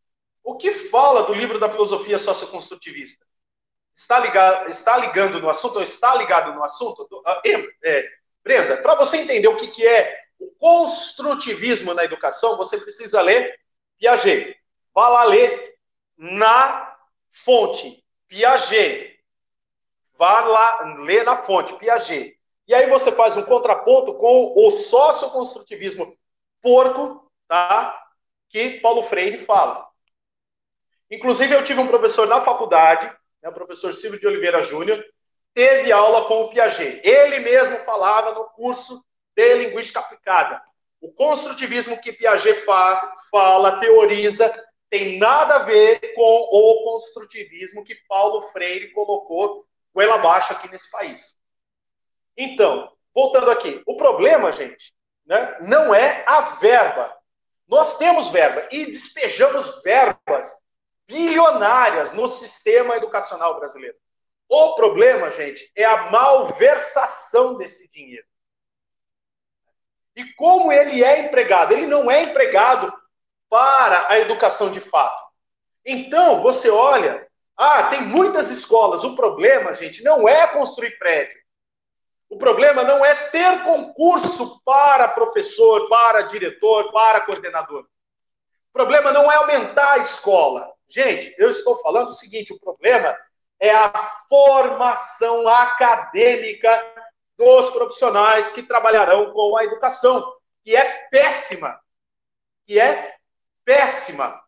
O 0.44 0.56
que 0.56 0.70
fala 0.70 1.24
do 1.24 1.34
livro 1.34 1.58
da 1.58 1.68
filosofia 1.68 2.18
socioconstrutivista? 2.18 3.26
Está 3.94 4.20
ligado, 4.20 4.70
está 4.70 4.96
ligando 4.96 5.40
no 5.40 5.48
assunto, 5.48 5.76
ou 5.76 5.82
está 5.82 6.14
ligado 6.14 6.54
no 6.54 6.62
assunto? 6.62 7.08
Ah, 7.26 7.42
é, 7.82 8.08
Brenda, 8.44 8.76
para 8.76 8.94
você 8.94 9.16
entender 9.16 9.48
o 9.48 9.56
que, 9.56 9.66
que 9.66 9.84
é 9.84 10.20
o 10.38 10.48
construtivismo 10.52 11.92
na 11.94 12.04
educação, 12.04 12.56
você 12.56 12.78
precisa 12.78 13.20
ler 13.20 13.58
Piaget. 13.98 14.56
Vá 14.94 15.08
lá 15.08 15.24
ler 15.24 15.74
na 16.16 16.96
fonte. 17.44 18.04
Piaget. 18.28 19.18
Vá 20.16 20.42
lá 20.42 20.94
ler 21.00 21.24
na 21.24 21.42
fonte, 21.42 21.74
Piaget. 21.74 22.38
E 22.68 22.74
aí 22.74 22.88
você 22.88 23.10
faz 23.10 23.36
um 23.36 23.42
contraponto 23.42 24.14
com 24.14 24.54
o 24.56 24.70
socioconstrutivismo 24.70 26.16
porco, 26.62 27.32
tá? 27.48 28.05
Que 28.48 28.80
Paulo 28.80 29.02
Freire 29.02 29.38
fala. 29.38 29.86
Inclusive, 31.10 31.54
eu 31.54 31.64
tive 31.64 31.80
um 31.80 31.86
professor 31.86 32.26
na 32.26 32.40
faculdade, 32.40 33.06
né, 33.42 33.48
o 33.48 33.52
professor 33.52 33.92
Silvio 33.92 34.18
de 34.18 34.26
Oliveira 34.26 34.62
Júnior, 34.62 35.04
teve 35.54 35.92
aula 35.92 36.26
com 36.26 36.42
o 36.42 36.50
Piaget. 36.50 37.00
Ele 37.02 37.38
mesmo 37.40 37.78
falava 37.80 38.32
no 38.32 38.44
curso 38.50 39.04
de 39.34 39.54
linguística 39.54 40.00
aplicada. 40.00 40.62
O 41.00 41.12
construtivismo 41.12 42.00
que 42.00 42.12
Piaget 42.12 42.62
faz, 42.62 43.00
fala, 43.30 43.78
teoriza, 43.78 44.52
tem 44.90 45.18
nada 45.18 45.56
a 45.56 45.62
ver 45.62 46.14
com 46.14 46.22
o 46.22 46.84
construtivismo 46.84 47.84
que 47.84 47.94
Paulo 48.08 48.40
Freire 48.42 48.92
colocou 48.92 49.66
goela 49.94 50.16
abaixo 50.16 50.52
aqui 50.52 50.70
nesse 50.70 50.90
país. 50.90 51.36
Então, 52.36 52.92
voltando 53.14 53.50
aqui, 53.50 53.82
o 53.86 53.96
problema, 53.96 54.52
gente, 54.52 54.92
né, 55.24 55.56
não 55.62 55.94
é 55.94 56.22
a 56.26 56.56
verba. 56.56 57.15
Nós 57.66 57.96
temos 57.98 58.28
verba 58.28 58.68
e 58.70 58.86
despejamos 58.86 59.82
verbas 59.82 60.54
bilionárias 61.06 62.12
no 62.12 62.28
sistema 62.28 62.96
educacional 62.96 63.58
brasileiro. 63.58 63.96
O 64.48 64.74
problema, 64.74 65.30
gente, 65.30 65.70
é 65.74 65.84
a 65.84 66.10
malversação 66.10 67.56
desse 67.56 67.88
dinheiro. 67.90 68.26
E 70.14 70.32
como 70.34 70.72
ele 70.72 71.02
é 71.02 71.26
empregado? 71.26 71.72
Ele 71.72 71.86
não 71.86 72.10
é 72.10 72.22
empregado 72.22 72.92
para 73.50 74.08
a 74.08 74.18
educação 74.18 74.70
de 74.70 74.80
fato. 74.80 75.22
Então, 75.84 76.40
você 76.40 76.70
olha, 76.70 77.26
ah, 77.56 77.84
tem 77.84 78.02
muitas 78.02 78.50
escolas. 78.50 79.04
O 79.04 79.14
problema, 79.14 79.74
gente, 79.74 80.02
não 80.02 80.28
é 80.28 80.46
construir 80.46 80.98
prédio. 80.98 81.38
O 82.28 82.36
problema 82.36 82.82
não 82.82 83.04
é 83.04 83.14
ter 83.30 83.62
concurso 83.62 84.60
para 84.64 85.08
professor, 85.08 85.88
para 85.88 86.22
diretor, 86.22 86.90
para 86.92 87.20
coordenador. 87.20 87.82
O 87.82 88.72
problema 88.72 89.12
não 89.12 89.30
é 89.30 89.36
aumentar 89.36 89.92
a 89.92 89.98
escola. 89.98 90.72
Gente, 90.88 91.34
eu 91.38 91.48
estou 91.48 91.76
falando 91.78 92.08
o 92.08 92.14
seguinte: 92.14 92.52
o 92.52 92.60
problema 92.60 93.16
é 93.60 93.70
a 93.70 93.90
formação 94.28 95.46
acadêmica 95.48 96.68
dos 97.38 97.70
profissionais 97.70 98.50
que 98.50 98.62
trabalharão 98.62 99.32
com 99.32 99.56
a 99.56 99.64
educação, 99.64 100.34
que 100.64 100.74
é 100.74 101.08
péssima. 101.10 101.80
Que 102.66 102.80
é 102.80 103.14
péssima. 103.64 104.42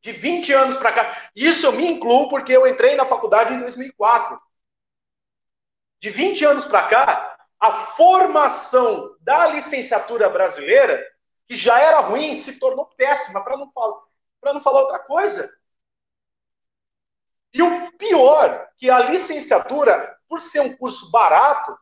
De 0.00 0.12
20 0.12 0.52
anos 0.52 0.76
para 0.76 0.92
cá. 0.92 1.30
Isso 1.34 1.66
eu 1.66 1.72
me 1.72 1.86
incluo 1.86 2.28
porque 2.28 2.52
eu 2.52 2.66
entrei 2.66 2.96
na 2.96 3.06
faculdade 3.06 3.54
em 3.54 3.60
2004. 3.60 4.40
De 6.02 6.10
20 6.10 6.44
anos 6.44 6.64
para 6.64 6.88
cá, 6.88 7.38
a 7.60 7.72
formação 7.72 9.14
da 9.20 9.46
licenciatura 9.46 10.28
brasileira, 10.28 11.00
que 11.46 11.54
já 11.54 11.80
era 11.80 12.00
ruim, 12.00 12.34
se 12.34 12.58
tornou 12.58 12.86
péssima, 12.96 13.44
para 13.44 13.56
não, 13.56 13.70
falar, 13.70 14.00
não 14.46 14.60
falar 14.60 14.80
outra 14.80 14.98
coisa. 14.98 15.48
E 17.54 17.62
o 17.62 17.92
pior, 17.92 18.68
que 18.76 18.90
a 18.90 18.98
licenciatura, 18.98 20.18
por 20.28 20.40
ser 20.40 20.58
um 20.58 20.76
curso 20.76 21.08
barato, 21.12 21.78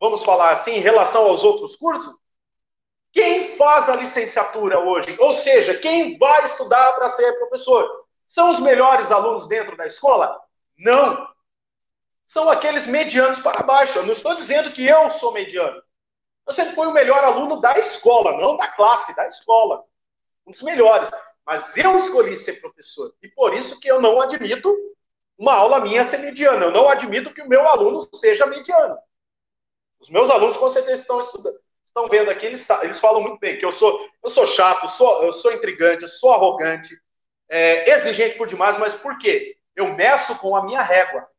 vamos 0.00 0.24
falar 0.24 0.50
assim, 0.50 0.72
em 0.72 0.80
relação 0.80 1.22
aos 1.28 1.44
outros 1.44 1.76
cursos, 1.76 2.18
quem 3.12 3.56
faz 3.56 3.88
a 3.88 3.94
licenciatura 3.94 4.80
hoje, 4.80 5.16
ou 5.20 5.34
seja, 5.34 5.78
quem 5.78 6.18
vai 6.18 6.44
estudar 6.46 6.94
para 6.94 7.10
ser 7.10 7.32
professor, 7.38 7.88
são 8.26 8.50
os 8.50 8.58
melhores 8.58 9.12
alunos 9.12 9.46
dentro 9.46 9.76
da 9.76 9.86
escola? 9.86 10.36
Não. 10.76 11.31
São 12.32 12.48
aqueles 12.48 12.86
medianos 12.86 13.38
para 13.38 13.62
baixo. 13.62 13.98
Eu 13.98 14.04
não 14.04 14.12
estou 14.12 14.34
dizendo 14.34 14.72
que 14.72 14.86
eu 14.86 15.10
sou 15.10 15.32
mediano. 15.32 15.82
Eu 16.48 16.54
sempre 16.54 16.74
fui 16.74 16.86
o 16.86 16.90
melhor 16.90 17.22
aluno 17.22 17.60
da 17.60 17.78
escola, 17.78 18.38
não 18.38 18.56
da 18.56 18.68
classe, 18.68 19.14
da 19.14 19.28
escola. 19.28 19.84
Um 20.46 20.50
dos 20.50 20.62
melhores. 20.62 21.10
Mas 21.44 21.76
eu 21.76 21.94
escolhi 21.94 22.34
ser 22.38 22.54
professor. 22.54 23.14
E 23.22 23.28
por 23.28 23.52
isso 23.52 23.78
que 23.78 23.86
eu 23.86 24.00
não 24.00 24.18
admito 24.18 24.74
uma 25.36 25.52
aula 25.52 25.80
minha 25.80 26.02
ser 26.04 26.20
mediana. 26.20 26.64
Eu 26.64 26.70
não 26.70 26.88
admito 26.88 27.34
que 27.34 27.42
o 27.42 27.48
meu 27.48 27.68
aluno 27.68 28.00
seja 28.14 28.46
mediano. 28.46 28.96
Os 30.00 30.08
meus 30.08 30.30
alunos 30.30 30.56
com 30.56 30.70
certeza 30.70 31.02
estão 31.02 31.20
estudando, 31.20 31.60
estão 31.84 32.08
vendo 32.08 32.30
aqui, 32.30 32.46
eles, 32.46 32.68
eles 32.82 32.98
falam 32.98 33.20
muito 33.20 33.40
bem 33.40 33.58
que 33.58 33.64
eu 33.64 33.70
sou, 33.70 34.08
eu 34.24 34.30
sou 34.30 34.46
chato, 34.46 34.88
sou, 34.88 35.22
eu 35.22 35.34
sou 35.34 35.52
intrigante, 35.52 36.02
eu 36.02 36.08
sou 36.08 36.32
arrogante, 36.32 36.98
é, 37.48 37.90
exigente 37.90 38.38
por 38.38 38.46
demais, 38.46 38.78
mas 38.78 38.94
por 38.94 39.18
quê? 39.18 39.58
Eu 39.76 39.92
meço 39.94 40.36
com 40.38 40.56
a 40.56 40.64
minha 40.64 40.80
régua. 40.80 41.30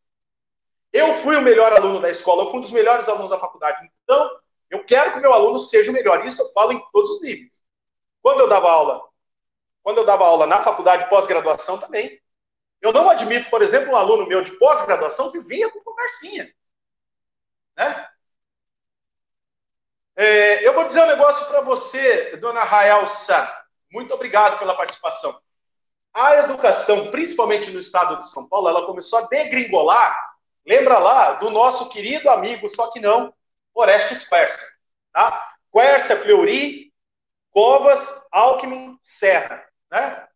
Eu 0.94 1.12
fui 1.16 1.36
o 1.36 1.42
melhor 1.42 1.74
aluno 1.74 2.00
da 2.00 2.10
escola, 2.10 2.44
eu 2.44 2.52
fui 2.52 2.60
um 2.60 2.62
dos 2.62 2.72
melhores 2.72 3.10
alunos 3.10 3.32
da 3.32 3.40
faculdade. 3.40 3.92
Então, 4.04 4.30
eu 4.70 4.86
quero 4.86 5.14
que 5.14 5.20
meu 5.20 5.34
aluno 5.34 5.58
seja 5.58 5.90
o 5.90 5.94
melhor. 5.94 6.26
Isso 6.26 6.42
eu 6.42 6.52
falo 6.54 6.72
em 6.72 6.82
todos 6.92 7.10
os 7.10 7.22
níveis. 7.22 7.64
Quando 8.22 8.42
eu 8.42 8.48
dava 8.48 8.70
aula, 8.70 9.02
quando 9.82 9.98
eu 9.98 10.06
dava 10.06 10.24
aula 10.24 10.46
na 10.46 10.62
faculdade 10.62 11.10
pós-graduação 11.10 11.80
também, 11.80 12.22
eu 12.80 12.94
não 12.94 13.10
admito, 13.10 13.50
por 13.50 13.62
exemplo, 13.62 13.94
um 13.94 13.96
aluno 13.96 14.28
meu 14.28 14.44
de 14.44 14.52
pós-graduação 14.60 15.32
que 15.32 15.40
vinha 15.40 15.70
com 15.72 15.82
conversinha. 15.82 16.54
Né? 17.76 18.08
É, 20.16 20.68
eu 20.68 20.74
vou 20.74 20.86
dizer 20.86 21.02
um 21.02 21.08
negócio 21.08 21.46
para 21.48 21.62
você, 21.62 22.38
dona 22.38 22.64
Rael 22.64 23.08
Sá. 23.08 23.66
Muito 23.92 24.14
obrigado 24.14 24.60
pela 24.60 24.76
participação. 24.76 25.42
A 26.14 26.38
educação, 26.38 27.10
principalmente 27.10 27.72
no 27.72 27.80
estado 27.80 28.18
de 28.18 28.30
São 28.30 28.48
Paulo, 28.48 28.70
ela 28.70 28.86
começou 28.86 29.20
a 29.20 29.24
degringolar. 29.24 30.33
Lembra 30.66 30.98
lá 30.98 31.34
do 31.34 31.50
nosso 31.50 31.90
querido 31.90 32.30
amigo, 32.30 32.70
só 32.70 32.90
que 32.92 33.00
não, 33.00 33.34
Orestes 33.74 34.28
Quercia. 34.28 34.68
Tá? 35.12 35.56
Quercia, 35.72 36.18
Fleury, 36.18 36.94
Covas, 37.52 38.26
Alckmin, 38.32 38.98
Serra. 39.02 39.64
Né? 39.92 40.28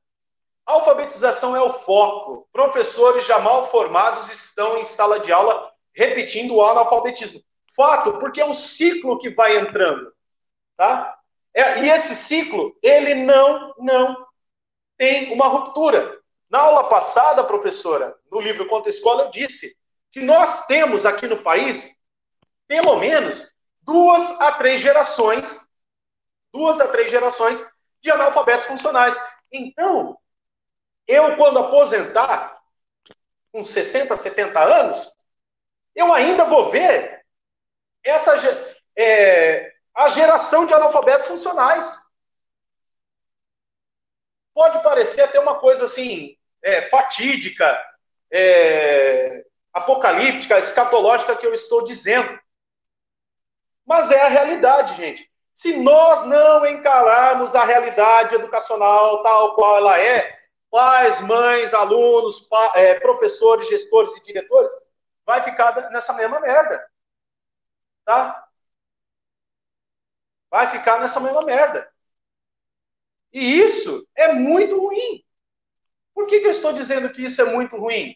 Alfabetização 0.65 1.55
é 1.55 1.61
o 1.61 1.73
foco. 1.73 2.47
Professores 2.51 3.25
já 3.25 3.39
mal 3.39 3.67
formados 3.67 4.30
estão 4.30 4.78
em 4.78 4.86
sala 4.86 5.19
de 5.19 5.32
aula 5.32 5.71
repetindo 5.93 6.55
o 6.55 6.63
analfabetismo. 6.63 7.41
Fato, 7.75 8.19
porque 8.19 8.41
é 8.41 8.45
um 8.45 8.53
ciclo 8.53 9.19
que 9.19 9.30
vai 9.30 9.57
entrando, 9.57 10.11
tá? 10.75 11.15
É, 11.53 11.84
e 11.84 11.89
esse 11.89 12.15
ciclo, 12.15 12.75
ele 12.84 13.15
não, 13.15 13.73
não 13.80 14.28
tem 14.97 15.34
uma 15.34 15.47
ruptura. 15.47 16.19
Na 16.49 16.59
aula 16.59 16.84
passada, 16.86 17.43
professora, 17.43 18.15
no 18.32 18.39
livro 18.39 18.67
Conta 18.67 18.89
Escola, 18.89 19.23
eu 19.23 19.32
disse 19.32 19.75
que 20.18 20.24
nós 20.24 20.65
temos 20.65 21.05
aqui 21.05 21.28
no 21.28 21.43
país, 21.43 21.95
pelo 22.68 22.97
menos, 22.97 23.53
duas 23.84 24.41
a 24.41 24.51
três 24.53 24.82
gerações, 24.82 25.70
duas 26.51 26.82
a 26.82 26.88
três 26.88 27.11
gerações 27.11 27.63
de 28.01 28.09
analfabetos 28.09 28.65
funcionais. 28.65 29.15
Então, 29.51 30.18
eu, 31.07 31.38
quando 31.38 31.59
aposentar, 31.59 32.59
com 33.51 33.61
60, 33.61 34.18
70 34.18 34.59
anos, 34.59 35.15
eu 35.93 36.11
ainda 36.11 36.45
vou 36.45 36.72
ver 36.72 37.24
essa 38.03 38.34
é, 38.95 39.72
a 39.93 40.07
geração 40.07 40.65
de 40.65 40.74
analfabetos 40.74 41.28
funcionais. 41.28 41.95
Pode 44.51 44.82
parecer 44.82 45.22
até 45.22 45.39
uma 45.39 45.59
coisa 45.59 45.86
assim, 45.86 46.36
é, 46.63 46.82
fatídica, 46.89 47.80
é, 48.32 49.45
apocalíptica, 49.78 50.59
escatológica 50.59 51.36
que 51.36 51.45
eu 51.45 51.53
estou 51.53 51.84
dizendo. 51.84 52.39
Mas 53.86 54.11
é 54.11 54.21
a 54.21 54.28
realidade, 54.28 54.95
gente. 54.95 55.32
Se 55.53 55.75
nós 55.78 56.25
não 56.28 56.65
encararmos 56.65 57.55
a 57.55 57.63
realidade 57.63 58.36
educacional 58.36 59.23
tal 59.23 59.55
qual 59.55 59.78
ela 59.78 59.99
é, 59.99 60.38
pais, 60.69 61.19
mães, 61.21 61.73
alunos, 61.73 62.41
pa, 62.41 62.73
é, 62.75 62.99
professores, 62.99 63.67
gestores 63.67 64.15
e 64.15 64.21
diretores, 64.21 64.71
vai 65.25 65.41
ficar 65.41 65.89
nessa 65.91 66.13
mesma 66.13 66.39
merda. 66.39 66.88
Tá? 68.05 68.47
Vai 70.49 70.67
ficar 70.67 70.99
nessa 70.99 71.19
mesma 71.19 71.43
merda. 71.43 71.91
E 73.34 73.59
isso 73.59 74.07
é 74.15 74.34
muito 74.34 74.80
ruim. 74.80 75.23
Por 76.13 76.25
que, 76.28 76.39
que 76.39 76.47
eu 76.47 76.51
estou 76.51 76.73
dizendo 76.73 77.11
que 77.11 77.25
isso 77.25 77.41
é 77.41 77.45
muito 77.45 77.78
ruim? 77.78 78.15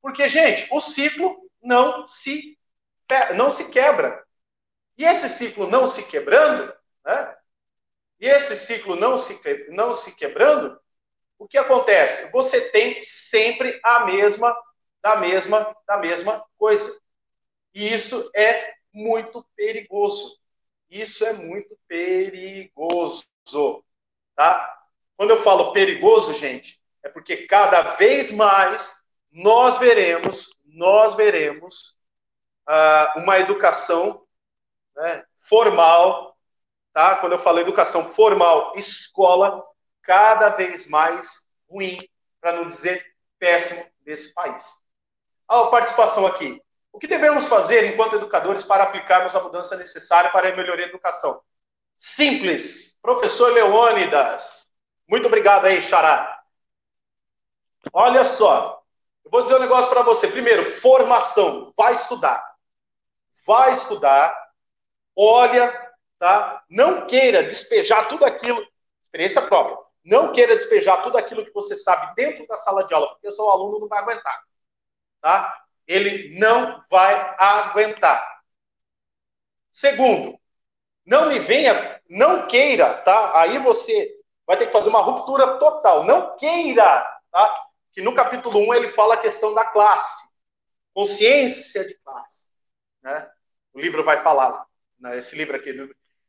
Porque, 0.00 0.28
gente, 0.28 0.66
o 0.70 0.80
ciclo 0.80 1.36
não 1.62 2.06
se, 2.06 2.58
não 3.34 3.50
se 3.50 3.70
quebra. 3.70 4.24
E 4.96 5.04
esse 5.04 5.28
ciclo 5.28 5.68
não 5.68 5.86
se 5.86 6.04
quebrando, 6.04 6.72
né? 7.04 7.36
E 8.20 8.26
esse 8.26 8.56
ciclo 8.56 8.96
não 8.96 9.16
se, 9.16 9.40
não 9.70 9.92
se 9.92 10.16
quebrando, 10.16 10.78
o 11.38 11.46
que 11.46 11.56
acontece? 11.56 12.32
Você 12.32 12.70
tem 12.70 13.00
sempre 13.02 13.78
a 13.84 14.04
mesma, 14.06 14.56
da 15.00 15.16
mesma, 15.16 15.76
da 15.86 15.96
mesma 15.98 16.44
coisa. 16.56 17.00
E 17.72 17.94
isso 17.94 18.28
é 18.34 18.74
muito 18.92 19.46
perigoso. 19.54 20.36
Isso 20.90 21.24
é 21.24 21.32
muito 21.32 21.78
perigoso, 21.86 23.24
tá? 24.34 24.78
Quando 25.16 25.30
eu 25.30 25.36
falo 25.36 25.72
perigoso, 25.72 26.34
gente, 26.34 26.80
é 27.02 27.08
porque 27.08 27.46
cada 27.46 27.82
vez 27.96 28.32
mais 28.32 28.97
nós 29.30 29.78
veremos, 29.78 30.56
nós 30.64 31.14
veremos 31.14 31.96
uh, 32.68 33.18
uma 33.18 33.38
educação 33.38 34.24
né, 34.96 35.24
formal, 35.36 36.36
tá? 36.92 37.16
Quando 37.16 37.32
eu 37.32 37.38
falo 37.38 37.60
educação 37.60 38.04
formal, 38.04 38.72
escola, 38.76 39.64
cada 40.02 40.50
vez 40.50 40.86
mais 40.86 41.46
ruim, 41.70 41.98
para 42.40 42.52
não 42.52 42.66
dizer 42.66 43.04
péssimo, 43.38 43.84
desse 44.08 44.32
país. 44.32 44.82
A 45.46 45.66
participação 45.66 46.26
aqui. 46.26 46.60
O 46.90 46.98
que 46.98 47.06
devemos 47.06 47.46
fazer 47.46 47.84
enquanto 47.84 48.16
educadores 48.16 48.62
para 48.62 48.84
aplicarmos 48.84 49.36
a 49.36 49.42
mudança 49.42 49.76
necessária 49.76 50.30
para 50.30 50.48
a 50.48 50.56
melhoria 50.56 50.86
da 50.86 50.90
educação? 50.90 51.40
Simples. 51.96 52.98
Professor 53.02 53.52
Leônidas. 53.52 54.72
Muito 55.06 55.26
obrigado 55.26 55.66
aí, 55.66 55.82
Xará. 55.82 56.40
Olha 57.92 58.24
só. 58.24 58.77
Eu 59.28 59.30
vou 59.30 59.42
dizer 59.42 59.56
um 59.56 59.60
negócio 59.60 59.90
para 59.90 60.02
você. 60.02 60.26
Primeiro, 60.26 60.64
formação. 60.64 61.70
Vai 61.76 61.92
estudar. 61.92 62.42
Vai 63.46 63.72
estudar. 63.72 64.34
Olha, 65.14 65.70
tá? 66.18 66.64
Não 66.70 67.06
queira 67.06 67.42
despejar 67.42 68.08
tudo 68.08 68.24
aquilo. 68.24 68.66
Experiência 69.02 69.42
própria. 69.42 69.76
Não 70.02 70.32
queira 70.32 70.56
despejar 70.56 71.02
tudo 71.02 71.18
aquilo 71.18 71.44
que 71.44 71.52
você 71.52 71.76
sabe 71.76 72.14
dentro 72.14 72.46
da 72.46 72.56
sala 72.56 72.86
de 72.86 72.94
aula, 72.94 73.08
porque 73.10 73.28
o 73.28 73.32
seu 73.32 73.50
aluno 73.50 73.80
não 73.80 73.88
vai 73.88 73.98
aguentar. 73.98 74.42
Tá? 75.20 75.54
ele 75.86 76.38
não 76.38 76.84
vai 76.90 77.34
aguentar. 77.38 78.42
Segundo, 79.72 80.38
não 81.06 81.28
me 81.28 81.38
venha, 81.38 82.00
não 82.08 82.46
queira, 82.46 82.94
tá? 82.98 83.40
Aí 83.40 83.58
você 83.58 84.14
vai 84.46 84.58
ter 84.58 84.66
que 84.66 84.72
fazer 84.72 84.90
uma 84.90 85.00
ruptura 85.00 85.58
total. 85.58 86.04
Não 86.04 86.36
queira, 86.36 87.02
tá? 87.30 87.67
Que 87.92 88.02
no 88.02 88.14
capítulo 88.14 88.58
1 88.58 88.74
ele 88.74 88.88
fala 88.88 89.14
a 89.14 89.18
questão 89.18 89.54
da 89.54 89.64
classe, 89.64 90.28
consciência 90.94 91.86
de 91.86 91.94
classe, 91.98 92.50
né? 93.02 93.28
O 93.72 93.80
livro 93.80 94.04
vai 94.04 94.20
falar, 94.22 94.66
né? 94.98 95.18
esse 95.18 95.36
livro 95.36 95.56
aqui. 95.56 95.72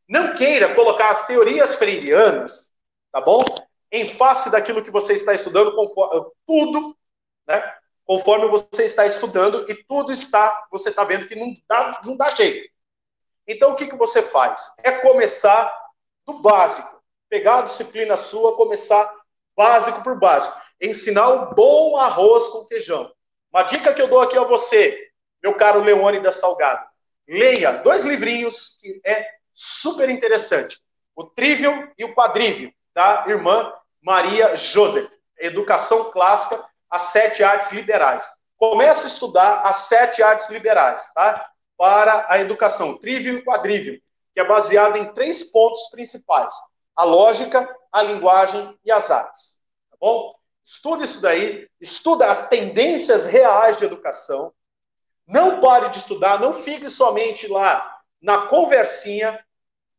Não 0.08 0.36
queira 0.36 0.76
colocar 0.76 1.10
as 1.10 1.26
teorias 1.26 1.76
freirianas, 1.76 2.74
tá 3.12 3.22
bom? 3.22 3.44
Em 3.92 4.08
face 4.16 4.50
daquilo 4.50 4.84
que 4.84 4.92
você 4.92 5.14
está 5.14 5.34
estudando, 5.34 5.76
conforme, 5.76 6.32
tudo, 6.46 6.98
né? 7.48 7.76
conforme 8.10 8.48
você 8.48 8.86
está 8.86 9.06
estudando 9.06 9.70
e 9.70 9.84
tudo 9.84 10.12
está, 10.12 10.68
você 10.72 10.90
está 10.90 11.04
vendo 11.04 11.28
que 11.28 11.36
não 11.36 11.56
dá, 11.68 12.02
não 12.04 12.18
dá 12.18 12.34
jeito. 12.34 12.68
Então, 13.48 13.72
o 13.72 13.76
que, 13.76 13.86
que 13.86 13.96
você 13.96 14.24
faz? 14.24 14.74
É 14.84 14.92
começar 14.94 15.72
do 16.26 16.40
básico. 16.40 17.00
Pegar 17.30 17.60
a 17.60 17.62
disciplina 17.64 18.18
sua, 18.18 18.56
começar 18.56 19.16
básico 19.56 20.04
por 20.04 20.20
básico. 20.20 20.56
Ensinar 20.82 21.30
o 21.30 21.54
bom 21.54 21.96
arroz 21.98 22.48
com 22.48 22.66
feijão. 22.66 23.12
Uma 23.52 23.64
dica 23.64 23.94
que 23.94 24.02
eu 24.02 24.08
dou 24.08 24.22
aqui 24.22 24.38
a 24.38 24.44
você, 24.44 25.10
meu 25.42 25.56
caro 25.56 25.82
Leone 25.82 26.22
da 26.22 26.32
Salgado. 26.32 26.86
Leia 27.28 27.74
dois 27.74 28.04
livrinhos 28.04 28.78
que 28.82 29.02
é 29.06 29.28
super 29.54 30.10
interessante. 30.10 30.80
O 31.16 31.24
Trivium 31.24 31.90
e 31.98 32.06
o 32.06 32.16
Quadrivium, 32.16 32.72
da 32.94 33.26
irmã 33.28 33.74
Maria 34.02 34.56
Joseph. 34.56 35.12
Educação 35.38 36.12
clássica 36.12 36.70
as 36.90 37.04
sete 37.04 37.44
artes 37.44 37.72
liberais. 37.72 38.28
Comece 38.58 39.06
a 39.06 39.08
estudar 39.08 39.62
as 39.62 39.88
sete 39.88 40.24
artes 40.24 40.50
liberais, 40.50 41.12
tá? 41.14 41.50
Para 41.78 42.26
a 42.28 42.40
educação, 42.40 42.98
trívio 42.98 43.38
e 43.38 43.44
quadrívio, 43.44 44.02
que 44.34 44.40
é 44.40 44.44
baseado 44.44 44.98
em 44.98 45.14
três 45.14 45.44
pontos 45.44 45.90
principais: 45.92 46.54
a 46.96 47.04
lógica, 47.04 47.74
a 47.92 48.02
linguagem 48.02 48.78
e 48.84 48.92
as 48.92 49.12
artes. 49.12 49.62
Tá 49.90 49.98
bom? 50.00 50.36
Estuda 50.70 51.04
isso 51.04 51.20
daí, 51.20 51.68
estuda 51.82 52.30
as 52.30 52.48
tendências 52.48 53.26
reais 53.26 53.80
de 53.80 53.86
educação. 53.86 54.54
Não 55.26 55.60
pare 55.60 55.90
de 55.90 55.98
estudar, 55.98 56.40
não 56.40 56.54
fique 56.54 56.92
somente 56.92 57.48
lá 57.48 58.00
na 58.22 58.46
conversinha 58.46 59.44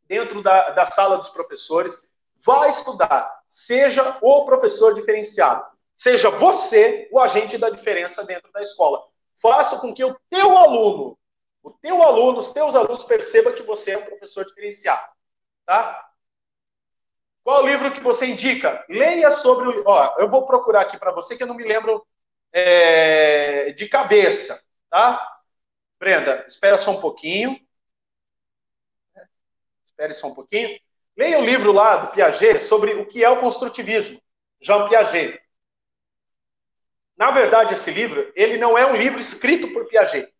dentro 0.05 0.41
da, 0.41 0.71
da 0.71 0.87
sala 0.87 1.16
dos 1.16 1.29
professores. 1.29 2.01
Vá 2.37 2.68
estudar, 2.68 3.43
seja 3.49 4.16
o 4.23 4.45
professor 4.45 4.95
diferenciado. 4.95 5.66
Seja 5.97 6.31
você 6.31 7.09
o 7.11 7.18
agente 7.18 7.59
da 7.59 7.68
diferença 7.68 8.25
dentro 8.25 8.53
da 8.53 8.62
escola. 8.62 9.03
Faça 9.43 9.77
com 9.81 9.93
que 9.93 10.05
o 10.05 10.16
teu 10.31 10.57
aluno, 10.57 11.18
o 11.64 11.73
teu 11.73 12.01
aluno, 12.01 12.39
os 12.39 12.53
teus 12.53 12.77
alunos 12.77 13.03
percebam 13.03 13.55
que 13.55 13.64
você 13.64 13.91
é 13.91 13.99
um 13.99 14.07
professor 14.07 14.45
diferenciado. 14.45 15.09
Tá? 15.66 16.10
Qual 17.43 17.66
livro 17.66 17.93
que 17.93 18.01
você 18.01 18.26
indica? 18.26 18.84
Leia 18.88 19.30
sobre 19.30 19.68
o. 19.68 19.84
Ó, 19.86 20.16
eu 20.18 20.28
vou 20.28 20.47
procurar 20.47 20.82
aqui 20.82 20.99
para 20.99 21.12
você 21.12 21.36
que 21.36 21.43
eu 21.43 21.47
não 21.47 21.55
me 21.55 21.64
lembro 21.64 22.07
é, 22.53 23.72
de 23.72 23.88
cabeça, 23.88 24.62
tá? 24.91 25.26
Brenda, 25.99 26.45
espera 26.47 26.76
só 26.76 26.91
um 26.91 27.01
pouquinho. 27.01 27.59
Espere 29.84 30.12
só 30.12 30.28
um 30.28 30.34
pouquinho. 30.34 30.78
Leia 31.16 31.38
o 31.38 31.45
livro 31.45 31.72
lá 31.72 31.97
do 31.97 32.12
Piaget 32.12 32.61
sobre 32.61 32.95
o 32.95 33.07
que 33.07 33.24
é 33.24 33.28
o 33.28 33.41
construtivismo. 33.41 34.20
Jean 34.61 34.88
Piaget. 34.88 35.41
Na 37.16 37.30
verdade, 37.30 37.74
esse 37.74 37.91
livro, 37.91 38.32
ele 38.34 38.57
não 38.57 38.78
é 38.78 38.86
um 38.86 38.97
livro 38.97 39.20
escrito 39.20 39.72
por 39.72 39.86
Piaget. 39.86 40.32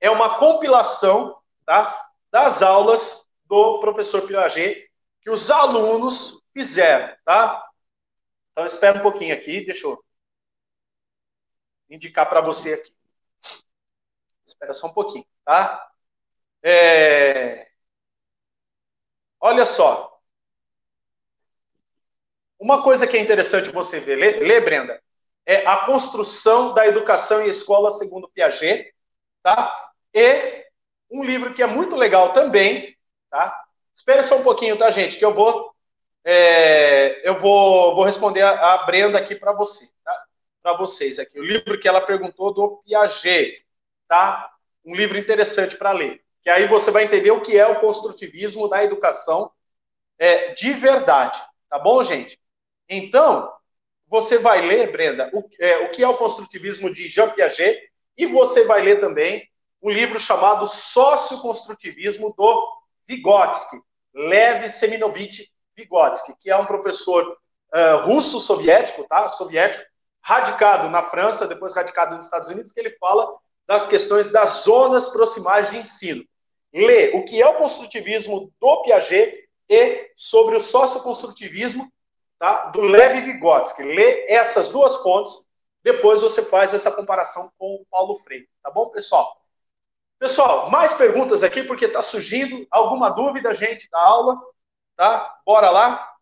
É 0.00 0.10
uma 0.10 0.38
compilação 0.38 1.36
tá, 1.66 2.10
das 2.30 2.62
aulas 2.62 3.26
do 3.44 3.80
professor 3.80 4.22
Piaget 4.26 4.89
que 5.22 5.30
os 5.30 5.50
alunos 5.50 6.42
fizeram, 6.52 7.14
tá? 7.24 7.66
Então, 8.52 8.64
espera 8.64 8.98
um 8.98 9.02
pouquinho 9.02 9.34
aqui, 9.34 9.64
deixa 9.64 9.86
eu 9.86 10.02
indicar 11.88 12.28
para 12.28 12.40
você 12.40 12.74
aqui. 12.74 12.94
Espera 14.46 14.72
só 14.72 14.86
um 14.86 14.92
pouquinho, 14.92 15.26
tá? 15.44 15.90
É... 16.62 17.70
Olha 19.40 19.64
só. 19.64 20.20
Uma 22.58 22.82
coisa 22.82 23.06
que 23.06 23.16
é 23.16 23.20
interessante 23.20 23.70
você 23.70 24.00
ver, 24.00 24.16
lê, 24.16 24.32
lê 24.40 24.60
Brenda, 24.60 25.02
é 25.46 25.66
A 25.66 25.86
Construção 25.86 26.74
da 26.74 26.86
Educação 26.86 27.44
e 27.44 27.48
Escola 27.48 27.90
segundo 27.90 28.28
Piaget, 28.28 28.94
tá? 29.42 29.90
E 30.12 30.66
um 31.10 31.24
livro 31.24 31.54
que 31.54 31.62
é 31.62 31.66
muito 31.66 31.96
legal 31.96 32.32
também, 32.32 32.96
tá? 33.30 33.69
Espere 34.00 34.22
só 34.22 34.38
um 34.38 34.42
pouquinho, 34.42 34.78
tá, 34.78 34.90
gente, 34.90 35.18
que 35.18 35.24
eu 35.24 35.34
vou 35.34 35.74
é, 36.24 37.28
eu 37.28 37.38
vou, 37.38 37.94
vou 37.94 38.02
responder 38.02 38.40
a, 38.40 38.72
a 38.72 38.78
Brenda 38.86 39.18
aqui 39.18 39.34
para 39.34 39.52
você, 39.52 39.90
tá? 40.02 40.24
Para 40.62 40.76
vocês 40.78 41.18
aqui. 41.18 41.38
O 41.38 41.44
livro 41.44 41.78
que 41.78 41.86
ela 41.86 42.00
perguntou 42.00 42.52
do 42.52 42.78
Piaget, 42.78 43.62
tá? 44.08 44.50
Um 44.82 44.94
livro 44.94 45.18
interessante 45.18 45.76
para 45.76 45.92
ler. 45.92 46.22
Que 46.42 46.48
aí 46.48 46.66
você 46.66 46.90
vai 46.90 47.04
entender 47.04 47.30
o 47.30 47.42
que 47.42 47.58
é 47.58 47.66
o 47.66 47.78
construtivismo 47.78 48.68
da 48.68 48.82
educação 48.82 49.50
é, 50.18 50.54
de 50.54 50.72
verdade. 50.72 51.38
Tá 51.68 51.78
bom, 51.78 52.02
gente? 52.02 52.40
Então, 52.88 53.52
você 54.08 54.38
vai 54.38 54.66
ler, 54.66 54.90
Brenda, 54.90 55.30
o, 55.34 55.46
é, 55.58 55.78
o 55.80 55.90
que 55.90 56.02
é 56.02 56.08
o 56.08 56.16
construtivismo 56.16 56.92
de 56.92 57.06
Jean 57.06 57.28
Piaget, 57.30 57.78
e 58.16 58.24
você 58.24 58.64
vai 58.64 58.80
ler 58.80 58.98
também 58.98 59.46
um 59.82 59.90
livro 59.90 60.18
chamado 60.18 60.66
Socioconstrutivismo 60.66 62.34
do 62.34 62.80
Vygotsky, 63.06 63.80
Lev 64.14 64.68
Seminovich 64.68 65.50
Vygotsky, 65.76 66.34
que 66.38 66.50
é 66.50 66.56
um 66.56 66.66
professor 66.66 67.36
uh, 67.74 68.06
russo-soviético, 68.06 69.04
tá? 69.08 69.28
Soviético, 69.28 69.82
radicado 70.22 70.88
na 70.88 71.02
França, 71.02 71.46
depois 71.46 71.74
radicado 71.74 72.14
nos 72.14 72.26
Estados 72.26 72.48
Unidos, 72.48 72.72
que 72.72 72.80
ele 72.80 72.96
fala 72.98 73.32
das 73.66 73.86
questões 73.86 74.28
das 74.28 74.64
zonas 74.64 75.08
proximais 75.08 75.70
de 75.70 75.78
ensino. 75.78 76.24
Lê 76.72 77.16
o 77.16 77.24
que 77.24 77.40
é 77.40 77.46
o 77.46 77.54
construtivismo 77.54 78.52
do 78.60 78.82
Piaget 78.82 79.48
e 79.68 80.10
sobre 80.16 80.56
o 80.56 80.60
socioconstrutivismo 80.60 81.90
tá, 82.38 82.66
do 82.66 82.80
Lev 82.80 83.24
Vygotsky. 83.24 83.82
Lê 83.82 84.26
essas 84.28 84.68
duas 84.68 84.96
fontes, 84.96 85.48
depois 85.82 86.20
você 86.20 86.44
faz 86.44 86.74
essa 86.74 86.90
comparação 86.90 87.50
com 87.56 87.76
o 87.76 87.86
Paulo 87.90 88.16
Freire. 88.16 88.48
Tá 88.62 88.70
bom, 88.70 88.88
pessoal? 88.90 89.39
Pessoal, 90.20 90.70
mais 90.70 90.92
perguntas 90.92 91.42
aqui, 91.42 91.62
porque 91.62 91.86
está 91.86 92.02
surgindo 92.02 92.66
alguma 92.70 93.08
dúvida, 93.08 93.54
gente, 93.54 93.88
da 93.88 93.98
aula, 93.98 94.38
tá? 94.94 95.40
Bora 95.46 95.70
lá? 95.70 96.12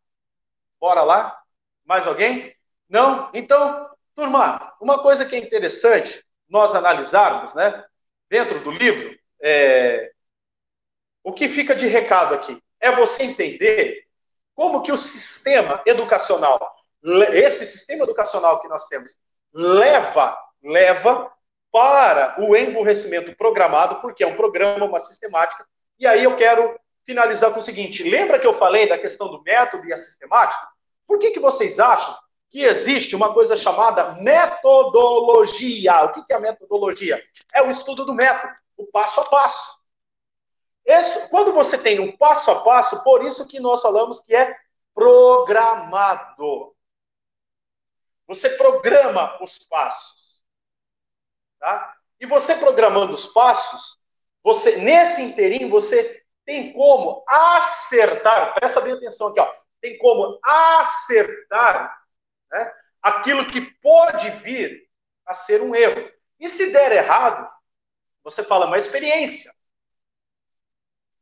Bora 0.80 1.02
lá? 1.02 1.36
Mais 1.84 2.06
alguém? 2.06 2.54
Não? 2.88 3.28
Então, 3.34 3.90
turma, 4.14 4.72
uma 4.80 5.02
coisa 5.02 5.26
que 5.26 5.34
é 5.34 5.38
interessante 5.40 6.24
nós 6.48 6.76
analisarmos, 6.76 7.56
né, 7.56 7.84
dentro 8.30 8.60
do 8.60 8.70
livro, 8.70 9.18
é... 9.42 10.12
o 11.24 11.32
que 11.32 11.48
fica 11.48 11.74
de 11.74 11.88
recado 11.88 12.36
aqui 12.36 12.62
é 12.78 12.92
você 12.92 13.24
entender 13.24 14.06
como 14.54 14.80
que 14.80 14.92
o 14.92 14.96
sistema 14.96 15.82
educacional, 15.84 16.72
esse 17.32 17.66
sistema 17.66 18.04
educacional 18.04 18.60
que 18.60 18.68
nós 18.68 18.86
temos, 18.86 19.18
leva, 19.52 20.38
leva 20.62 21.32
para 21.78 22.34
o 22.40 22.56
emburrecimento 22.56 23.32
programado, 23.36 24.00
porque 24.00 24.24
é 24.24 24.26
um 24.26 24.34
programa, 24.34 24.84
uma 24.84 24.98
sistemática. 24.98 25.64
E 25.96 26.08
aí 26.08 26.24
eu 26.24 26.36
quero 26.36 26.76
finalizar 27.06 27.52
com 27.52 27.60
o 27.60 27.62
seguinte: 27.62 28.02
lembra 28.02 28.40
que 28.40 28.46
eu 28.48 28.52
falei 28.52 28.88
da 28.88 28.98
questão 28.98 29.30
do 29.30 29.40
método 29.44 29.86
e 29.86 29.92
a 29.92 29.96
sistemática? 29.96 30.60
Por 31.06 31.20
que, 31.20 31.30
que 31.30 31.38
vocês 31.38 31.78
acham 31.78 32.18
que 32.50 32.64
existe 32.64 33.14
uma 33.14 33.32
coisa 33.32 33.56
chamada 33.56 34.16
metodologia? 34.20 36.02
O 36.02 36.14
que, 36.14 36.24
que 36.24 36.32
é 36.32 36.36
a 36.36 36.40
metodologia? 36.40 37.22
É 37.54 37.62
o 37.62 37.70
estudo 37.70 38.04
do 38.04 38.12
método, 38.12 38.52
o 38.76 38.84
passo 38.86 39.20
a 39.20 39.26
passo. 39.26 39.78
Esse, 40.84 41.28
quando 41.28 41.52
você 41.52 41.78
tem 41.78 42.00
um 42.00 42.16
passo 42.16 42.50
a 42.50 42.60
passo, 42.60 43.04
por 43.04 43.24
isso 43.24 43.46
que 43.46 43.60
nós 43.60 43.82
falamos 43.82 44.20
que 44.20 44.34
é 44.34 44.52
programado. 44.92 46.74
Você 48.26 48.50
programa 48.50 49.38
os 49.40 49.60
passos. 49.60 50.37
Tá? 51.58 51.96
E 52.20 52.26
você 52.26 52.54
programando 52.56 53.14
os 53.14 53.26
passos, 53.26 53.98
você 54.42 54.76
nesse 54.76 55.22
inteirinho 55.22 55.68
você 55.68 56.24
tem 56.44 56.72
como 56.72 57.24
acertar, 57.28 58.54
presta 58.54 58.80
bem 58.80 58.94
atenção 58.94 59.28
aqui, 59.28 59.40
ó, 59.40 59.52
tem 59.80 59.98
como 59.98 60.38
acertar 60.42 62.02
né, 62.50 62.72
aquilo 63.02 63.46
que 63.48 63.60
pode 63.60 64.30
vir 64.30 64.88
a 65.26 65.34
ser 65.34 65.60
um 65.60 65.74
erro. 65.74 66.10
E 66.40 66.48
se 66.48 66.72
der 66.72 66.92
errado, 66.92 67.48
você 68.22 68.42
fala, 68.42 68.66
uma 68.66 68.78
experiência. 68.78 69.52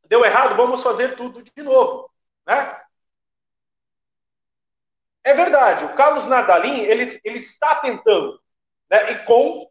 Deu 0.05 0.23
errado, 0.23 0.55
vamos 0.55 0.81
fazer 0.81 1.15
tudo 1.15 1.43
de 1.43 1.61
novo. 1.61 2.09
Né? 2.45 2.81
É 5.23 5.33
verdade, 5.33 5.83
o 5.83 5.93
Carlos 5.95 6.25
Nardalim, 6.25 6.79
ele, 6.79 7.19
ele 7.23 7.37
está 7.37 7.75
tentando, 7.75 8.41
né, 8.89 9.11
e 9.11 9.25
com 9.25 9.69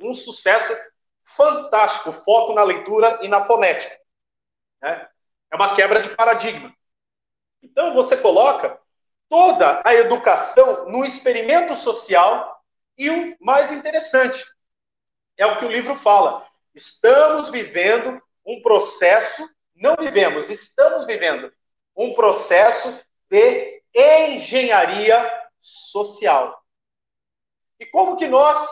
um 0.00 0.14
sucesso 0.14 0.76
fantástico, 1.22 2.12
foco 2.12 2.54
na 2.54 2.62
leitura 2.62 3.18
e 3.22 3.28
na 3.28 3.44
fonética. 3.44 3.96
Né? 4.80 5.08
É 5.50 5.56
uma 5.56 5.74
quebra 5.74 6.00
de 6.00 6.10
paradigma. 6.10 6.74
Então 7.62 7.92
você 7.92 8.16
coloca 8.16 8.80
toda 9.28 9.82
a 9.84 9.94
educação 9.94 10.88
no 10.88 11.04
experimento 11.04 11.76
social 11.76 12.62
e 12.96 13.10
o 13.10 13.36
mais 13.40 13.70
interessante 13.70 14.44
é 15.36 15.46
o 15.46 15.58
que 15.58 15.64
o 15.64 15.70
livro 15.70 15.94
fala. 15.94 16.46
Estamos 16.74 17.48
vivendo 17.48 18.20
um 18.44 18.62
processo, 18.62 19.48
não 19.74 19.94
vivemos, 19.96 20.50
estamos 20.50 21.04
vivendo 21.04 21.52
um 21.94 22.14
processo 22.14 23.04
de 23.28 23.82
engenharia 23.94 25.48
social. 25.60 26.60
E 27.78 27.86
como 27.86 28.16
que 28.16 28.26
nós 28.26 28.68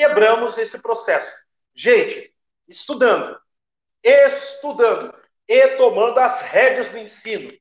quebramos 0.00 0.56
esse 0.56 0.80
processo. 0.80 1.30
Gente, 1.74 2.34
estudando, 2.66 3.38
estudando 4.02 5.14
e 5.46 5.68
tomando 5.76 6.18
as 6.18 6.40
rédeas 6.40 6.88
do 6.88 6.96
ensino. 6.96 7.52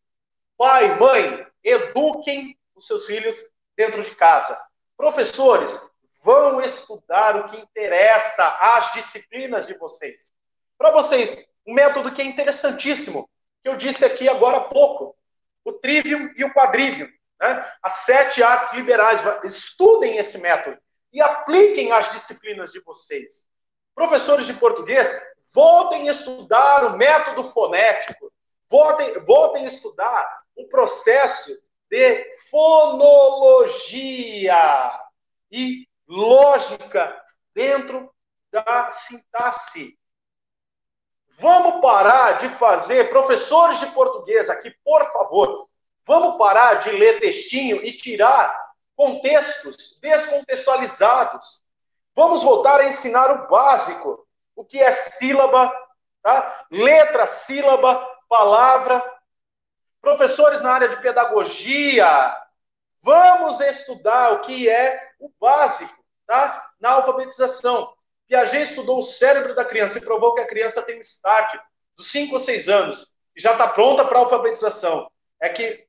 Pai, 0.57 0.97
mãe, 0.97 1.45
eduquem 1.61 2.57
os 2.73 2.87
seus 2.87 3.05
filhos 3.05 3.37
dentro 3.75 4.01
de 4.01 4.15
casa. 4.15 4.57
Professores, 4.95 5.77
vão 6.23 6.61
estudar 6.61 7.35
o 7.35 7.45
que 7.49 7.57
interessa, 7.57 8.47
as 8.61 8.93
disciplinas 8.93 9.67
de 9.67 9.73
vocês. 9.77 10.31
Para 10.77 10.91
vocês, 10.91 11.45
um 11.67 11.73
método 11.73 12.13
que 12.13 12.21
é 12.21 12.25
interessantíssimo, 12.25 13.29
que 13.61 13.69
eu 13.69 13.75
disse 13.75 14.05
aqui 14.05 14.29
agora 14.29 14.57
há 14.57 14.61
pouco, 14.61 15.13
o 15.65 15.73
trivium 15.73 16.33
e 16.37 16.45
o 16.45 16.53
quadrivium, 16.53 17.09
né? 17.41 17.69
as 17.83 18.05
sete 18.05 18.41
artes 18.41 18.71
liberais. 18.71 19.19
Estudem 19.43 20.15
esse 20.15 20.37
método 20.37 20.79
e 21.11 21.21
apliquem 21.21 21.91
as 21.91 22.11
disciplinas 22.11 22.71
de 22.71 22.79
vocês. 22.81 23.47
Professores 23.95 24.45
de 24.45 24.53
português, 24.53 25.11
voltem 25.53 26.07
a 26.07 26.11
estudar 26.11 26.85
o 26.85 26.97
método 26.97 27.43
fonético, 27.43 28.31
voltem, 28.69 29.19
voltem 29.21 29.65
a 29.65 29.67
estudar 29.67 30.43
o 30.55 30.67
processo 30.67 31.51
de 31.89 32.33
fonologia 32.49 33.91
e 35.51 35.87
lógica 36.07 37.19
dentro 37.53 38.13
da 38.51 38.91
sintaxe. 38.91 39.97
Vamos 41.29 41.81
parar 41.81 42.33
de 42.33 42.49
fazer, 42.49 43.09
professores 43.09 43.79
de 43.79 43.87
português 43.87 44.49
aqui, 44.49 44.71
por 44.83 45.03
favor, 45.11 45.67
vamos 46.05 46.37
parar 46.37 46.75
de 46.75 46.91
ler 46.91 47.19
textinho 47.19 47.83
e 47.83 47.95
tirar 47.95 48.68
contextos 48.99 49.97
descontextualizados. 50.01 51.63
Vamos 52.13 52.43
voltar 52.43 52.81
a 52.81 52.87
ensinar 52.87 53.31
o 53.31 53.47
básico, 53.47 54.27
o 54.53 54.65
que 54.65 54.77
é 54.77 54.91
sílaba, 54.91 55.73
tá? 56.21 56.65
letra, 56.69 57.25
sílaba, 57.25 57.95
palavra. 58.27 59.01
Professores 60.01 60.59
na 60.59 60.73
área 60.73 60.89
de 60.89 61.01
pedagogia, 61.01 62.37
vamos 63.01 63.61
estudar 63.61 64.33
o 64.33 64.41
que 64.41 64.67
é 64.67 65.11
o 65.17 65.31
básico, 65.39 66.03
tá? 66.27 66.69
Na 66.77 66.91
alfabetização. 66.91 67.93
Piaget 68.27 68.63
estudou 68.63 68.99
o 68.99 69.03
cérebro 69.03 69.55
da 69.55 69.63
criança 69.63 69.97
e 69.97 70.01
provou 70.01 70.35
que 70.35 70.41
a 70.41 70.47
criança 70.47 70.81
tem 70.81 70.97
um 70.97 71.01
start 71.01 71.57
dos 71.95 72.11
5 72.11 72.33
ou 72.33 72.39
6 72.39 72.67
anos 72.67 73.15
e 73.33 73.39
já 73.39 73.53
está 73.53 73.69
pronta 73.69 74.03
para 74.03 74.19
a 74.19 74.23
alfabetização. 74.23 75.09
É 75.39 75.47
que 75.47 75.87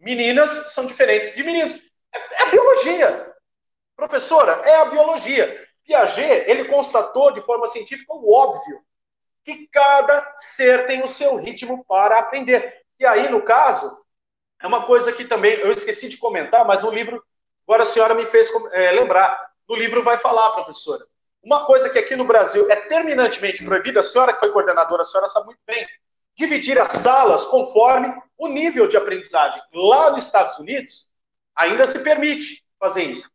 meninas 0.00 0.72
são 0.72 0.84
diferentes 0.84 1.32
de 1.36 1.44
meninos. 1.44 1.87
Biologia. 2.78 3.34
Professora, 3.96 4.52
é 4.64 4.76
a 4.76 4.84
biologia. 4.86 5.66
Piaget, 5.84 6.48
ele 6.48 6.66
constatou 6.66 7.32
de 7.32 7.40
forma 7.40 7.66
científica 7.66 8.12
o 8.12 8.32
óbvio, 8.32 8.80
que 9.44 9.66
cada 9.68 10.34
ser 10.38 10.86
tem 10.86 11.02
o 11.02 11.08
seu 11.08 11.36
ritmo 11.36 11.84
para 11.84 12.18
aprender. 12.18 12.82
E 13.00 13.06
aí, 13.06 13.28
no 13.28 13.42
caso, 13.42 14.04
é 14.60 14.66
uma 14.66 14.84
coisa 14.84 15.12
que 15.12 15.24
também 15.24 15.54
eu 15.54 15.72
esqueci 15.72 16.08
de 16.08 16.18
comentar, 16.18 16.64
mas 16.64 16.82
no 16.82 16.90
livro, 16.90 17.22
agora 17.66 17.82
a 17.82 17.86
senhora 17.86 18.14
me 18.14 18.26
fez 18.26 18.50
é, 18.72 18.92
lembrar. 18.92 19.50
No 19.68 19.74
livro 19.74 20.02
vai 20.02 20.18
falar, 20.18 20.50
professora. 20.52 21.04
Uma 21.42 21.64
coisa 21.64 21.88
que 21.88 21.98
aqui 21.98 22.14
no 22.14 22.24
Brasil 22.24 22.70
é 22.70 22.76
terminantemente 22.76 23.64
proibida, 23.64 24.00
a 24.00 24.02
senhora 24.02 24.32
que 24.32 24.40
foi 24.40 24.52
coordenadora, 24.52 25.02
a 25.02 25.06
senhora 25.06 25.28
sabe 25.28 25.46
muito 25.46 25.60
bem, 25.66 25.86
dividir 26.36 26.78
as 26.78 26.92
salas 26.92 27.44
conforme 27.44 28.12
o 28.36 28.48
nível 28.48 28.86
de 28.86 28.96
aprendizagem. 28.96 29.62
Lá 29.72 30.10
nos 30.10 30.26
Estados 30.26 30.58
Unidos, 30.58 31.08
ainda 31.56 31.86
se 31.86 32.00
permite 32.00 32.67
fazer 32.78 33.04
isso. 33.04 33.30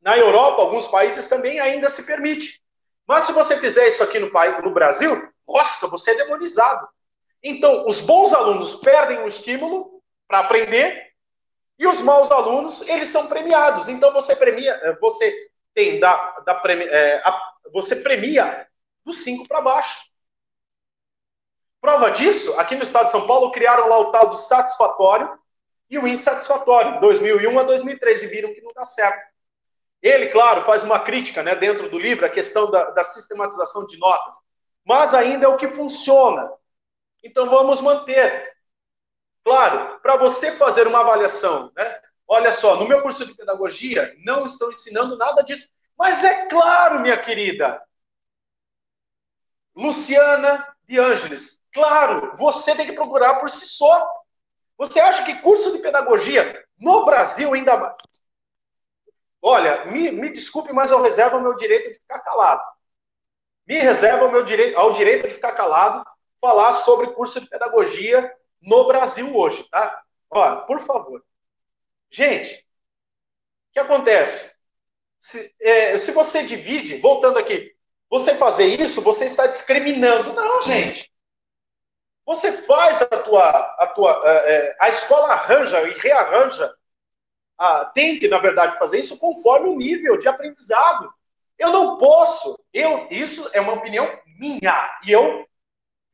Na 0.00 0.16
Europa, 0.16 0.62
alguns 0.62 0.86
países 0.86 1.28
também 1.28 1.60
ainda 1.60 1.90
se 1.90 2.06
permite. 2.06 2.62
Mas 3.06 3.24
se 3.24 3.32
você 3.32 3.56
fizer 3.56 3.88
isso 3.88 4.02
aqui 4.02 4.18
no, 4.18 4.30
país, 4.30 4.62
no 4.62 4.70
Brasil, 4.70 5.28
nossa, 5.46 5.86
você 5.88 6.12
é 6.12 6.16
demonizado. 6.16 6.86
Então, 7.42 7.86
os 7.86 8.00
bons 8.00 8.32
alunos 8.32 8.74
perdem 8.76 9.18
o 9.20 9.26
estímulo 9.26 10.02
para 10.26 10.40
aprender, 10.40 11.08
e 11.78 11.86
os 11.86 12.00
maus 12.00 12.30
alunos, 12.30 12.80
eles 12.88 13.08
são 13.08 13.28
premiados. 13.28 13.88
Então 13.88 14.12
você 14.12 14.34
premia, 14.34 14.72
eh, 14.82 14.98
você 15.00 15.50
tem 15.72 16.00
da, 16.00 16.40
da 16.40 16.60
é, 16.66 17.22
a, 17.24 17.52
você 17.72 17.94
premia 17.96 18.66
dos 19.04 19.22
5 19.22 19.46
para 19.46 19.60
baixo. 19.60 20.08
Prova 21.80 22.10
disso, 22.10 22.58
aqui 22.58 22.74
no 22.74 22.82
estado 22.82 23.06
de 23.06 23.12
São 23.12 23.26
Paulo, 23.28 23.52
criaram 23.52 23.88
lá 23.88 23.98
o 24.00 24.10
tal 24.10 24.28
do 24.28 24.36
satisfatório 24.36 25.37
e 25.90 25.98
o 25.98 26.06
insatisfatório, 26.06 27.00
2001 27.00 27.58
a 27.58 27.62
2013, 27.62 28.26
e 28.26 28.28
viram 28.28 28.54
que 28.54 28.60
não 28.60 28.72
dá 28.72 28.84
certo. 28.84 29.26
Ele, 30.02 30.28
claro, 30.28 30.64
faz 30.64 30.84
uma 30.84 31.00
crítica 31.00 31.42
né, 31.42 31.54
dentro 31.56 31.88
do 31.88 31.98
livro, 31.98 32.24
a 32.24 32.30
questão 32.30 32.70
da, 32.70 32.90
da 32.90 33.02
sistematização 33.02 33.86
de 33.86 33.98
notas, 33.98 34.34
mas 34.84 35.14
ainda 35.14 35.46
é 35.46 35.48
o 35.48 35.56
que 35.56 35.66
funciona. 35.66 36.50
Então 37.22 37.48
vamos 37.48 37.80
manter. 37.80 38.56
Claro, 39.44 39.98
para 40.00 40.16
você 40.16 40.52
fazer 40.52 40.86
uma 40.86 41.00
avaliação, 41.00 41.72
né? 41.76 42.00
Olha 42.26 42.52
só, 42.52 42.76
no 42.76 42.86
meu 42.86 43.00
curso 43.00 43.24
de 43.24 43.34
pedagogia 43.34 44.14
não 44.18 44.44
estou 44.44 44.70
ensinando 44.70 45.16
nada 45.16 45.42
disso. 45.42 45.70
Mas 45.98 46.22
é 46.22 46.46
claro, 46.46 47.00
minha 47.00 47.20
querida. 47.20 47.82
Luciana 49.74 50.76
de 50.84 50.98
Ângeles, 50.98 51.60
claro, 51.72 52.36
você 52.36 52.74
tem 52.74 52.86
que 52.86 52.92
procurar 52.92 53.36
por 53.36 53.48
si 53.50 53.66
só. 53.66 54.06
Você 54.78 55.00
acha 55.00 55.24
que 55.24 55.42
curso 55.42 55.72
de 55.72 55.80
pedagogia 55.80 56.64
no 56.78 57.04
Brasil 57.04 57.52
ainda. 57.52 57.96
Olha, 59.42 59.86
me, 59.86 60.10
me 60.12 60.32
desculpe, 60.32 60.72
mas 60.72 60.90
eu 60.90 61.02
reservo 61.02 61.36
o 61.36 61.42
meu 61.42 61.56
direito 61.56 61.88
de 61.88 61.98
ficar 61.98 62.20
calado. 62.20 62.62
Me 63.66 63.78
reserva 63.80 64.24
o 64.24 64.32
meu 64.32 64.44
direito, 64.44 64.78
ao 64.78 64.92
direito 64.92 65.26
de 65.26 65.34
ficar 65.34 65.52
calado 65.52 66.04
falar 66.40 66.76
sobre 66.76 67.12
curso 67.12 67.40
de 67.40 67.48
pedagogia 67.48 68.32
no 68.62 68.86
Brasil 68.86 69.36
hoje, 69.36 69.68
tá? 69.68 70.02
Ó, 70.30 70.56
por 70.62 70.80
favor. 70.80 71.24
Gente, 72.08 72.54
o 72.54 73.72
que 73.72 73.80
acontece? 73.80 74.54
Se, 75.18 75.54
é, 75.60 75.98
se 75.98 76.12
você 76.12 76.44
divide, 76.44 77.00
voltando 77.00 77.38
aqui, 77.38 77.74
você 78.08 78.36
fazer 78.36 78.80
isso, 78.80 79.02
você 79.02 79.24
está 79.24 79.46
discriminando. 79.46 80.32
Não, 80.32 80.62
gente. 80.62 81.12
Você 82.28 82.52
faz 82.52 83.00
a 83.00 83.06
tua. 83.06 83.48
A, 83.48 83.86
tua, 83.86 84.22
é, 84.22 84.54
é 84.54 84.76
a 84.78 84.90
escola 84.90 85.32
arranja 85.32 85.80
e 85.88 85.94
rearranja. 85.94 86.70
A, 87.56 87.86
tem 87.86 88.18
que, 88.18 88.28
na 88.28 88.38
verdade, 88.38 88.76
fazer 88.78 89.00
isso 89.00 89.16
conforme 89.16 89.70
o 89.70 89.78
nível 89.78 90.18
de 90.18 90.28
aprendizado. 90.28 91.10
Eu 91.58 91.72
não 91.72 91.96
posso. 91.96 92.62
Eu, 92.70 93.08
isso 93.10 93.48
é 93.54 93.60
uma 93.62 93.72
opinião 93.72 94.06
minha. 94.38 95.00
E 95.06 95.10
eu 95.10 95.48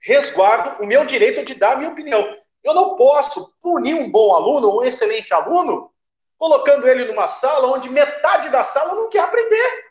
resguardo 0.00 0.84
o 0.84 0.86
meu 0.86 1.04
direito 1.04 1.44
de 1.44 1.52
dar 1.56 1.72
a 1.72 1.76
minha 1.78 1.90
opinião. 1.90 2.24
Eu 2.62 2.74
não 2.74 2.94
posso 2.94 3.52
punir 3.60 3.94
um 3.94 4.08
bom 4.08 4.32
aluno, 4.36 4.78
um 4.78 4.84
excelente 4.84 5.34
aluno, 5.34 5.92
colocando 6.38 6.86
ele 6.86 7.06
numa 7.06 7.26
sala 7.26 7.66
onde 7.66 7.88
metade 7.88 8.50
da 8.50 8.62
sala 8.62 8.94
não 8.94 9.10
quer 9.10 9.18
aprender. 9.18 9.90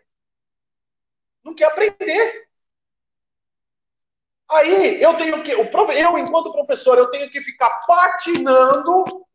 Não 1.44 1.54
quer 1.54 1.66
aprender. 1.66 2.48
Aí 4.54 5.02
eu 5.02 5.16
tenho 5.16 5.42
que, 5.42 5.52
eu 5.52 6.18
enquanto 6.18 6.52
professor, 6.52 6.98
eu 6.98 7.10
tenho 7.10 7.30
que 7.30 7.42
ficar 7.42 7.70
patinando 7.88 9.26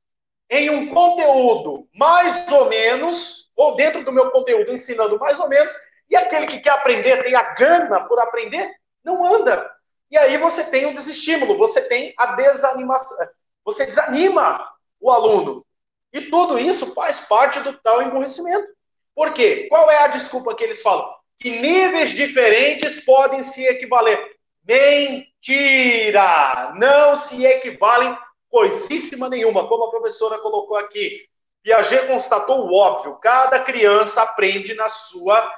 em 0.50 0.70
um 0.70 0.88
conteúdo 0.88 1.88
mais 1.94 2.50
ou 2.50 2.68
menos, 2.68 3.50
ou 3.56 3.76
dentro 3.76 4.04
do 4.04 4.12
meu 4.12 4.30
conteúdo 4.30 4.72
ensinando 4.72 5.18
mais 5.18 5.38
ou 5.40 5.48
menos, 5.48 5.76
e 6.08 6.16
aquele 6.16 6.46
que 6.46 6.60
quer 6.60 6.70
aprender, 6.70 7.22
tem 7.22 7.34
a 7.34 7.54
gana 7.54 8.06
por 8.06 8.18
aprender, 8.20 8.70
não 9.04 9.26
anda. 9.26 9.70
E 10.10 10.16
aí 10.16 10.38
você 10.38 10.64
tem 10.64 10.86
o 10.86 10.94
desestímulo, 10.94 11.58
você 11.58 11.82
tem 11.82 12.14
a 12.16 12.34
desanimação, 12.34 13.16
você 13.64 13.84
desanima 13.84 14.66
o 15.00 15.10
aluno. 15.10 15.66
E 16.12 16.22
tudo 16.22 16.58
isso 16.58 16.94
faz 16.94 17.20
parte 17.20 17.60
do 17.60 17.74
tal 17.74 18.00
emburrecimento. 18.02 18.72
Por 19.14 19.34
quê? 19.34 19.66
Qual 19.68 19.90
é 19.90 20.04
a 20.04 20.06
desculpa 20.06 20.54
que 20.54 20.64
eles 20.64 20.80
falam? 20.80 21.12
Que 21.38 21.50
níveis 21.50 22.10
diferentes 22.10 23.04
podem 23.04 23.42
se 23.42 23.62
equivaler. 23.64 24.37
Mentira! 24.68 26.74
Não 26.76 27.16
se 27.16 27.42
equivalem 27.46 28.14
coisíssima 28.50 29.26
nenhuma, 29.26 29.66
como 29.66 29.84
a 29.84 29.90
professora 29.90 30.38
colocou 30.40 30.76
aqui. 30.76 31.26
Piaget 31.62 32.06
constatou 32.06 32.66
o 32.66 32.74
óbvio: 32.74 33.14
cada 33.14 33.60
criança 33.60 34.20
aprende 34.20 34.74
na 34.74 34.90
sua, 34.90 35.50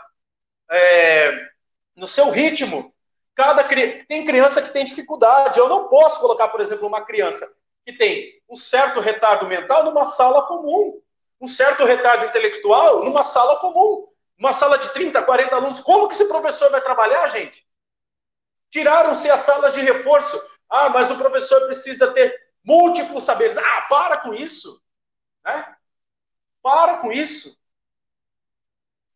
é, 0.70 1.48
no 1.96 2.06
seu 2.06 2.30
ritmo. 2.30 2.94
Cada 3.34 3.64
tem 3.64 4.24
criança 4.24 4.62
que 4.62 4.72
tem 4.72 4.84
dificuldade. 4.84 5.58
Eu 5.58 5.68
não 5.68 5.88
posso 5.88 6.20
colocar, 6.20 6.46
por 6.48 6.60
exemplo, 6.60 6.86
uma 6.86 7.00
criança 7.00 7.52
que 7.84 7.94
tem 7.94 8.40
um 8.48 8.54
certo 8.54 9.00
retardo 9.00 9.46
mental 9.46 9.84
numa 9.84 10.04
sala 10.04 10.46
comum, 10.46 11.00
um 11.40 11.48
certo 11.48 11.84
retardo 11.84 12.26
intelectual 12.26 13.02
numa 13.02 13.24
sala 13.24 13.56
comum, 13.56 14.06
uma 14.38 14.52
sala 14.52 14.78
de 14.78 14.92
30, 14.92 15.20
40 15.20 15.56
alunos. 15.56 15.80
Como 15.80 16.06
que 16.06 16.14
esse 16.14 16.26
professor 16.26 16.70
vai 16.70 16.80
trabalhar, 16.80 17.26
gente? 17.26 17.68
Tiraram-se 18.70 19.28
as 19.28 19.40
salas 19.40 19.72
de 19.72 19.80
reforço. 19.80 20.40
Ah, 20.68 20.88
mas 20.88 21.10
o 21.10 21.18
professor 21.18 21.64
precisa 21.66 22.12
ter 22.12 22.34
múltiplos 22.64 23.24
saberes. 23.24 23.58
Ah, 23.58 23.86
para 23.88 24.18
com 24.18 24.32
isso. 24.32 24.82
Né? 25.44 25.74
Para 26.62 26.98
com 26.98 27.12
isso. 27.12 27.58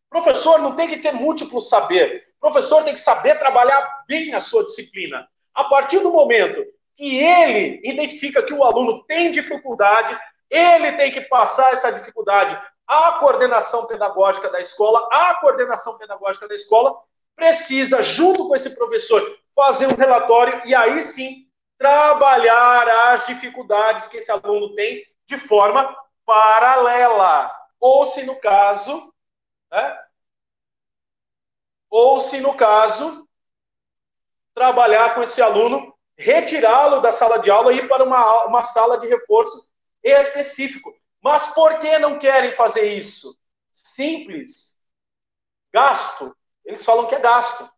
Professor 0.09 0.59
não 0.59 0.75
tem 0.75 0.87
que 0.87 0.97
ter 0.97 1.11
múltiplo 1.11 1.61
saber. 1.61 2.33
Professor 2.39 2.83
tem 2.83 2.93
que 2.93 2.99
saber 2.99 3.39
trabalhar 3.39 4.03
bem 4.07 4.33
a 4.33 4.41
sua 4.41 4.63
disciplina. 4.63 5.27
A 5.53 5.63
partir 5.63 5.99
do 5.99 6.11
momento 6.11 6.63
que 6.93 7.17
ele 7.17 7.81
identifica 7.83 8.43
que 8.43 8.53
o 8.53 8.63
aluno 8.63 9.03
tem 9.03 9.31
dificuldade, 9.31 10.17
ele 10.49 10.93
tem 10.93 11.11
que 11.11 11.21
passar 11.21 11.73
essa 11.73 11.91
dificuldade 11.91 12.57
à 12.87 13.13
coordenação 13.13 13.87
pedagógica 13.87 14.49
da 14.49 14.61
escola, 14.61 15.07
a 15.11 15.35
coordenação 15.35 15.97
pedagógica 15.97 16.47
da 16.47 16.55
escola 16.55 16.95
precisa, 17.35 18.01
junto 18.03 18.47
com 18.47 18.55
esse 18.55 18.69
professor, 18.69 19.37
fazer 19.55 19.87
um 19.87 19.95
relatório 19.95 20.61
e 20.65 20.75
aí 20.75 21.01
sim 21.01 21.49
trabalhar 21.77 22.87
as 23.11 23.25
dificuldades 23.25 24.07
que 24.07 24.17
esse 24.17 24.31
aluno 24.31 24.75
tem 24.75 25.05
de 25.25 25.37
forma 25.37 25.95
paralela. 26.25 27.55
Ou 27.79 28.05
se 28.05 28.23
no 28.23 28.35
caso, 28.39 29.13
né? 29.71 29.99
ou 31.89 32.19
se 32.19 32.39
no 32.39 32.55
caso, 32.55 33.27
trabalhar 34.53 35.15
com 35.15 35.23
esse 35.23 35.41
aluno 35.41 35.93
retirá-lo 36.17 37.01
da 37.01 37.11
sala 37.11 37.37
de 37.39 37.51
aula 37.51 37.73
e 37.73 37.77
ir 37.77 37.87
para 37.87 38.03
uma, 38.03 38.45
uma 38.45 38.63
sala 38.63 38.97
de 38.97 39.07
reforço 39.07 39.69
específico. 40.03 40.93
Mas 41.21 41.45
por 41.47 41.79
que 41.79 41.97
não 41.99 42.17
querem 42.17 42.55
fazer 42.55 42.85
isso? 42.93 43.37
Simples. 43.71 44.77
Gasto. 45.73 46.35
Eles 46.63 46.85
falam 46.85 47.07
que 47.07 47.15
é 47.15 47.19
gasto. 47.19 47.69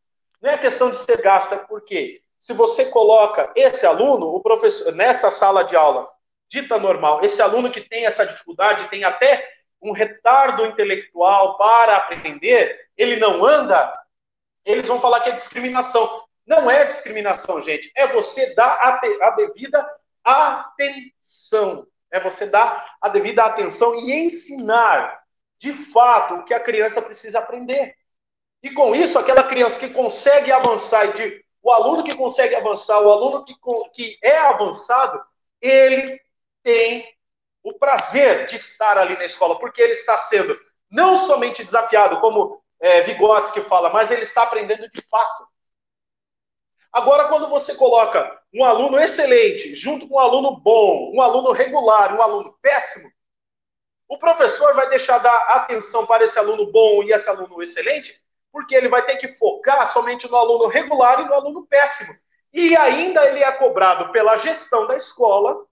Não 0.41 0.51
é 0.51 0.57
questão 0.57 0.89
de 0.89 0.95
ser 0.95 1.21
gasto, 1.21 1.53
é 1.53 1.57
porque 1.57 2.21
se 2.39 2.53
você 2.53 2.85
coloca 2.85 3.51
esse 3.55 3.85
aluno, 3.85 4.27
o 4.27 4.41
professor, 4.41 4.93
nessa 4.93 5.31
sala 5.31 5.63
de 5.63 5.75
aula 5.75 6.07
dita 6.49 6.79
normal, 6.79 7.23
esse 7.23 7.41
aluno 7.41 7.71
que 7.71 7.81
tem 7.81 8.05
essa 8.05 8.25
dificuldade, 8.25 8.87
tem 8.89 9.03
até 9.03 9.49
um 9.81 9.91
retardo 9.91 10.65
intelectual 10.65 11.57
para 11.57 11.97
aprender, 11.97 12.87
ele 12.95 13.17
não 13.17 13.43
anda, 13.43 13.93
eles 14.65 14.87
vão 14.87 14.99
falar 14.99 15.21
que 15.21 15.29
é 15.29 15.33
discriminação. 15.33 16.23
Não 16.45 16.71
é 16.71 16.85
discriminação, 16.85 17.61
gente. 17.61 17.91
É 17.95 18.07
você 18.07 18.55
dar 18.55 18.73
a, 18.75 18.99
te, 18.99 19.21
a 19.21 19.31
devida 19.31 19.85
atenção. 20.23 21.85
É 22.09 22.19
você 22.19 22.45
dar 22.45 22.95
a 23.01 23.09
devida 23.09 23.43
atenção 23.43 23.95
e 23.95 24.13
ensinar, 24.13 25.21
de 25.59 25.73
fato, 25.73 26.35
o 26.35 26.43
que 26.45 26.53
a 26.53 26.59
criança 26.59 27.01
precisa 27.01 27.39
aprender. 27.39 27.95
E 28.63 28.73
com 28.73 28.95
isso, 28.95 29.19
aquela 29.19 29.43
criança 29.43 29.79
que 29.79 29.89
consegue 29.89 30.51
avançar, 30.51 31.13
de, 31.13 31.43
o 31.61 31.71
aluno 31.71 32.03
que 32.03 32.15
consegue 32.15 32.55
avançar, 32.55 32.99
o 33.01 33.11
aluno 33.11 33.45
que, 33.45 33.55
que 33.93 34.17
é 34.21 34.37
avançado, 34.37 35.23
ele 35.61 36.19
tem 36.63 37.07
o 37.63 37.73
prazer 37.73 38.47
de 38.47 38.55
estar 38.55 38.97
ali 38.97 39.15
na 39.15 39.25
escola, 39.25 39.59
porque 39.59 39.81
ele 39.81 39.91
está 39.91 40.17
sendo 40.17 40.57
não 40.89 41.17
somente 41.17 41.63
desafiado, 41.63 42.19
como 42.19 42.61
é, 42.79 43.01
Vygotsky 43.01 43.61
fala, 43.61 43.89
mas 43.89 44.11
ele 44.11 44.21
está 44.21 44.43
aprendendo 44.43 44.89
de 44.89 45.01
fato. 45.01 45.47
Agora, 46.91 47.25
quando 47.25 47.49
você 47.49 47.75
coloca 47.75 48.41
um 48.53 48.63
aluno 48.63 48.97
excelente 48.97 49.75
junto 49.75 50.07
com 50.07 50.15
um 50.15 50.19
aluno 50.19 50.57
bom, 50.57 51.11
um 51.13 51.21
aluno 51.21 51.51
regular, 51.51 52.15
um 52.15 52.21
aluno 52.21 52.57
péssimo, 52.61 53.11
o 54.07 54.17
professor 54.17 54.73
vai 54.73 54.89
deixar 54.89 55.17
dar 55.17 55.37
atenção 55.49 56.05
para 56.05 56.23
esse 56.23 56.39
aluno 56.39 56.71
bom 56.71 57.03
e 57.03 57.11
esse 57.11 57.29
aluno 57.29 57.61
excelente, 57.61 58.19
porque 58.57 58.73
ele 58.73 58.89
vai 58.89 59.05
ter 59.05 59.17
que 59.17 59.35
focar 59.35 59.87
somente 59.87 60.27
no 60.27 60.35
aluno 60.35 60.65
regular 60.65 61.21
e 61.21 61.25
no 61.25 61.33
aluno 61.35 61.67
péssimo. 61.67 62.11
E 62.51 62.75
ainda 62.75 63.23
ele 63.27 63.43
é 63.43 63.51
cobrado 63.51 64.11
pela 64.11 64.35
gestão 64.37 64.87
da 64.87 64.97
escola, 64.97 65.63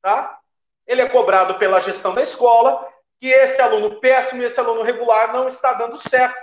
tá? 0.00 0.40
Ele 0.86 1.02
é 1.02 1.08
cobrado 1.10 1.58
pela 1.58 1.78
gestão 1.78 2.14
da 2.14 2.22
escola 2.22 2.90
que 3.20 3.26
esse 3.26 3.60
aluno 3.60 4.00
péssimo 4.00 4.40
e 4.40 4.46
esse 4.46 4.58
aluno 4.58 4.80
regular 4.80 5.30
não 5.30 5.46
está 5.46 5.74
dando 5.74 5.94
certo. 5.94 6.42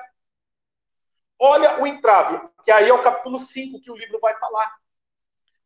Olha 1.40 1.82
o 1.82 1.88
entrave, 1.88 2.40
que 2.64 2.70
aí 2.70 2.88
é 2.88 2.94
o 2.94 3.02
capítulo 3.02 3.40
5 3.40 3.82
que 3.82 3.90
o 3.90 3.98
livro 3.98 4.20
vai 4.20 4.36
falar. 4.36 4.76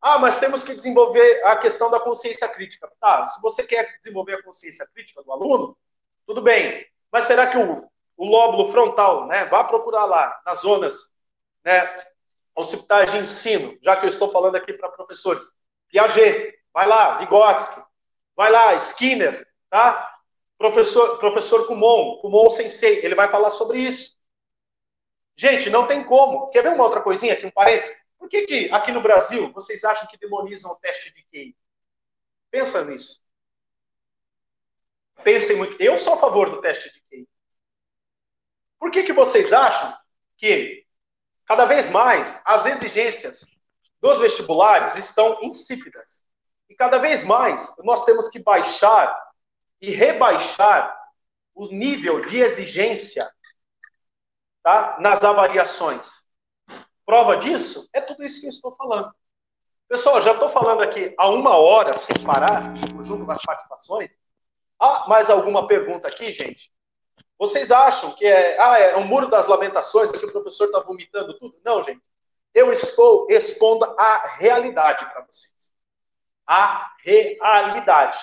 Ah, 0.02 0.18
mas 0.18 0.40
temos 0.40 0.64
que 0.64 0.74
desenvolver 0.74 1.44
a 1.44 1.58
questão 1.58 1.92
da 1.92 2.00
consciência 2.00 2.48
crítica. 2.48 2.90
Tá, 3.02 3.28
se 3.28 3.42
você 3.42 3.62
quer 3.62 3.98
desenvolver 3.98 4.36
a 4.36 4.44
consciência 4.44 4.88
crítica 4.88 5.22
do 5.22 5.34
aluno, 5.34 5.78
tudo 6.26 6.42
bem. 6.42 6.88
Mas 7.12 7.26
será 7.26 7.48
que 7.48 7.58
o, 7.58 7.92
o 8.18 8.26
lóbulo 8.26 8.72
frontal, 8.72 9.28
né, 9.28 9.46
vá 9.46 9.64
procurar 9.64 10.06
lá, 10.06 10.42
nas 10.46 10.60
zonas, 10.60 11.14
né, 11.64 11.88
occipitais 12.56 13.12
de 13.12 13.20
ensino, 13.20 13.78
já 13.82 13.96
que 13.96 14.06
eu 14.06 14.10
estou 14.10 14.30
falando 14.30 14.56
aqui 14.56 14.74
para 14.74 14.90
professores, 14.90 15.48
Piaget, 15.88 16.60
vai 16.74 16.88
lá, 16.88 17.18
Vygotsky, 17.20 17.82
vai 18.36 18.52
lá, 18.52 18.74
Skinner, 18.76 19.48
tá? 19.70 20.16
Professor, 20.58 21.20
professor 21.20 21.68
Kumon, 21.68 22.18
Kumon 22.18 22.50
Sensei, 22.50 23.06
ele 23.06 23.16
vai 23.16 23.30
falar 23.30 23.52
sobre 23.52 23.80
isso. 23.80 24.18
Gente, 25.36 25.70
não 25.70 25.86
tem 25.86 26.04
como. 26.04 26.50
Quer 26.50 26.64
ver 26.64 26.74
uma 26.74 26.84
outra 26.84 27.00
coisinha 27.00 27.34
aqui, 27.34 27.46
um 27.46 27.52
parênteses? 27.52 27.96
Por 28.18 28.28
que, 28.28 28.48
que 28.48 28.72
aqui 28.72 28.92
no 28.92 29.02
Brasil 29.02 29.52
vocês 29.54 29.84
acham 29.84 30.08
que 30.08 30.18
demonizam 30.18 30.72
o 30.72 30.80
teste 30.80 31.14
de 31.14 31.24
QI? 31.26 31.56
Pensa 32.50 32.84
nisso. 32.84 33.22
Pensem 35.24 35.56
muito. 35.58 35.82
Eu 35.82 35.98
sou 35.98 36.14
a 36.14 36.18
favor 36.18 36.50
do 36.50 36.60
teste 36.60 36.92
de. 36.92 36.97
Por 38.80 38.92
que, 38.92 39.04
que 39.04 39.14
vocês 39.14 39.52
acham 39.52 39.96
que 40.38 40.86
cada 41.46 41.66
vez 41.66 41.90
mais 41.90 42.42
as 42.46 42.66
exigências 42.66 43.48
dos 44.02 44.20
vestibulares 44.20 44.98
estão 44.98 45.40
insípidas? 45.42 46.26
E 46.70 46.76
cada 46.76 46.98
vez 46.98 47.24
mais 47.24 47.76
nós 47.80 48.06
temos 48.06 48.28
que 48.28 48.40
baixar 48.40 49.16
e 49.82 49.92
rebaixar 49.92 50.96
o 51.56 51.68
nível 51.68 52.26
de 52.26 52.40
exigência 52.40 53.28
tá, 54.62 54.98
nas 55.00 55.24
avaliações. 55.24 56.28
Prova 57.06 57.38
disso 57.38 57.90
é 57.94 58.02
tudo 58.02 58.24
isso 58.24 58.42
que 58.42 58.48
eu 58.48 58.52
estou 58.52 58.76
falando. 58.76 59.14
Pessoal, 59.88 60.22
já 60.22 60.34
estou 60.34 60.50
falando 60.50 60.82
aqui 60.82 61.16
há 61.18 61.30
uma 61.30 61.56
hora, 61.56 61.98
sem 61.98 62.16
parar, 62.26 62.76
junto 63.02 63.26
com 63.26 63.32
as 63.32 63.42
participações. 63.42 64.20
Há 64.78 65.08
mais 65.08 65.30
alguma 65.30 65.66
pergunta 65.66 66.10
aqui, 66.10 66.32
gente? 66.32 66.72
Vocês 67.38 67.72
acham 67.72 68.16
que 68.16 68.26
é, 68.26 68.60
ah, 68.60 68.80
é 68.80 68.98
um 68.98 69.06
muro 69.06 69.28
das 69.28 69.48
lamentações, 69.48 70.12
que 70.12 70.26
o 70.26 70.32
professor 70.32 70.66
está 70.66 70.80
vomitando 70.80 71.38
tudo? 71.38 71.56
Não, 71.64 71.84
gente. 71.84 72.02
Eu 72.54 72.72
estou 72.72 73.28
expondo 73.30 73.86
a 74.00 74.36
realidade 74.40 75.06
para 75.06 75.22
vocês. 75.22 75.72
A 76.48 76.92
realidade. 77.04 78.18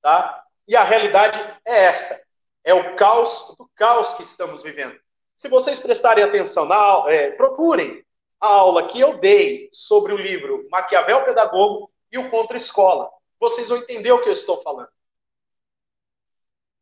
Tá? 0.00 0.44
E 0.66 0.74
a 0.74 0.82
realidade 0.82 1.38
é 1.64 1.84
esta. 1.84 2.20
É 2.64 2.74
o 2.74 2.96
caos 2.96 3.54
do 3.56 3.70
caos 3.76 4.14
que 4.14 4.22
estamos 4.22 4.62
vivendo. 4.62 4.98
Se 5.36 5.48
vocês 5.48 5.78
prestarem 5.78 6.24
atenção, 6.24 6.64
na, 6.64 7.04
é, 7.08 7.30
procurem 7.32 8.04
a 8.40 8.48
aula 8.48 8.88
que 8.88 9.00
eu 9.00 9.18
dei 9.18 9.68
sobre 9.72 10.12
o 10.12 10.16
livro 10.16 10.66
Maquiavel 10.68 11.24
Pedagogo 11.24 11.92
e 12.10 12.18
o 12.18 12.28
Contra 12.28 12.56
Escola. 12.56 13.08
Vocês 13.38 13.68
vão 13.68 13.78
entender 13.78 14.10
o 14.10 14.20
que 14.20 14.28
eu 14.28 14.32
estou 14.32 14.60
falando. 14.62 14.88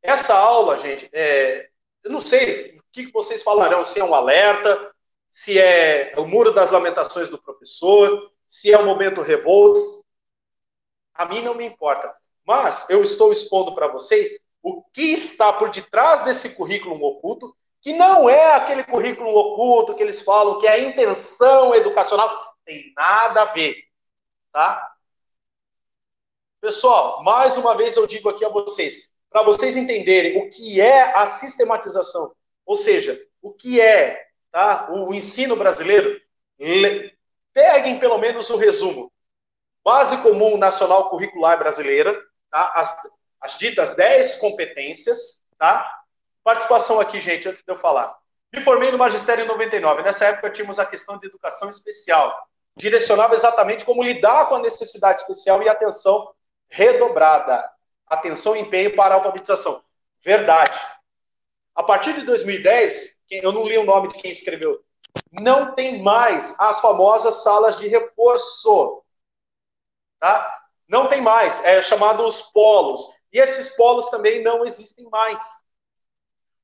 Essa 0.03 0.35
aula, 0.35 0.79
gente, 0.79 1.09
é, 1.13 1.69
eu 2.03 2.11
não 2.11 2.21
sei 2.21 2.77
o 2.77 2.83
que 2.93 3.11
vocês 3.13 3.43
falarão, 3.43 3.85
se 3.85 4.01
é 4.01 4.05
um 4.05 4.15
alerta, 4.15 4.93
se 5.29 5.59
é 5.59 6.13
o 6.17 6.27
muro 6.27 6.53
das 6.53 6.71
lamentações 6.71 7.29
do 7.29 7.41
professor, 7.41 8.31
se 8.49 8.73
é 8.73 8.79
o 8.79 8.85
momento 8.85 9.23
revoltos. 9.23 10.05
A 11.15 11.27
mim 11.27 11.43
não 11.43 11.55
me 11.55 11.65
importa. 11.65 12.15
Mas 12.45 12.89
eu 12.91 13.03
estou 13.03 13.33
expondo 13.33 13.75
para 13.75 13.89
vocês 13.89 14.31
o 14.63 14.83
que 14.93 15.13
está 15.13 15.53
por 15.53 15.71
detrás 15.71 16.25
desse 16.25 16.51
currículo 16.55 17.01
oculto 17.03 17.55
que 17.81 17.93
não 17.93 18.29
é 18.29 18.55
aquele 18.55 18.85
currículo 18.85 19.31
oculto 19.35 19.95
que 19.95 20.03
eles 20.03 20.21
falam 20.21 20.59
que 20.59 20.67
é 20.67 20.73
a 20.73 20.79
intenção 20.81 21.75
educacional. 21.75 22.55
Tem 22.65 22.93
nada 22.95 23.43
a 23.43 23.47
ver, 23.47 23.77
tá? 24.53 24.95
Pessoal, 26.61 27.23
mais 27.23 27.57
uma 27.57 27.75
vez 27.75 27.97
eu 27.97 28.07
digo 28.07 28.29
aqui 28.29 28.45
a 28.45 28.51
vocês, 28.51 29.11
para 29.31 29.43
vocês 29.43 29.77
entenderem 29.77 30.39
o 30.39 30.51
que 30.51 30.81
é 30.81 31.17
a 31.17 31.27
sistematização, 31.27 32.35
ou 32.67 32.77
seja, 32.77 33.21
o 33.41 33.53
que 33.53 33.81
é 33.81 34.27
tá, 34.51 34.89
o 34.91 35.15
ensino 35.15 35.57
brasileiro, 35.57 36.21
peguem 37.55 37.99
pelo 37.99 38.19
menos 38.19 38.51
o 38.51 38.57
resumo. 38.57 39.11
Base 39.85 40.17
Comum 40.19 40.59
Nacional 40.59 41.09
Curricular 41.09 41.59
Brasileira, 41.59 42.15
tá? 42.51 42.73
as, 42.75 42.97
as 43.41 43.59
ditas 43.59 43.97
10 43.97 44.37
competências, 44.37 45.43
tá? 45.57 46.01
Participação 46.45 47.01
aqui, 47.01 47.21
gente, 47.21 47.49
antes 47.49 47.63
de 47.63 47.73
eu 47.73 47.79
falar. 47.79 48.15
Me 48.53 48.61
formei 48.61 48.91
no 48.91 48.99
magistério 48.99 49.45
em 49.45 49.49
99. 49.49 50.03
Nessa 50.03 50.27
época 50.27 50.51
tínhamos 50.51 50.79
a 50.79 50.87
questão 50.87 51.19
de 51.19 51.27
educação 51.27 51.71
especial. 51.71 52.47
Direcionava 52.77 53.35
exatamente 53.35 53.85
como 53.85 54.03
lidar 54.03 54.49
com 54.49 54.57
a 54.57 54.61
necessidade 54.61 55.21
especial 55.21 55.63
e 55.63 55.69
atenção 55.69 56.31
redobrada. 56.69 57.71
Atenção 58.11 58.57
e 58.57 58.61
empenho 58.61 58.95
para 58.95 59.15
a 59.15 59.19
alfabetização. 59.19 59.83
Verdade. 60.23 60.79
A 61.75 61.83
partir 61.83 62.13
de 62.13 62.23
2010, 62.27 63.19
eu 63.31 63.53
não 63.53 63.67
li 63.67 63.79
o 63.79 63.85
nome 63.85 64.09
de 64.09 64.17
quem 64.17 64.31
escreveu, 64.31 64.85
não 65.33 65.75
tem 65.75 66.03
mais 66.03 66.55
as 66.59 66.81
famosas 66.81 67.43
salas 67.43 67.77
de 67.79 67.89
reforço. 67.89 69.03
Tá? 70.19 70.61
Não 70.89 71.09
tem 71.09 71.23
mais. 71.23 71.63
É 71.65 71.81
chamado 71.81 72.25
os 72.25 72.43
polos. 72.43 73.01
E 73.33 73.39
esses 73.39 73.69
polos 73.77 74.09
também 74.09 74.43
não 74.43 74.65
existem 74.65 75.09
mais. 75.09 75.65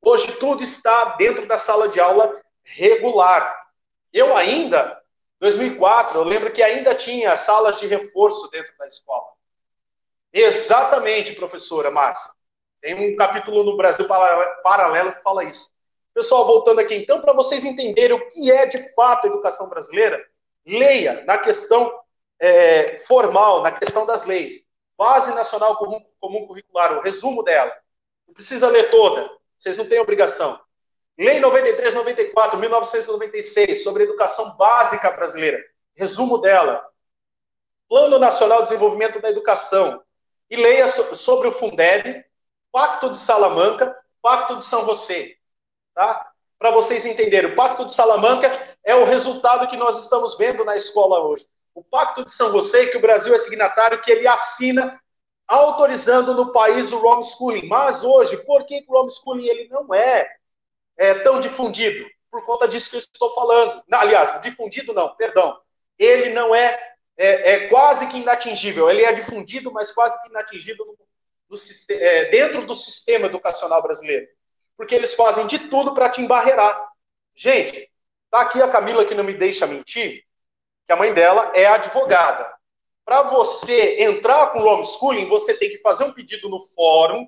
Hoje 0.02 0.32
tudo 0.38 0.62
está 0.62 1.16
dentro 1.16 1.46
da 1.46 1.56
sala 1.56 1.88
de 1.88 2.00
aula 2.00 2.40
regular. 2.62 3.66
Eu 4.12 4.36
ainda, 4.36 5.00
2004, 5.40 6.18
eu 6.18 6.24
lembro 6.24 6.52
que 6.52 6.62
ainda 6.62 6.94
tinha 6.94 7.36
salas 7.36 7.78
de 7.78 7.86
reforço 7.86 8.50
dentro 8.50 8.76
da 8.78 8.86
escola. 8.86 9.35
Exatamente, 10.32 11.34
professora 11.34 11.90
Márcia. 11.90 12.30
Tem 12.80 12.94
um 12.94 13.16
capítulo 13.16 13.64
no 13.64 13.76
Brasil 13.76 14.06
Paralelo 14.62 15.12
que 15.12 15.22
fala 15.22 15.44
isso. 15.44 15.70
Pessoal, 16.14 16.46
voltando 16.46 16.80
aqui, 16.80 16.94
então, 16.94 17.20
para 17.20 17.32
vocês 17.32 17.64
entenderem 17.64 18.16
o 18.16 18.28
que 18.28 18.50
é 18.50 18.66
de 18.66 18.94
fato 18.94 19.26
a 19.26 19.28
educação 19.28 19.68
brasileira, 19.68 20.24
leia 20.64 21.24
na 21.26 21.36
questão 21.36 21.92
é, 22.38 22.98
formal, 23.00 23.62
na 23.62 23.72
questão 23.72 24.06
das 24.06 24.24
leis. 24.24 24.64
Base 24.96 25.34
Nacional 25.34 25.76
Comum, 25.76 26.02
Comum 26.18 26.46
Curricular, 26.46 26.96
o 26.96 27.02
resumo 27.02 27.42
dela. 27.42 27.72
Não 28.26 28.34
precisa 28.34 28.68
ler 28.68 28.90
toda. 28.90 29.30
Vocês 29.58 29.76
não 29.76 29.86
têm 29.86 30.00
obrigação. 30.00 30.58
Lei 31.18 31.40
93, 31.40 31.94
94, 31.94 32.58
1996, 32.58 33.82
sobre 33.82 34.04
educação 34.04 34.56
básica 34.56 35.10
brasileira. 35.10 35.62
Resumo 35.94 36.38
dela. 36.38 36.86
Plano 37.88 38.18
Nacional 38.18 38.58
de 38.58 38.68
Desenvolvimento 38.70 39.20
da 39.20 39.30
Educação. 39.30 40.02
E 40.48 40.56
leia 40.56 40.88
sobre 40.88 41.48
o 41.48 41.52
Fundeb, 41.52 42.24
Pacto 42.72 43.10
de 43.10 43.18
Salamanca, 43.18 43.96
Pacto 44.22 44.56
de 44.56 44.64
São 44.64 44.84
José. 44.84 45.36
Tá? 45.94 46.30
Para 46.58 46.70
vocês 46.70 47.04
entenderem, 47.04 47.52
o 47.52 47.56
Pacto 47.56 47.84
de 47.84 47.94
Salamanca 47.94 48.76
é 48.84 48.94
o 48.94 49.04
resultado 49.04 49.66
que 49.68 49.76
nós 49.76 49.98
estamos 49.98 50.36
vendo 50.36 50.64
na 50.64 50.76
escola 50.76 51.20
hoje. 51.20 51.46
O 51.74 51.82
Pacto 51.82 52.24
de 52.24 52.32
São 52.32 52.50
José, 52.50 52.86
que 52.86 52.96
o 52.96 53.00
Brasil 53.00 53.34
é 53.34 53.38
signatário, 53.38 54.00
que 54.00 54.10
ele 54.10 54.26
assina 54.26 54.98
autorizando 55.46 56.34
no 56.34 56.52
país 56.52 56.92
o 56.92 57.04
homeschooling. 57.04 57.68
Mas 57.68 58.02
hoje, 58.02 58.36
por 58.38 58.64
que 58.64 58.84
o 58.88 58.96
homeschooling 58.96 59.46
ele 59.46 59.68
não 59.68 59.94
é, 59.94 60.28
é 60.96 61.14
tão 61.16 61.40
difundido? 61.40 62.06
Por 62.30 62.44
conta 62.44 62.66
disso 62.66 62.90
que 62.90 62.96
eu 62.96 63.00
estou 63.00 63.34
falando. 63.34 63.82
Aliás, 63.92 64.40
difundido 64.42 64.92
não, 64.92 65.14
perdão. 65.14 65.58
Ele 65.98 66.30
não 66.30 66.54
é, 66.54 66.95
é, 67.16 67.52
é, 67.52 67.68
quase 67.68 68.06
que 68.08 68.18
inatingível. 68.18 68.90
Ele 68.90 69.04
é 69.04 69.12
difundido, 69.12 69.72
mas 69.72 69.90
quase 69.90 70.20
que 70.22 70.28
inatingível 70.28 70.84
no, 70.86 70.98
no, 71.48 71.56
é, 71.90 72.26
dentro 72.26 72.66
do 72.66 72.74
sistema 72.74 73.26
educacional 73.26 73.82
brasileiro. 73.82 74.26
Porque 74.76 74.94
eles 74.94 75.14
fazem 75.14 75.46
de 75.46 75.70
tudo 75.70 75.94
para 75.94 76.10
te 76.10 76.20
embarrear. 76.20 76.88
Gente, 77.34 77.90
tá 78.30 78.42
aqui 78.42 78.60
a 78.60 78.68
Camila 78.68 79.04
que 79.04 79.14
não 79.14 79.24
me 79.24 79.34
deixa 79.34 79.66
mentir, 79.66 80.24
que 80.86 80.92
a 80.92 80.96
mãe 80.96 81.14
dela 81.14 81.52
é 81.54 81.66
advogada. 81.66 82.54
Para 83.04 83.22
você 83.22 84.02
entrar 84.02 84.48
com 84.48 84.60
o 84.60 84.66
homeschooling, 84.66 85.28
você 85.28 85.54
tem 85.54 85.70
que 85.70 85.78
fazer 85.78 86.04
um 86.04 86.12
pedido 86.12 86.48
no 86.48 86.60
fórum. 86.60 87.26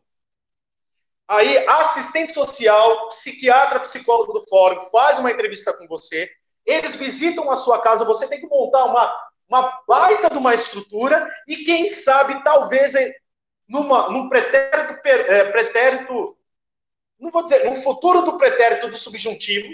Aí, 1.27 1.59
assistente 1.69 2.35
social, 2.35 3.09
psiquiatra, 3.11 3.81
psicólogo 3.81 4.33
do 4.33 4.47
fórum 4.49 4.81
faz 4.91 5.19
uma 5.19 5.31
entrevista 5.31 5.73
com 5.73 5.87
você. 5.87 6.29
Eles 6.67 6.97
visitam 6.97 7.51
a 7.51 7.55
sua 7.55 7.81
casa, 7.81 8.05
você 8.05 8.27
tem 8.27 8.41
que 8.41 8.47
montar 8.47 8.85
uma, 8.87 9.15
uma 9.49 9.83
baita 9.87 10.29
de 10.29 10.37
uma 10.37 10.55
estrutura 10.55 11.33
e, 11.47 11.65
quem 11.65 11.89
sabe, 11.89 12.43
talvez 12.45 12.95
é 12.95 13.15
numa, 13.67 14.09
num 14.11 14.29
pretérito, 14.29 15.09
é, 15.09 15.51
pretérito, 15.51 16.37
não 17.19 17.31
vou 17.31 17.43
dizer, 17.43 17.69
no 17.69 17.77
futuro 17.77 18.23
do 18.23 18.39
pretérito 18.39 18.89
do 18.89 18.97
subjuntivo, 18.97 19.69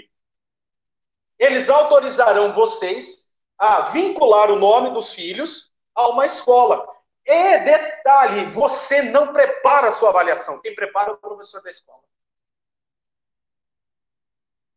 eles 1.37 1.69
autorizarão 1.69 2.53
vocês 2.53 3.29
a 3.57 3.81
vincular 3.81 4.51
o 4.51 4.59
nome 4.59 4.91
dos 4.91 5.13
filhos 5.13 5.73
a 5.93 6.09
uma 6.09 6.25
escola. 6.25 6.87
E 7.25 7.57
detalhe, 7.59 8.45
você 8.45 9.01
não 9.01 9.33
prepara 9.33 9.87
a 9.87 9.91
sua 9.91 10.09
avaliação. 10.09 10.61
Quem 10.61 10.75
prepara 10.75 11.11
é 11.11 11.13
o 11.13 11.17
professor 11.17 11.61
da 11.61 11.69
escola. 11.69 12.03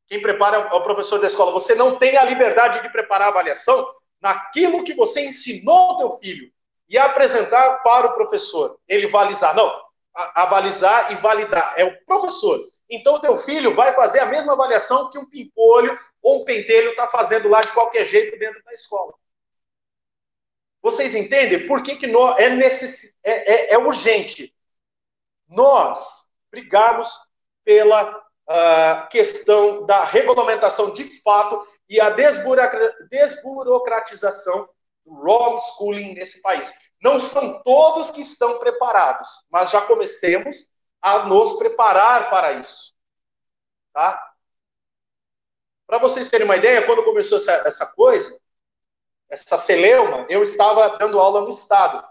Quem 0.07 0.22
prepara 0.22 0.57
é 0.57 0.74
o 0.74 0.82
professor 0.82 1.20
da 1.20 1.26
escola. 1.26 1.53
Você 1.53 1.74
não 1.74 1.99
tem 1.99 2.16
a 2.16 2.24
liberdade 2.24 2.80
de 2.80 2.88
preparar 2.88 3.28
a 3.28 3.30
avaliação 3.30 3.86
naquilo 4.20 4.84
que 4.84 4.94
você 4.94 5.26
ensinou 5.26 5.76
ao 5.76 5.96
teu 5.96 6.10
filho 6.12 6.52
e 6.88 6.96
apresentar 6.98 7.82
para 7.82 8.08
o 8.08 8.14
professor. 8.14 8.78
Ele 8.88 9.06
valizar. 9.08 9.54
Não, 9.54 9.72
avalizar 10.14 11.12
e 11.12 11.16
validar. 11.16 11.74
É 11.76 11.84
o 11.84 12.04
professor. 12.04 12.66
Então, 12.90 13.14
o 13.14 13.20
teu 13.20 13.36
filho 13.36 13.74
vai 13.74 13.94
fazer 13.94 14.20
a 14.20 14.26
mesma 14.26 14.54
avaliação 14.54 15.10
que 15.10 15.18
um 15.18 15.28
pimpolho 15.28 15.98
ou 16.22 16.42
um 16.42 16.44
pentelho 16.44 16.90
está 16.90 17.06
fazendo 17.06 17.48
lá 17.48 17.60
de 17.60 17.72
qualquer 17.72 18.06
jeito 18.06 18.38
dentro 18.38 18.62
da 18.64 18.72
escola. 18.72 19.12
Vocês 20.80 21.14
entendem 21.14 21.66
por 21.66 21.82
que, 21.82 21.96
que 21.96 22.06
nós, 22.06 22.38
é, 22.38 22.48
necess, 22.48 23.16
é, 23.22 23.72
é, 23.72 23.74
é 23.74 23.78
urgente 23.78 24.54
nós 25.48 26.28
brigarmos 26.50 27.18
pela 27.64 28.28
uh, 28.49 29.07
questão 29.09 29.84
da 29.84 30.05
regulamentação 30.05 30.92
de 30.92 31.05
fato 31.22 31.61
e 31.88 32.01
a 32.01 32.11
desburocratização 32.11 34.68
do 35.05 35.28
homeschooling 35.28 36.14
nesse 36.14 36.40
país. 36.42 36.72
Não 37.03 37.18
são 37.20 37.62
todos 37.62 38.11
que 38.11 38.20
estão 38.20 38.59
preparados, 38.59 39.28
mas 39.51 39.70
já 39.70 39.80
comecemos 39.82 40.70
a 41.01 41.26
nos 41.26 41.55
preparar 41.55 42.28
para 42.30 42.55
isso. 42.55 42.92
Tá? 43.92 44.20
Para 45.86 45.99
vocês 45.99 46.28
terem 46.28 46.44
uma 46.44 46.57
ideia, 46.57 46.84
quando 46.84 47.05
começou 47.05 47.38
essa, 47.38 47.53
essa 47.66 47.86
coisa, 47.86 48.36
essa 49.30 49.57
celeuma, 49.57 50.26
eu 50.28 50.42
estava 50.42 50.99
dando 50.99 51.20
aula 51.20 51.42
no 51.42 51.51
estado. 51.51 52.05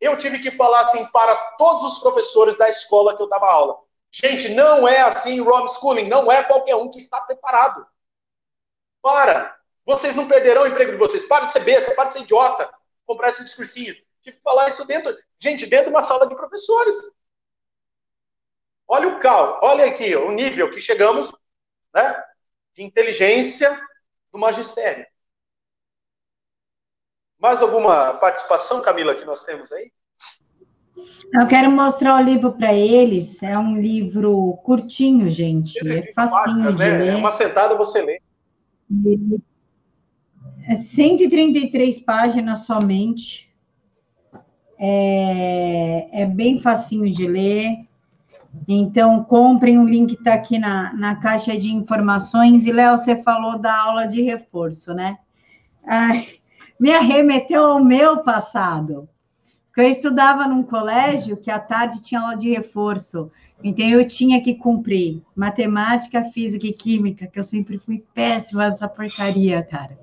Eu 0.00 0.16
tive 0.16 0.38
que 0.38 0.50
falar 0.50 0.80
assim 0.80 1.04
para 1.06 1.36
todos 1.58 1.84
os 1.84 1.98
professores 1.98 2.56
da 2.56 2.68
escola 2.68 3.16
que 3.16 3.22
eu 3.22 3.28
dava 3.28 3.46
aula. 3.46 3.78
Gente, 4.12 4.48
não 4.48 4.88
é 4.88 5.00
assim 5.00 5.40
homeschooling, 5.40 6.08
não 6.08 6.30
é 6.30 6.42
qualquer 6.42 6.74
um 6.76 6.90
que 6.90 6.98
está 6.98 7.20
preparado. 7.20 7.86
Para. 9.00 9.56
Vocês 9.84 10.14
não 10.14 10.28
perderão 10.28 10.62
o 10.62 10.66
emprego 10.66 10.92
de 10.92 10.98
vocês. 10.98 11.24
Para 11.24 11.46
de 11.46 11.52
ser 11.52 11.60
besta, 11.60 11.94
para 11.94 12.08
de 12.08 12.14
ser 12.14 12.22
idiota. 12.22 12.72
Comprar 13.06 13.28
esse 13.28 13.44
discursinho. 13.44 13.94
Tive 14.22 14.36
que 14.36 14.42
falar 14.42 14.68
isso 14.68 14.84
dentro, 14.86 15.16
gente, 15.38 15.66
dentro 15.66 15.86
de 15.86 15.90
uma 15.90 16.02
sala 16.02 16.26
de 16.26 16.34
professores. 16.34 16.96
Olha 18.86 19.08
o 19.08 19.20
cal, 19.20 19.60
olha 19.62 19.86
aqui 19.86 20.14
o 20.16 20.32
nível 20.32 20.70
que 20.70 20.80
chegamos, 20.80 21.32
né, 21.94 22.24
de 22.74 22.82
inteligência 22.82 23.80
do 24.32 24.38
magistério. 24.38 25.06
Mais 27.38 27.62
alguma 27.62 28.14
participação, 28.14 28.82
Camila, 28.82 29.14
que 29.14 29.24
nós 29.24 29.44
temos 29.44 29.72
aí? 29.72 29.92
Eu 31.32 31.46
quero 31.46 31.70
mostrar 31.70 32.20
o 32.20 32.24
livro 32.24 32.52
para 32.52 32.74
eles. 32.74 33.42
É 33.42 33.56
um 33.58 33.80
livro 33.80 34.58
curtinho, 34.64 35.30
gente. 35.30 35.78
É 35.88 36.12
facinho 36.12 36.64
páginas, 36.64 36.76
de 36.76 36.78
né? 36.78 36.98
ler. 36.98 37.08
É 37.08 37.16
uma 37.16 37.32
sentada 37.32 37.76
você 37.76 38.02
lê. 38.02 38.20
É 40.68 40.76
133 40.76 42.00
páginas 42.00 42.60
somente. 42.66 43.48
É, 44.78 46.22
é 46.22 46.26
bem 46.26 46.60
facinho 46.60 47.10
de 47.10 47.26
ler. 47.26 47.86
Então, 48.66 49.22
comprem, 49.22 49.78
o 49.78 49.84
link 49.84 50.14
está 50.14 50.34
aqui 50.34 50.58
na, 50.58 50.92
na 50.94 51.16
caixa 51.16 51.56
de 51.56 51.72
informações. 51.72 52.66
E, 52.66 52.72
Léo, 52.72 52.96
você 52.96 53.22
falou 53.22 53.58
da 53.58 53.76
aula 53.76 54.06
de 54.06 54.22
reforço, 54.22 54.92
né? 54.92 55.18
Ai, 55.84 56.26
me 56.78 56.90
arremeteu 56.90 57.64
ao 57.64 57.84
meu 57.84 58.24
passado. 58.24 59.08
Eu 59.80 59.88
estudava 59.88 60.46
num 60.46 60.62
colégio 60.62 61.36
que 61.36 61.50
à 61.50 61.58
tarde 61.58 62.02
tinha 62.02 62.20
aula 62.20 62.36
de 62.36 62.50
reforço. 62.50 63.30
Então, 63.62 63.86
eu 63.86 64.06
tinha 64.06 64.40
que 64.40 64.54
cumprir 64.54 65.22
matemática, 65.34 66.24
física 66.24 66.66
e 66.66 66.72
química, 66.72 67.26
que 67.26 67.38
eu 67.38 67.44
sempre 67.44 67.78
fui 67.78 68.02
péssima 68.14 68.68
nessa 68.68 68.88
porcaria, 68.88 69.62
cara. 69.62 69.98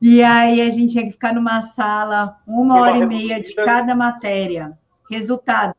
E 0.00 0.22
aí 0.22 0.60
a 0.60 0.70
gente 0.70 0.92
tinha 0.92 1.04
que 1.04 1.12
ficar 1.12 1.32
numa 1.32 1.62
sala 1.62 2.36
uma 2.46 2.80
hora 2.80 2.98
e 2.98 3.06
meia 3.06 3.40
de 3.40 3.54
cada 3.54 3.94
matéria. 3.94 4.76
Resultado. 5.08 5.74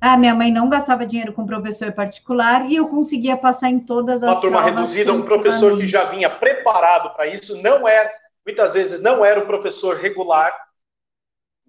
Ah, 0.00 0.16
minha 0.16 0.34
mãe 0.34 0.50
não 0.50 0.68
gastava 0.68 1.04
dinheiro 1.04 1.32
com 1.32 1.44
professor 1.44 1.92
particular 1.92 2.70
e 2.70 2.76
eu 2.76 2.88
conseguia 2.88 3.36
passar 3.36 3.68
em 3.68 3.80
todas 3.80 4.22
as 4.22 4.36
Uma 4.36 4.40
turma 4.40 4.62
reduzida, 4.62 5.12
um 5.12 5.22
professor 5.22 5.76
que 5.76 5.88
já 5.88 6.04
vinha 6.04 6.30
preparado 6.30 7.14
para 7.14 7.26
isso, 7.26 7.60
não 7.60 7.86
era, 7.86 8.08
muitas 8.46 8.74
vezes 8.74 9.02
não 9.02 9.24
era 9.24 9.40
o 9.40 9.46
professor 9.46 9.96
regular, 9.96 10.67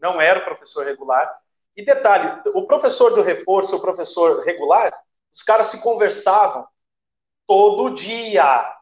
não 0.01 0.19
era 0.19 0.39
o 0.39 0.45
professor 0.45 0.85
regular. 0.85 1.39
E 1.75 1.83
detalhe, 1.83 2.41
o 2.53 2.65
professor 2.65 3.11
do 3.11 3.21
reforço, 3.21 3.75
o 3.75 3.81
professor 3.81 4.43
regular, 4.43 4.93
os 5.33 5.43
caras 5.43 5.67
se 5.67 5.81
conversavam 5.81 6.67
todo 7.47 7.93
dia. 7.93 8.75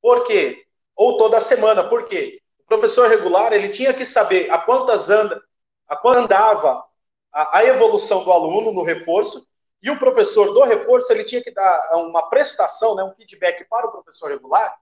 Por 0.00 0.24
quê? 0.24 0.68
ou 0.98 1.16
toda 1.16 1.40
semana. 1.40 1.88
Por 1.88 2.06
quê? 2.06 2.42
O 2.58 2.64
professor 2.64 3.08
regular 3.08 3.52
ele 3.52 3.68
tinha 3.68 3.94
que 3.94 4.04
saber 4.04 4.50
a 4.50 4.58
quantas 4.58 5.08
anda, 5.08 5.40
a 5.86 5.96
quanto 5.96 6.18
andava 6.18 6.84
a, 7.32 7.58
a, 7.58 7.64
evolução 7.64 8.24
do 8.24 8.32
aluno 8.32 8.72
no 8.72 8.82
reforço, 8.82 9.46
e 9.80 9.88
o 9.90 9.98
professor 9.98 10.52
do 10.52 10.64
reforço 10.64 11.12
ele 11.12 11.22
tinha 11.22 11.40
que 11.40 11.52
dar 11.52 11.96
uma 11.96 12.28
prestação, 12.28 12.96
né, 12.96 13.04
um 13.04 13.14
feedback 13.14 13.64
para 13.70 13.86
o 13.86 13.92
professor 13.92 14.28
regular, 14.28 14.76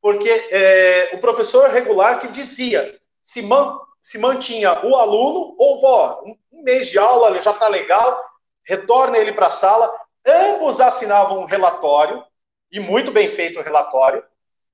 porque 0.00 0.30
é, 0.30 1.10
o 1.14 1.18
professor 1.18 1.68
regular 1.68 2.20
que 2.20 2.28
dizia 2.28 2.98
se, 3.20 3.42
man, 3.42 3.76
se 4.06 4.18
mantinha 4.18 4.86
o 4.86 4.94
aluno 4.94 5.56
ou 5.58 5.84
ó, 5.84 6.22
um, 6.22 6.38
mês 6.62 6.86
de 6.86 6.96
aula 6.96 7.42
já 7.42 7.50
está 7.50 7.66
legal, 7.66 8.24
retorna 8.64 9.18
ele 9.18 9.32
para 9.32 9.48
a 9.48 9.50
sala. 9.50 9.92
Ambos 10.24 10.80
assinavam 10.80 11.40
um 11.40 11.44
relatório 11.44 12.24
e 12.70 12.78
muito 12.78 13.10
bem 13.10 13.28
feito 13.28 13.58
o 13.58 13.62
relatório 13.64 14.22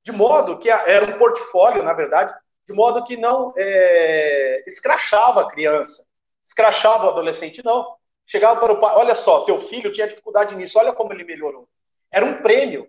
de 0.05 0.13
modo 0.13 0.59
que 0.59 0.69
era 0.69 1.07
um 1.07 1.17
portfólio, 1.17 1.83
na 1.83 1.95
verdade, 1.95 2.35
de 2.67 2.75
modo 2.75 3.05
que 3.05 3.17
não 3.17 3.55
é, 3.57 4.63
escrachava 4.67 5.41
a 5.41 5.51
criança, 5.51 6.07
escrachava 6.45 7.07
o 7.07 7.09
adolescente, 7.09 7.65
não. 7.65 7.97
Chegava 8.27 8.61
para 8.61 8.73
o 8.75 8.81
pai, 8.81 8.95
olha 8.97 9.15
só, 9.15 9.47
teu 9.47 9.59
filho 9.61 9.93
tinha 9.93 10.09
dificuldade 10.09 10.55
nisso, 10.55 10.79
olha 10.79 10.93
como 10.93 11.11
ele 11.11 11.25
melhorou. 11.25 11.67
Era 12.11 12.27
um 12.27 12.43
prêmio. 12.43 12.87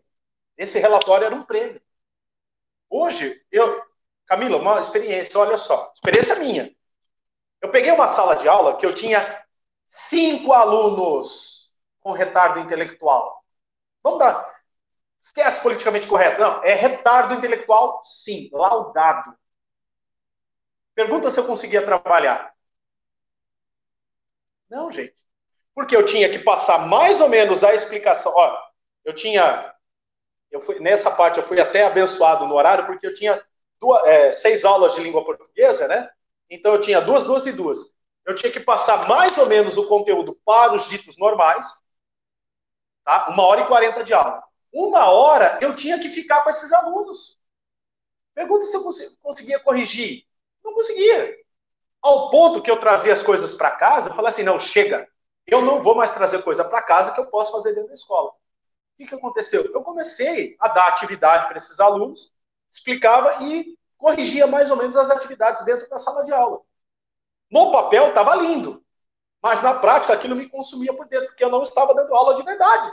Esse 0.58 0.78
relatório 0.78 1.26
era 1.26 1.36
um 1.36 1.44
prêmio. 1.44 1.82
Hoje, 2.90 3.42
eu, 3.50 3.82
Camila, 4.26 4.58
uma 4.58 4.80
experiência, 4.80 5.40
olha 5.40 5.58
só, 5.58 5.92
experiência 5.96 6.36
minha. 6.36 6.74
Eu 7.62 7.70
peguei 7.70 7.92
uma 7.92 8.08
sala 8.08 8.36
de 8.36 8.48
aula 8.48 8.78
que 8.78 8.86
eu 8.86 8.94
tinha 8.94 9.44
cinco 9.88 10.54
alunos 10.54 11.74
com 12.00 12.12
retardo 12.12 12.60
intelectual. 12.60 13.44
Vamos 14.04 14.20
dar, 14.20 14.54
Esquece 15.24 15.62
politicamente 15.62 16.06
correto. 16.06 16.42
Não, 16.42 16.62
é 16.66 16.74
retardo 16.74 17.34
intelectual, 17.34 18.02
sim, 18.04 18.50
laudado. 18.52 19.34
Pergunta 20.94 21.32
se 21.32 21.40
eu 21.40 21.48
conseguia 21.48 21.82
trabalhar. 21.84 22.54
Não, 24.70 24.92
gente. 24.92 25.16
Porque 25.74 25.96
eu 25.96 26.06
tinha 26.06 26.30
que 26.30 26.40
passar 26.40 26.88
mais 26.88 27.22
ou 27.22 27.30
menos 27.30 27.64
a 27.64 27.74
explicação. 27.74 28.34
Ó, 28.36 28.58
eu 29.06 29.16
tinha. 29.16 29.74
Eu 30.52 30.60
fui, 30.60 30.80
nessa 30.82 31.10
parte 31.10 31.40
eu 31.40 31.46
fui 31.46 31.60
até 31.60 31.86
abençoado 31.86 32.46
no 32.46 32.56
horário, 32.56 32.86
porque 32.86 33.08
eu 33.08 33.14
tinha 33.14 33.42
duas, 33.84 34.02
é, 34.06 34.32
seis 34.32 34.64
aulas 34.64 34.96
de 34.96 35.02
língua 35.02 35.26
portuguesa, 35.26 35.90
né? 35.90 36.10
Então 36.50 36.74
eu 36.74 36.80
tinha 36.80 37.02
duas, 37.02 37.24
duas 37.24 37.46
e 37.46 37.52
duas. 37.52 37.94
Eu 38.26 38.34
tinha 38.34 38.52
que 38.52 38.62
passar 38.62 39.10
mais 39.10 39.38
ou 39.38 39.46
menos 39.46 39.76
o 39.76 39.88
conteúdo 39.88 40.40
para 40.46 40.74
os 40.74 40.88
ditos 40.88 41.18
normais, 41.18 41.84
tá? 43.04 43.28
Uma 43.30 43.44
hora 43.44 43.62
e 43.62 43.68
quarenta 43.68 44.02
de 44.02 44.14
aula. 44.14 44.42
Uma 44.72 45.12
hora 45.12 45.58
eu 45.62 45.76
tinha 45.76 46.00
que 46.00 46.08
ficar 46.08 46.44
com 46.44 46.50
esses 46.50 46.72
alunos. 46.72 47.38
Pergunta 48.34 48.64
se 48.64 48.76
eu 48.76 48.84
conseguia 49.22 49.60
corrigir. 49.60 50.24
Não 50.64 50.74
conseguia. 50.74 51.38
Ao 52.02 52.30
ponto 52.30 52.62
que 52.62 52.72
eu 52.72 52.80
trazia 52.80 53.14
as 53.14 53.22
coisas 53.22 53.54
para 53.54 53.72
casa, 53.72 54.10
eu 54.10 54.14
falei 54.14 54.30
assim: 54.30 54.44
não, 54.44 54.60
chega. 54.60 55.08
Eu 55.46 55.62
não 55.62 55.82
vou 55.82 55.94
mais 55.94 56.14
trazer 56.14 56.42
coisa 56.42 56.64
para 56.64 56.82
casa 56.82 57.12
que 57.14 57.20
eu 57.20 57.26
posso 57.26 57.52
fazer 57.52 57.74
dentro 57.74 57.90
da 57.90 57.94
escola. 57.94 58.30
O 58.30 58.36
que, 58.98 59.08
que 59.08 59.16
aconteceu? 59.16 59.66
Eu 59.66 59.84
comecei 59.84 60.56
a 60.60 60.70
dar 60.70 60.88
atividade 60.88 61.48
para 61.48 61.58
esses 61.58 61.82
alunos, 61.82 62.33
explicava 62.74 63.44
e 63.44 63.78
corrigia 63.98 64.48
mais 64.48 64.72
ou 64.72 64.78
menos 64.78 64.98
as 64.98 65.12
atividades 65.12 65.64
dentro 65.64 65.88
da 65.90 66.00
sala 66.00 66.26
de 66.26 66.34
aula. 66.34 66.62
No 67.50 67.72
papel 67.72 68.10
estava 68.10 68.36
lindo, 68.36 68.84
mas 69.42 69.62
na 69.62 69.76
prática 69.76 70.14
aquilo 70.14 70.36
me 70.36 70.50
consumia 70.50 70.94
por 70.94 71.08
dentro, 71.08 71.28
porque 71.28 71.44
eu 71.44 71.52
não 71.52 71.62
estava 71.62 71.94
dando 71.94 72.14
aula 72.14 72.36
de 72.36 72.44
verdade. 72.44 72.92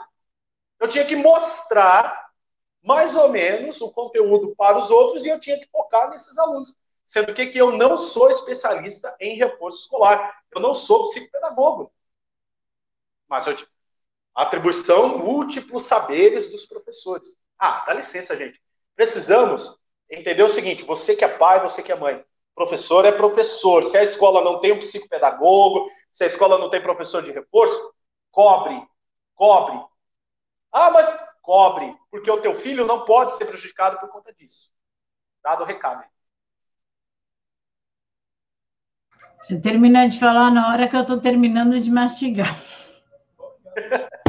Eu 0.78 0.86
tinha 0.86 1.06
que 1.06 1.16
mostrar 1.16 2.30
mais 2.82 3.16
ou 3.16 3.28
menos 3.28 3.80
o 3.80 3.90
conteúdo 3.90 4.54
para 4.54 4.78
os 4.78 4.90
outros 4.90 5.24
e 5.24 5.30
eu 5.30 5.40
tinha 5.40 5.58
que 5.58 5.68
focar 5.68 6.10
nesses 6.10 6.36
alunos. 6.38 6.76
Sendo 7.06 7.34
que, 7.34 7.46
que 7.46 7.58
eu 7.58 7.72
não 7.72 7.98
sou 7.98 8.30
especialista 8.30 9.14
em 9.18 9.36
reforço 9.36 9.80
escolar. 9.80 10.42
Eu 10.54 10.60
não 10.60 10.74
sou 10.74 11.08
psicopedagogo. 11.08 11.92
Mas 13.28 13.46
eu, 13.46 13.56
atribuição 14.34 15.18
múltiplos 15.18 15.84
saberes 15.84 16.50
dos 16.50 16.66
professores. 16.66 17.36
Ah, 17.58 17.84
dá 17.86 17.94
licença, 17.94 18.36
gente 18.36 18.62
precisamos 19.00 19.80
entender 20.10 20.42
o 20.42 20.50
seguinte: 20.50 20.84
você 20.84 21.16
que 21.16 21.24
é 21.24 21.28
pai, 21.28 21.62
você 21.62 21.82
que 21.82 21.90
é 21.90 21.96
mãe, 21.96 22.22
professor 22.54 23.06
é 23.06 23.12
professor. 23.12 23.82
Se 23.84 23.96
a 23.96 24.02
escola 24.02 24.44
não 24.44 24.60
tem 24.60 24.72
um 24.72 24.78
psicopedagogo, 24.78 25.90
se 26.12 26.24
a 26.24 26.26
escola 26.26 26.58
não 26.58 26.68
tem 26.68 26.82
professor 26.82 27.22
de 27.22 27.32
reforço, 27.32 27.94
cobre, 28.30 28.86
cobre. 29.34 29.82
Ah, 30.70 30.90
mas 30.90 31.08
cobre, 31.40 31.96
porque 32.10 32.30
o 32.30 32.42
teu 32.42 32.54
filho 32.54 32.86
não 32.86 33.06
pode 33.06 33.38
ser 33.38 33.46
prejudicado 33.46 33.98
por 33.98 34.10
conta 34.10 34.34
disso. 34.34 34.70
Dado 35.42 35.62
o 35.62 35.66
recado. 35.66 36.04
Você 39.42 39.58
termina 39.58 40.06
de 40.06 40.20
falar 40.20 40.50
na 40.50 40.68
hora 40.68 40.86
que 40.86 40.94
eu 40.94 41.00
estou 41.00 41.18
terminando 41.18 41.80
de 41.80 41.90
mastigar. 41.90 42.54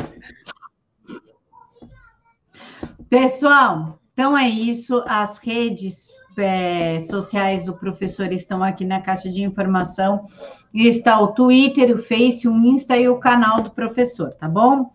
Pessoal, 3.09 4.00
então 4.21 4.37
é 4.37 4.47
isso. 4.47 5.03
As 5.07 5.39
redes 5.39 6.15
é, 6.37 6.99
sociais 6.99 7.65
do 7.65 7.75
professor 7.75 8.31
estão 8.31 8.63
aqui 8.63 8.85
na 8.85 9.01
caixa 9.01 9.27
de 9.29 9.41
informação. 9.41 10.27
Está 10.71 11.19
o 11.19 11.29
Twitter, 11.29 11.95
o 11.95 11.97
Face, 11.97 12.47
o 12.47 12.55
Insta 12.55 12.95
e 12.95 13.09
o 13.09 13.17
canal 13.17 13.61
do 13.61 13.71
professor, 13.71 14.31
tá 14.35 14.47
bom? 14.47 14.93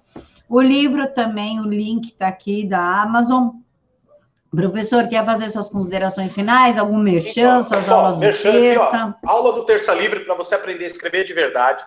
O 0.49 0.61
livro 0.61 1.13
também, 1.13 1.59
o 1.59 1.65
link 1.65 2.13
está 2.13 2.29
aqui 2.29 2.69
da 2.69 2.79
Amazon. 3.03 3.49
Professor, 4.49 5.09
quer 5.09 5.25
fazer 5.25 5.51
suas 5.51 5.69
considerações 5.69 6.33
finais? 6.33 6.79
Algum 6.79 6.99
merchan, 6.99 7.41
então, 7.41 7.65
suas 7.65 7.81
pessoal, 7.81 7.99
aulas 7.99 8.15
do 8.15 8.21
terça? 8.21 9.05
Aqui, 9.07 9.19
aula 9.27 9.53
do 9.55 9.67
Terça 9.67 9.93
Livre 9.93 10.21
para 10.21 10.37
você 10.37 10.55
aprender 10.55 10.85
a 10.85 10.87
escrever 10.87 11.25
de 11.25 11.35
verdade, 11.35 11.85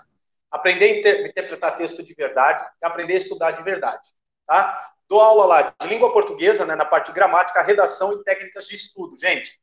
aprender 0.51 0.85
a 0.85 0.99
inter 0.99 1.25
interpretar 1.27 1.77
texto 1.77 2.03
de 2.03 2.13
verdade 2.13 2.65
e 2.83 2.85
aprender 2.85 3.13
a 3.13 3.17
estudar 3.17 3.51
de 3.51 3.63
verdade, 3.63 4.09
tá? 4.45 4.77
Dou 5.09 5.19
aula 5.19 5.45
lá 5.45 5.61
de 5.63 5.87
língua 5.87 6.13
portuguesa, 6.13 6.67
né, 6.67 6.75
na 6.75 6.85
parte 6.85 7.07
de 7.07 7.13
gramática, 7.13 7.63
redação 7.63 8.13
e 8.13 8.23
técnicas 8.23 8.67
de 8.67 8.75
estudo, 8.75 9.17
gente. 9.17 9.59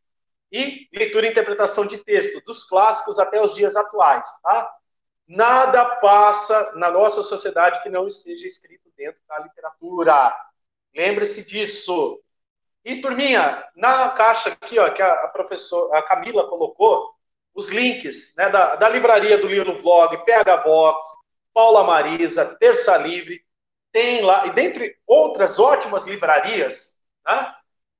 E 0.50 0.88
leitura 0.92 1.26
e 1.26 1.30
interpretação 1.30 1.86
de 1.86 1.98
texto, 1.98 2.44
dos 2.44 2.64
clássicos 2.64 3.20
até 3.20 3.40
os 3.40 3.54
dias 3.54 3.76
atuais, 3.76 4.28
tá? 4.42 4.68
Nada 5.28 5.84
passa 5.96 6.72
na 6.74 6.90
nossa 6.90 7.22
sociedade 7.22 7.80
que 7.82 7.88
não 7.88 8.08
esteja 8.08 8.46
escrito 8.46 8.90
dentro 8.96 9.20
da 9.28 9.38
literatura. 9.38 10.34
Lembre-se 10.94 11.44
disso. 11.44 12.20
E, 12.84 13.00
turminha, 13.00 13.64
na 13.76 14.10
caixa 14.10 14.50
aqui, 14.50 14.78
ó, 14.78 14.88
que 14.90 15.02
a, 15.02 15.28
professora, 15.28 15.98
a 15.98 16.02
Camila 16.02 16.48
colocou, 16.48 17.14
os 17.54 17.68
links 17.68 18.34
né, 18.36 18.50
da, 18.50 18.76
da 18.76 18.88
livraria 18.88 19.38
do 19.38 19.46
livro 19.46 19.78
Vlog, 19.78 20.24
PH 20.24 20.56
Vox, 20.58 21.06
Paula 21.54 21.84
Marisa, 21.84 22.56
Terça 22.56 22.96
Livre, 22.96 23.45
tem 23.96 24.20
lá, 24.20 24.46
e 24.46 24.52
dentre 24.52 24.94
outras 25.06 25.58
ótimas 25.58 26.04
livrarias, 26.04 26.98
né, 27.26 27.54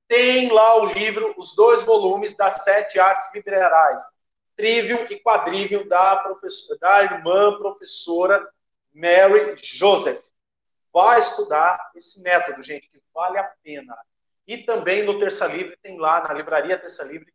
tem 0.07 0.53
lá 0.53 0.83
o 0.83 0.93
livro, 0.93 1.33
os 1.39 1.57
dois 1.57 1.83
volumes 1.85 2.37
das 2.37 2.65
sete 2.65 2.99
artes 2.99 3.33
liberais, 3.33 4.05
Trivium 4.55 5.07
e 5.09 5.19
Quadrivium, 5.19 5.89
da, 5.89 6.17
professora, 6.17 6.79
da 6.79 7.03
irmã 7.03 7.57
professora 7.57 8.47
Mary 8.95 9.57
Joseph. 9.57 10.23
Vai 10.93 11.19
estudar 11.19 11.81
esse 11.95 12.21
método, 12.21 12.63
gente, 12.63 12.91
que 12.91 13.01
vale 13.15 13.39
a 13.39 13.51
pena. 13.65 13.97
E 14.47 14.59
também 14.59 15.03
no 15.03 15.19
Terça 15.19 15.47
Livre, 15.47 15.79
tem 15.83 15.99
lá, 15.99 16.21
na 16.29 16.35
livraria 16.35 16.79
Terça 16.79 17.05
Livre, 17.05 17.33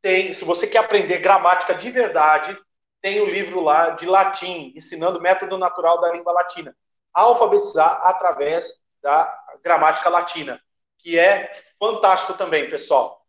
tem, 0.00 0.32
se 0.32 0.42
você 0.46 0.66
quer 0.66 0.78
aprender 0.78 1.18
gramática 1.18 1.74
de 1.74 1.90
verdade, 1.90 2.58
tem 3.02 3.20
o 3.20 3.26
livro 3.26 3.60
lá 3.60 3.90
de 3.90 4.06
latim, 4.06 4.72
ensinando 4.74 5.18
o 5.18 5.22
método 5.22 5.58
natural 5.58 6.00
da 6.00 6.10
língua 6.10 6.32
latina. 6.32 6.74
Alfabetizar 7.12 8.00
através 8.02 8.80
da 9.02 9.32
gramática 9.62 10.08
latina, 10.08 10.60
que 10.98 11.18
é 11.18 11.50
fantástico 11.78 12.34
também, 12.34 12.68
pessoal. 12.68 13.24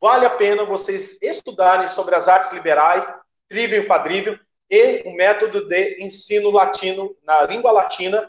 Vale 0.00 0.26
a 0.26 0.30
pena 0.30 0.64
vocês 0.64 1.20
estudarem 1.22 1.88
sobre 1.88 2.14
as 2.14 2.28
artes 2.28 2.50
liberais, 2.52 3.10
trívio 3.48 3.82
e 3.82 3.86
quadrívio, 3.86 4.38
e 4.70 5.02
o 5.06 5.14
método 5.14 5.66
de 5.66 6.02
ensino 6.02 6.50
latino, 6.50 7.16
na 7.22 7.42
língua 7.42 7.70
latina, 7.70 8.28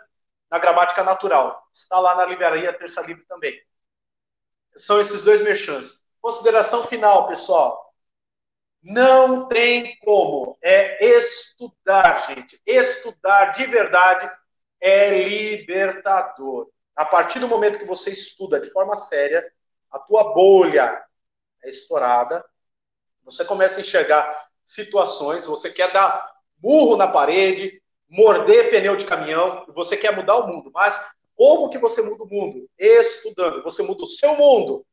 na 0.50 0.60
gramática 0.60 1.04
natural. 1.04 1.68
Está 1.74 2.00
lá 2.00 2.16
na 2.16 2.26
livraria 2.26 2.74
Terça 2.74 3.02
Livre 3.02 3.26
também 3.26 3.60
são 4.76 5.00
esses 5.00 5.24
dois 5.24 5.42
merchants. 5.42 6.04
Consideração 6.22 6.86
final, 6.86 7.28
pessoal. 7.28 7.94
Não 8.84 9.48
tem 9.48 9.98
como. 10.00 10.58
É 10.62 11.04
estudar, 11.18 12.28
gente. 12.28 12.62
Estudar 12.66 13.46
de 13.52 13.66
verdade 13.66 14.30
é 14.86 15.28
libertador. 15.28 16.70
A 16.96 17.04
partir 17.04 17.40
do 17.40 17.48
momento 17.48 17.80
que 17.80 17.86
você 17.86 18.12
estuda 18.12 18.60
de 18.60 18.70
forma 18.70 18.96
séria, 18.96 19.44
a 19.90 19.98
tua 19.98 20.36
bolha 20.36 21.04
é 21.64 21.70
estourada, 21.70 22.46
você 23.24 23.44
começa 23.44 23.80
a 23.80 23.82
enxergar 23.82 24.48
situações, 24.64 25.48
você 25.48 25.72
quer 25.72 25.92
dar 25.92 26.32
burro 26.58 26.96
na 26.96 27.08
parede, 27.08 27.82
morder 28.08 28.70
pneu 28.70 28.96
de 28.96 29.06
caminhão, 29.06 29.66
você 29.70 29.98
quer 29.98 30.16
mudar 30.16 30.38
o 30.38 30.48
mundo, 30.48 30.70
mas 30.72 31.04
como 31.36 31.72
que 31.72 31.80
você 31.80 32.04
muda 32.04 32.24
o 32.24 32.30
mundo? 32.30 32.70
Estudando. 32.78 33.64
Você 33.64 33.82
muda 33.82 34.04
o 34.04 34.08
seu 34.08 34.38
mundo 34.38 34.86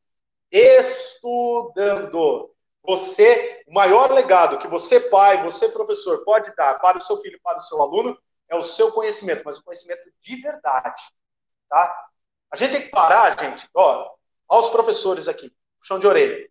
estudando. 0.50 2.50
Você, 2.82 3.62
o 3.68 3.74
maior 3.74 4.10
legado 4.10 4.58
que 4.58 4.66
você, 4.66 4.98
pai, 4.98 5.42
você, 5.42 5.68
professor, 5.68 6.24
pode 6.24 6.50
dar 6.56 6.80
para 6.80 6.96
o 6.96 7.00
seu 7.00 7.18
filho, 7.18 7.38
para 7.42 7.58
o 7.58 7.60
seu 7.60 7.80
aluno, 7.82 8.18
é 8.52 8.56
o 8.56 8.62
seu 8.62 8.92
conhecimento, 8.92 9.42
mas 9.44 9.58
o 9.58 9.64
conhecimento 9.64 10.12
de 10.20 10.36
verdade. 10.36 11.02
Tá? 11.68 12.08
A 12.50 12.56
gente 12.56 12.72
tem 12.72 12.82
que 12.82 12.90
parar, 12.90 13.38
gente, 13.38 13.68
ó, 13.74 14.14
aos 14.48 14.68
professores 14.68 15.26
aqui, 15.26 15.52
chão 15.82 15.98
de 15.98 16.06
orelha, 16.06 16.48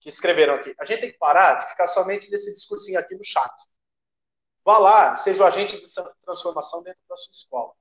que 0.00 0.08
escreveram 0.08 0.54
aqui. 0.54 0.74
A 0.78 0.84
gente 0.84 1.00
tem 1.00 1.12
que 1.12 1.18
parar 1.18 1.54
de 1.54 1.68
ficar 1.68 1.86
somente 1.86 2.30
nesse 2.30 2.52
discursinho 2.52 2.98
aqui 2.98 3.14
no 3.14 3.24
chat. 3.24 3.52
Vá 4.64 4.78
lá, 4.78 5.14
seja 5.14 5.42
o 5.42 5.46
agente 5.46 5.80
de 5.80 5.86
transformação 6.22 6.82
dentro 6.82 7.00
da 7.08 7.16
sua 7.16 7.30
escola 7.30 7.72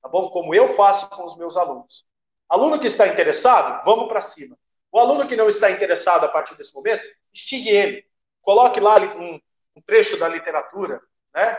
tá 0.00 0.08
bom? 0.08 0.30
Como 0.30 0.54
eu 0.54 0.74
faço 0.74 1.08
com 1.10 1.24
os 1.24 1.36
meus 1.36 1.56
alunos. 1.56 2.06
Aluno 2.48 2.78
que 2.78 2.86
está 2.86 3.06
interessado, 3.06 3.84
vamos 3.84 4.08
para 4.08 4.22
cima. 4.22 4.56
O 4.90 4.98
aluno 4.98 5.26
que 5.26 5.36
não 5.36 5.48
está 5.48 5.70
interessado 5.70 6.24
a 6.24 6.28
partir 6.28 6.56
desse 6.56 6.74
momento, 6.74 7.02
instigue 7.32 7.68
ele. 7.68 8.04
Coloque 8.42 8.80
lá 8.80 8.98
um, 8.98 9.40
um 9.76 9.82
trecho 9.82 10.18
da 10.18 10.28
literatura, 10.28 11.00
né? 11.32 11.58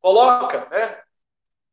Coloca, 0.00 0.66
né? 0.70 1.02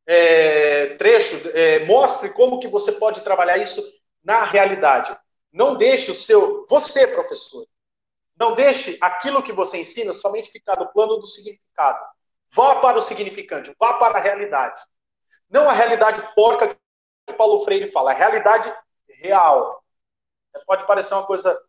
É, 0.07 0.95
trecho, 0.95 1.35
é, 1.49 1.85
mostre 1.85 2.29
como 2.29 2.59
que 2.59 2.67
você 2.67 2.91
pode 2.91 3.21
trabalhar 3.21 3.57
isso 3.57 3.81
na 4.23 4.43
realidade. 4.43 5.17
Não 5.51 5.75
deixe 5.75 6.11
o 6.11 6.15
seu, 6.15 6.65
você 6.69 7.07
professor, 7.07 7.65
não 8.37 8.53
deixe 8.53 8.97
aquilo 9.01 9.41
que 9.41 9.53
você 9.53 9.79
ensina 9.79 10.13
somente 10.13 10.51
ficar 10.51 10.77
no 10.77 10.91
plano 10.91 11.17
do 11.17 11.25
significado. 11.25 11.99
Vá 12.53 12.79
para 12.81 12.97
o 12.97 13.01
significante, 13.01 13.73
vá 13.79 13.93
para 13.95 14.19
a 14.19 14.21
realidade. 14.21 14.81
Não 15.49 15.69
a 15.69 15.73
realidade 15.73 16.21
porca 16.35 16.75
que 17.25 17.33
Paulo 17.33 17.63
Freire 17.63 17.87
fala, 17.87 18.11
a 18.11 18.15
realidade 18.15 18.71
real. 19.07 19.83
Pode 20.65 20.85
parecer 20.85 21.13
uma 21.13 21.25
coisa 21.25 21.59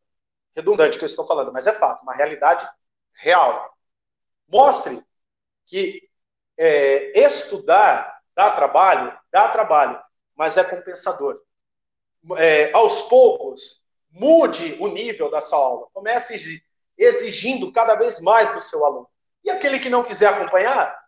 redundante 0.54 0.98
que 0.98 1.04
eu 1.04 1.06
estou 1.06 1.26
falando, 1.26 1.52
mas 1.52 1.66
é 1.66 1.72
fato, 1.72 2.02
uma 2.02 2.14
realidade 2.14 2.68
real. 3.14 3.76
Mostre 4.48 5.04
que 5.66 6.05
é, 6.58 7.18
estudar 7.18 8.16
dá 8.36 8.50
trabalho, 8.50 9.18
dá 9.32 9.48
trabalho, 9.48 9.98
mas 10.36 10.58
é 10.58 10.64
compensador. 10.64 11.40
É, 12.36 12.70
aos 12.72 13.02
poucos, 13.02 13.82
mude 14.10 14.76
o 14.78 14.88
nível 14.88 15.30
dessa 15.30 15.56
aula. 15.56 15.88
Comece 15.92 16.62
exigindo 16.98 17.72
cada 17.72 17.94
vez 17.94 18.20
mais 18.20 18.52
do 18.52 18.60
seu 18.60 18.84
aluno. 18.84 19.08
E 19.42 19.50
aquele 19.50 19.78
que 19.78 19.88
não 19.88 20.04
quiser 20.04 20.28
acompanhar, 20.28 20.98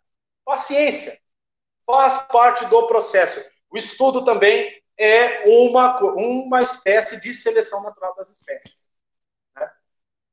paciência 0.43 1.19
faz 1.85 2.17
parte 2.23 2.65
do 2.65 2.87
processo. 2.87 3.43
O 3.69 3.77
estudo 3.77 4.25
também 4.25 4.81
é 4.97 5.43
uma, 5.47 5.99
uma 5.99 6.61
espécie 6.61 7.19
de 7.19 7.33
seleção 7.33 7.83
natural 7.83 8.15
das 8.15 8.29
espécies. 8.29 8.89
Né? 9.55 9.69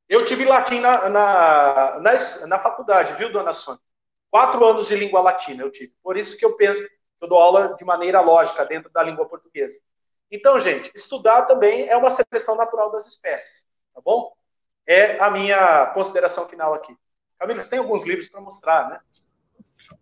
Eu 0.09 0.25
tive 0.25 0.45
latim 0.45 0.81
na, 0.81 1.09
na, 1.09 2.01
na, 2.01 2.47
na, 2.47 2.59
faculdade, 2.59 3.15
viu, 3.15 3.33
dona 3.33 3.53
Sônia? 3.53 3.81
Quatro 4.31 4.65
anos 4.65 4.87
de 4.87 4.97
língua 4.97 5.21
latina 5.21 5.63
eu 5.63 5.71
tive. 5.71 5.93
Por 6.03 6.17
isso 6.17 6.37
que 6.37 6.45
eu 6.45 6.57
penso 6.57 6.83
eu 7.21 7.29
dou 7.29 7.39
aula 7.39 7.75
de 7.75 7.85
maneira 7.85 8.21
lógica 8.21 8.65
dentro 8.65 8.91
da 8.93 9.03
língua 9.03 9.27
portuguesa. 9.27 9.79
Então, 10.31 10.61
gente, 10.61 10.91
estudar 10.95 11.43
também 11.43 11.89
é 11.89 11.97
uma 11.97 12.11
seleção 12.11 12.57
natural 12.57 12.91
das 12.91 13.07
espécies, 13.07 13.67
tá 13.95 14.01
bom? 14.05 14.33
É 14.87 15.19
a 15.19 15.31
minha 15.31 15.87
consideração 15.87 16.49
final 16.49 16.75
aqui. 16.75 16.95
Camila, 17.39 17.63
você 17.63 17.71
tem 17.71 17.79
alguns 17.79 18.05
livros 18.05 18.29
para 18.29 18.41
mostrar, 18.41 18.89
né? 18.89 19.01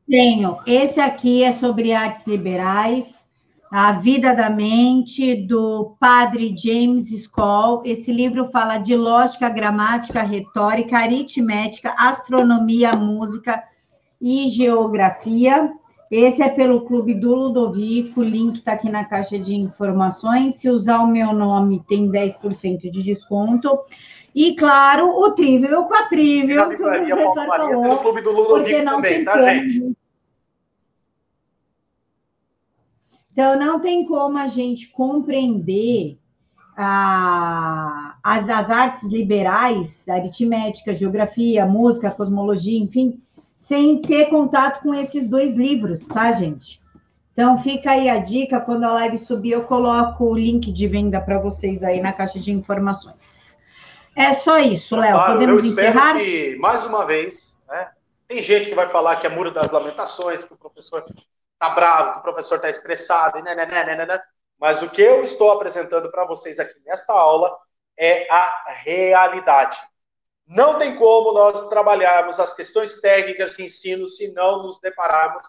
Tenho. 0.09 0.59
Esse 0.67 1.01
aqui 1.01 1.43
é 1.43 1.53
sobre 1.53 1.93
artes 1.93 2.27
liberais, 2.27 3.31
A 3.71 3.93
Vida 3.93 4.35
da 4.35 4.51
Mente, 4.51 5.47
do 5.47 5.97
padre 5.99 6.55
James 6.57 7.11
Scholl. 7.25 7.83
Esse 7.85 8.13
livro 8.13 8.51
fala 8.51 8.79
de 8.79 8.97
lógica, 8.97 9.49
gramática, 9.49 10.23
retórica, 10.23 10.99
aritmética, 10.99 11.95
astronomia, 11.99 12.93
música 12.93 13.63
e 14.25 14.49
geografia. 14.49 15.71
Esse 16.11 16.43
é 16.43 16.49
pelo 16.49 16.87
Clube 16.87 17.13
do 17.13 17.35
Ludovico, 17.35 18.21
o 18.21 18.25
link 18.25 18.57
está 18.57 18.73
aqui 18.73 18.89
na 18.89 19.05
caixa 19.05 19.39
de 19.39 19.55
informações. 19.55 20.55
Se 20.55 20.71
usar 20.71 21.01
o 21.01 21.07
meu 21.07 21.35
nome, 21.35 21.85
tem 21.87 22.11
10% 22.11 22.91
de 22.91 23.03
desconto. 23.03 23.79
E, 24.35 24.57
claro, 24.57 25.09
o 25.09 25.33
trívio 25.33 25.69
e 25.69 25.75
o 25.75 25.87
quatrívio. 25.87 26.69
Que 26.69 26.75
o 26.75 27.17
professor 27.17 27.47
falou, 27.47 27.83
no 27.83 27.99
Clube 27.99 28.23
do 28.23 28.33
Ludovico 28.33 28.85
também, 28.85 29.25
tá, 29.27 29.43
gente? 29.43 29.95
Então, 33.31 33.59
não 33.59 33.79
tem 33.79 34.07
como 34.07 34.39
a 34.39 34.47
gente 34.47 34.89
compreender 34.89 36.17
a, 36.77 38.17
as, 38.23 38.49
as 38.49 38.71
artes 38.71 39.03
liberais, 39.05 40.09
aritmética, 40.09 40.95
geografia, 40.95 41.67
música, 41.67 42.11
cosmologia, 42.11 42.79
enfim, 42.81 43.21
sem 43.57 44.01
ter 44.03 44.27
contato 44.29 44.83
com 44.83 44.95
esses 44.95 45.29
dois 45.29 45.55
livros, 45.55 46.07
tá, 46.07 46.33
gente? 46.33 46.83
Então, 47.33 47.59
fica 47.59 47.91
aí 47.91 48.09
a 48.09 48.19
dica, 48.19 48.61
quando 48.61 48.85
a 48.85 48.93
live 48.93 49.19
subir, 49.19 49.53
eu 49.53 49.65
coloco 49.65 50.25
o 50.25 50.35
link 50.35 50.71
de 50.71 50.87
venda 50.87 51.21
para 51.21 51.39
vocês 51.39 51.83
aí 51.83 52.01
na 52.01 52.13
caixa 52.13 52.39
de 52.39 52.53
informações. 52.53 53.59
É 54.17 54.35
só 54.35 54.59
isso, 54.59 54.95
Léo. 54.95 55.13
Claro, 55.13 55.33
Podemos 55.33 55.65
eu 55.65 55.73
encerrar? 55.73 56.17
que, 56.17 56.57
mais 56.61 56.87
uma 56.87 57.05
vez, 57.05 57.59
né, 57.67 57.91
tem 58.29 58.41
gente 58.41 58.69
que 58.69 58.75
vai 58.75 58.89
falar 58.89 59.17
que 59.17 59.27
é 59.27 59.31
muro 59.31 59.53
das 59.53 59.73
lamentações, 59.73 60.45
que 60.45 60.55
o 60.55 60.57
professor 60.57 61.05
está 61.55 61.75
bravo, 61.75 62.13
que 62.13 62.19
o 62.21 62.23
professor 62.23 62.57
está 62.57 62.71
estressado, 62.71 63.43
né, 63.43 63.55
né, 63.55 63.67
né, 63.67 63.97
né, 63.97 64.07
né, 64.07 64.21
mas 64.61 64.83
o 64.83 64.89
que 64.89 65.03
eu 65.03 65.25
estou 65.25 65.51
apresentando 65.51 66.11
para 66.11 66.25
vocês 66.25 66.61
aqui 66.61 66.75
nesta 66.87 67.13
aula 67.13 67.53
é 67.99 68.33
a 68.33 68.65
realidade. 68.69 69.77
Não 70.47 70.79
tem 70.79 70.97
como 70.97 71.33
nós 71.33 71.69
trabalharmos 71.69 72.39
as 72.39 72.53
questões 72.53 73.01
técnicas 73.01 73.57
de 73.57 73.65
ensino 73.65 74.07
se 74.07 74.31
não 74.33 74.63
nos 74.63 74.81
depararmos 74.81 75.49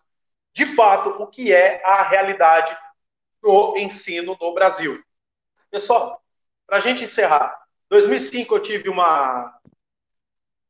de 0.53 0.65
fato, 0.65 1.09
o 1.21 1.27
que 1.27 1.53
é 1.53 1.85
a 1.85 2.03
realidade 2.03 2.75
do 3.41 3.77
ensino 3.77 4.37
no 4.39 4.53
Brasil. 4.53 5.03
Pessoal, 5.69 6.23
para 6.65 6.77
a 6.77 6.79
gente 6.79 7.03
encerrar, 7.03 7.61
2005 7.89 8.55
eu 8.55 8.61
tive 8.61 8.89
uma, 8.89 9.59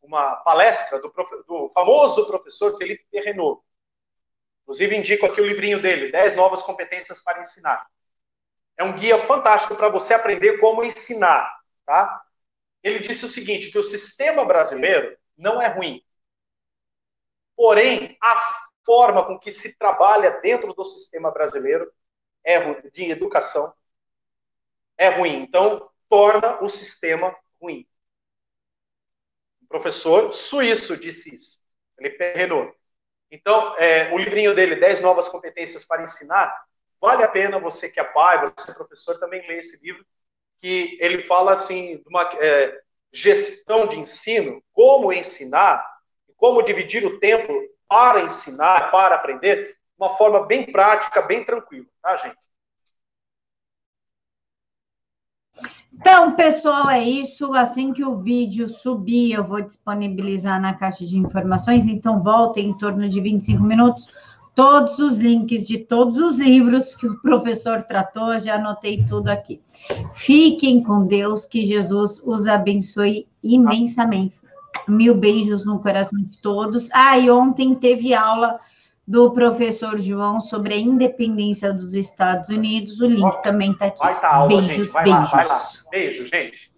uma 0.01 0.37
palestra 0.37 0.99
do, 0.99 1.11
prof, 1.11 1.29
do 1.47 1.69
famoso 1.69 2.25
professor 2.25 2.75
Felipe 2.77 3.05
Terrenot. 3.11 3.61
Inclusive, 4.63 4.95
indico 4.95 5.27
aqui 5.27 5.39
o 5.39 5.45
livrinho 5.45 5.79
dele, 5.79 6.11
10 6.11 6.35
novas 6.35 6.63
competências 6.63 7.23
para 7.23 7.39
ensinar. 7.39 7.85
É 8.75 8.83
um 8.83 8.97
guia 8.97 9.21
fantástico 9.21 9.75
para 9.75 9.89
você 9.89 10.15
aprender 10.15 10.57
como 10.57 10.83
ensinar, 10.83 11.59
tá? 11.85 12.25
Ele 12.85 12.99
disse 12.99 13.25
o 13.25 13.27
seguinte, 13.27 13.71
que 13.71 13.79
o 13.79 13.83
sistema 13.83 14.45
brasileiro 14.45 15.17
não 15.35 15.59
é 15.59 15.67
ruim. 15.67 16.05
Porém, 17.55 18.15
a 18.21 18.39
forma 18.85 19.25
com 19.25 19.39
que 19.39 19.51
se 19.51 19.75
trabalha 19.75 20.39
dentro 20.39 20.71
do 20.71 20.83
sistema 20.83 21.31
brasileiro 21.31 21.91
é 22.43 22.81
de 22.91 23.09
educação 23.09 23.73
é 24.95 25.09
ruim. 25.09 25.41
Então, 25.41 25.89
torna 26.07 26.63
o 26.63 26.69
sistema 26.69 27.35
ruim. 27.59 27.87
O 29.63 29.65
professor 29.65 30.31
suíço 30.31 30.95
disse 30.95 31.33
isso. 31.33 31.59
Ele 31.97 32.11
perrenou. 32.11 32.71
Então, 33.31 33.75
é, 33.79 34.13
o 34.13 34.17
livrinho 34.19 34.53
dele, 34.53 34.75
10 34.75 35.01
novas 35.01 35.27
competências 35.27 35.83
para 35.83 36.03
ensinar, 36.03 36.55
vale 37.01 37.23
a 37.23 37.27
pena 37.27 37.57
você 37.57 37.89
que 37.89 37.99
é 37.99 38.03
pai, 38.03 38.47
você 38.51 38.69
é 38.69 38.75
professor, 38.75 39.17
também 39.17 39.41
ler 39.47 39.57
esse 39.57 39.83
livro, 39.83 40.05
que 40.59 40.97
ele 41.01 41.19
fala 41.19 41.53
assim, 41.53 41.97
de 41.97 42.03
uma 42.07 42.23
é, 42.39 42.79
gestão 43.11 43.87
de 43.87 43.99
ensino, 43.99 44.61
como 44.73 45.13
ensinar, 45.13 45.85
como 46.37 46.61
dividir 46.61 47.05
o 47.05 47.19
tempo 47.19 47.53
para 47.87 48.21
ensinar, 48.23 48.91
para 48.91 49.15
aprender, 49.15 49.67
de 49.67 49.75
uma 49.97 50.09
forma 50.09 50.45
bem 50.45 50.71
prática, 50.71 51.21
bem 51.21 51.43
tranquila, 51.43 51.85
tá, 52.01 52.17
gente? 52.17 52.45
Então, 55.93 56.35
pessoal, 56.35 56.89
é 56.89 57.01
isso. 57.01 57.53
Assim 57.53 57.93
que 57.93 58.03
o 58.03 58.17
vídeo 58.17 58.67
subir, 58.67 59.33
eu 59.33 59.43
vou 59.43 59.61
disponibilizar 59.61 60.61
na 60.61 60.73
caixa 60.73 61.05
de 61.05 61.17
informações. 61.17 61.87
Então, 61.87 62.21
voltem 62.21 62.67
em 62.67 62.77
torno 62.77 63.07
de 63.07 63.21
25 63.21 63.63
minutos. 63.63 64.09
Todos 64.55 64.99
os 64.99 65.17
links 65.17 65.67
de 65.67 65.79
todos 65.79 66.17
os 66.17 66.37
livros 66.37 66.95
que 66.95 67.05
o 67.05 67.21
professor 67.21 67.83
tratou, 67.83 68.39
já 68.39 68.55
anotei 68.55 69.03
tudo 69.03 69.27
aqui. 69.27 69.61
Fiquem 70.13 70.81
com 70.81 71.05
Deus, 71.05 71.45
que 71.45 71.65
Jesus 71.65 72.21
os 72.25 72.47
abençoe 72.47 73.27
imensamente. 73.43 74.39
Mil 74.87 75.13
beijos 75.13 75.65
no 75.65 75.79
coração 75.79 76.19
de 76.21 76.37
todos. 76.37 76.89
Ah, 76.93 77.17
e 77.17 77.29
ontem 77.29 77.75
teve 77.75 78.13
aula 78.13 78.59
do 79.07 79.31
professor 79.31 79.99
João 79.99 80.39
sobre 80.39 80.73
a 80.73 80.77
independência 80.77 81.73
dos 81.73 81.93
Estados 81.93 82.49
Unidos. 82.49 82.99
O 83.01 83.07
link 83.07 83.41
também 83.43 83.71
está 83.71 83.87
aqui. 83.87 83.99
Vai 83.99 84.21
tá 84.21 84.35
aula, 84.35 84.47
beijos, 84.47 84.67
gente. 84.67 84.93
Vai 84.93 85.03
beijos. 85.03 85.19
Lá, 85.19 85.25
vai 85.27 85.47
lá. 85.47 85.61
Beijo, 85.91 86.25
gente. 86.25 86.74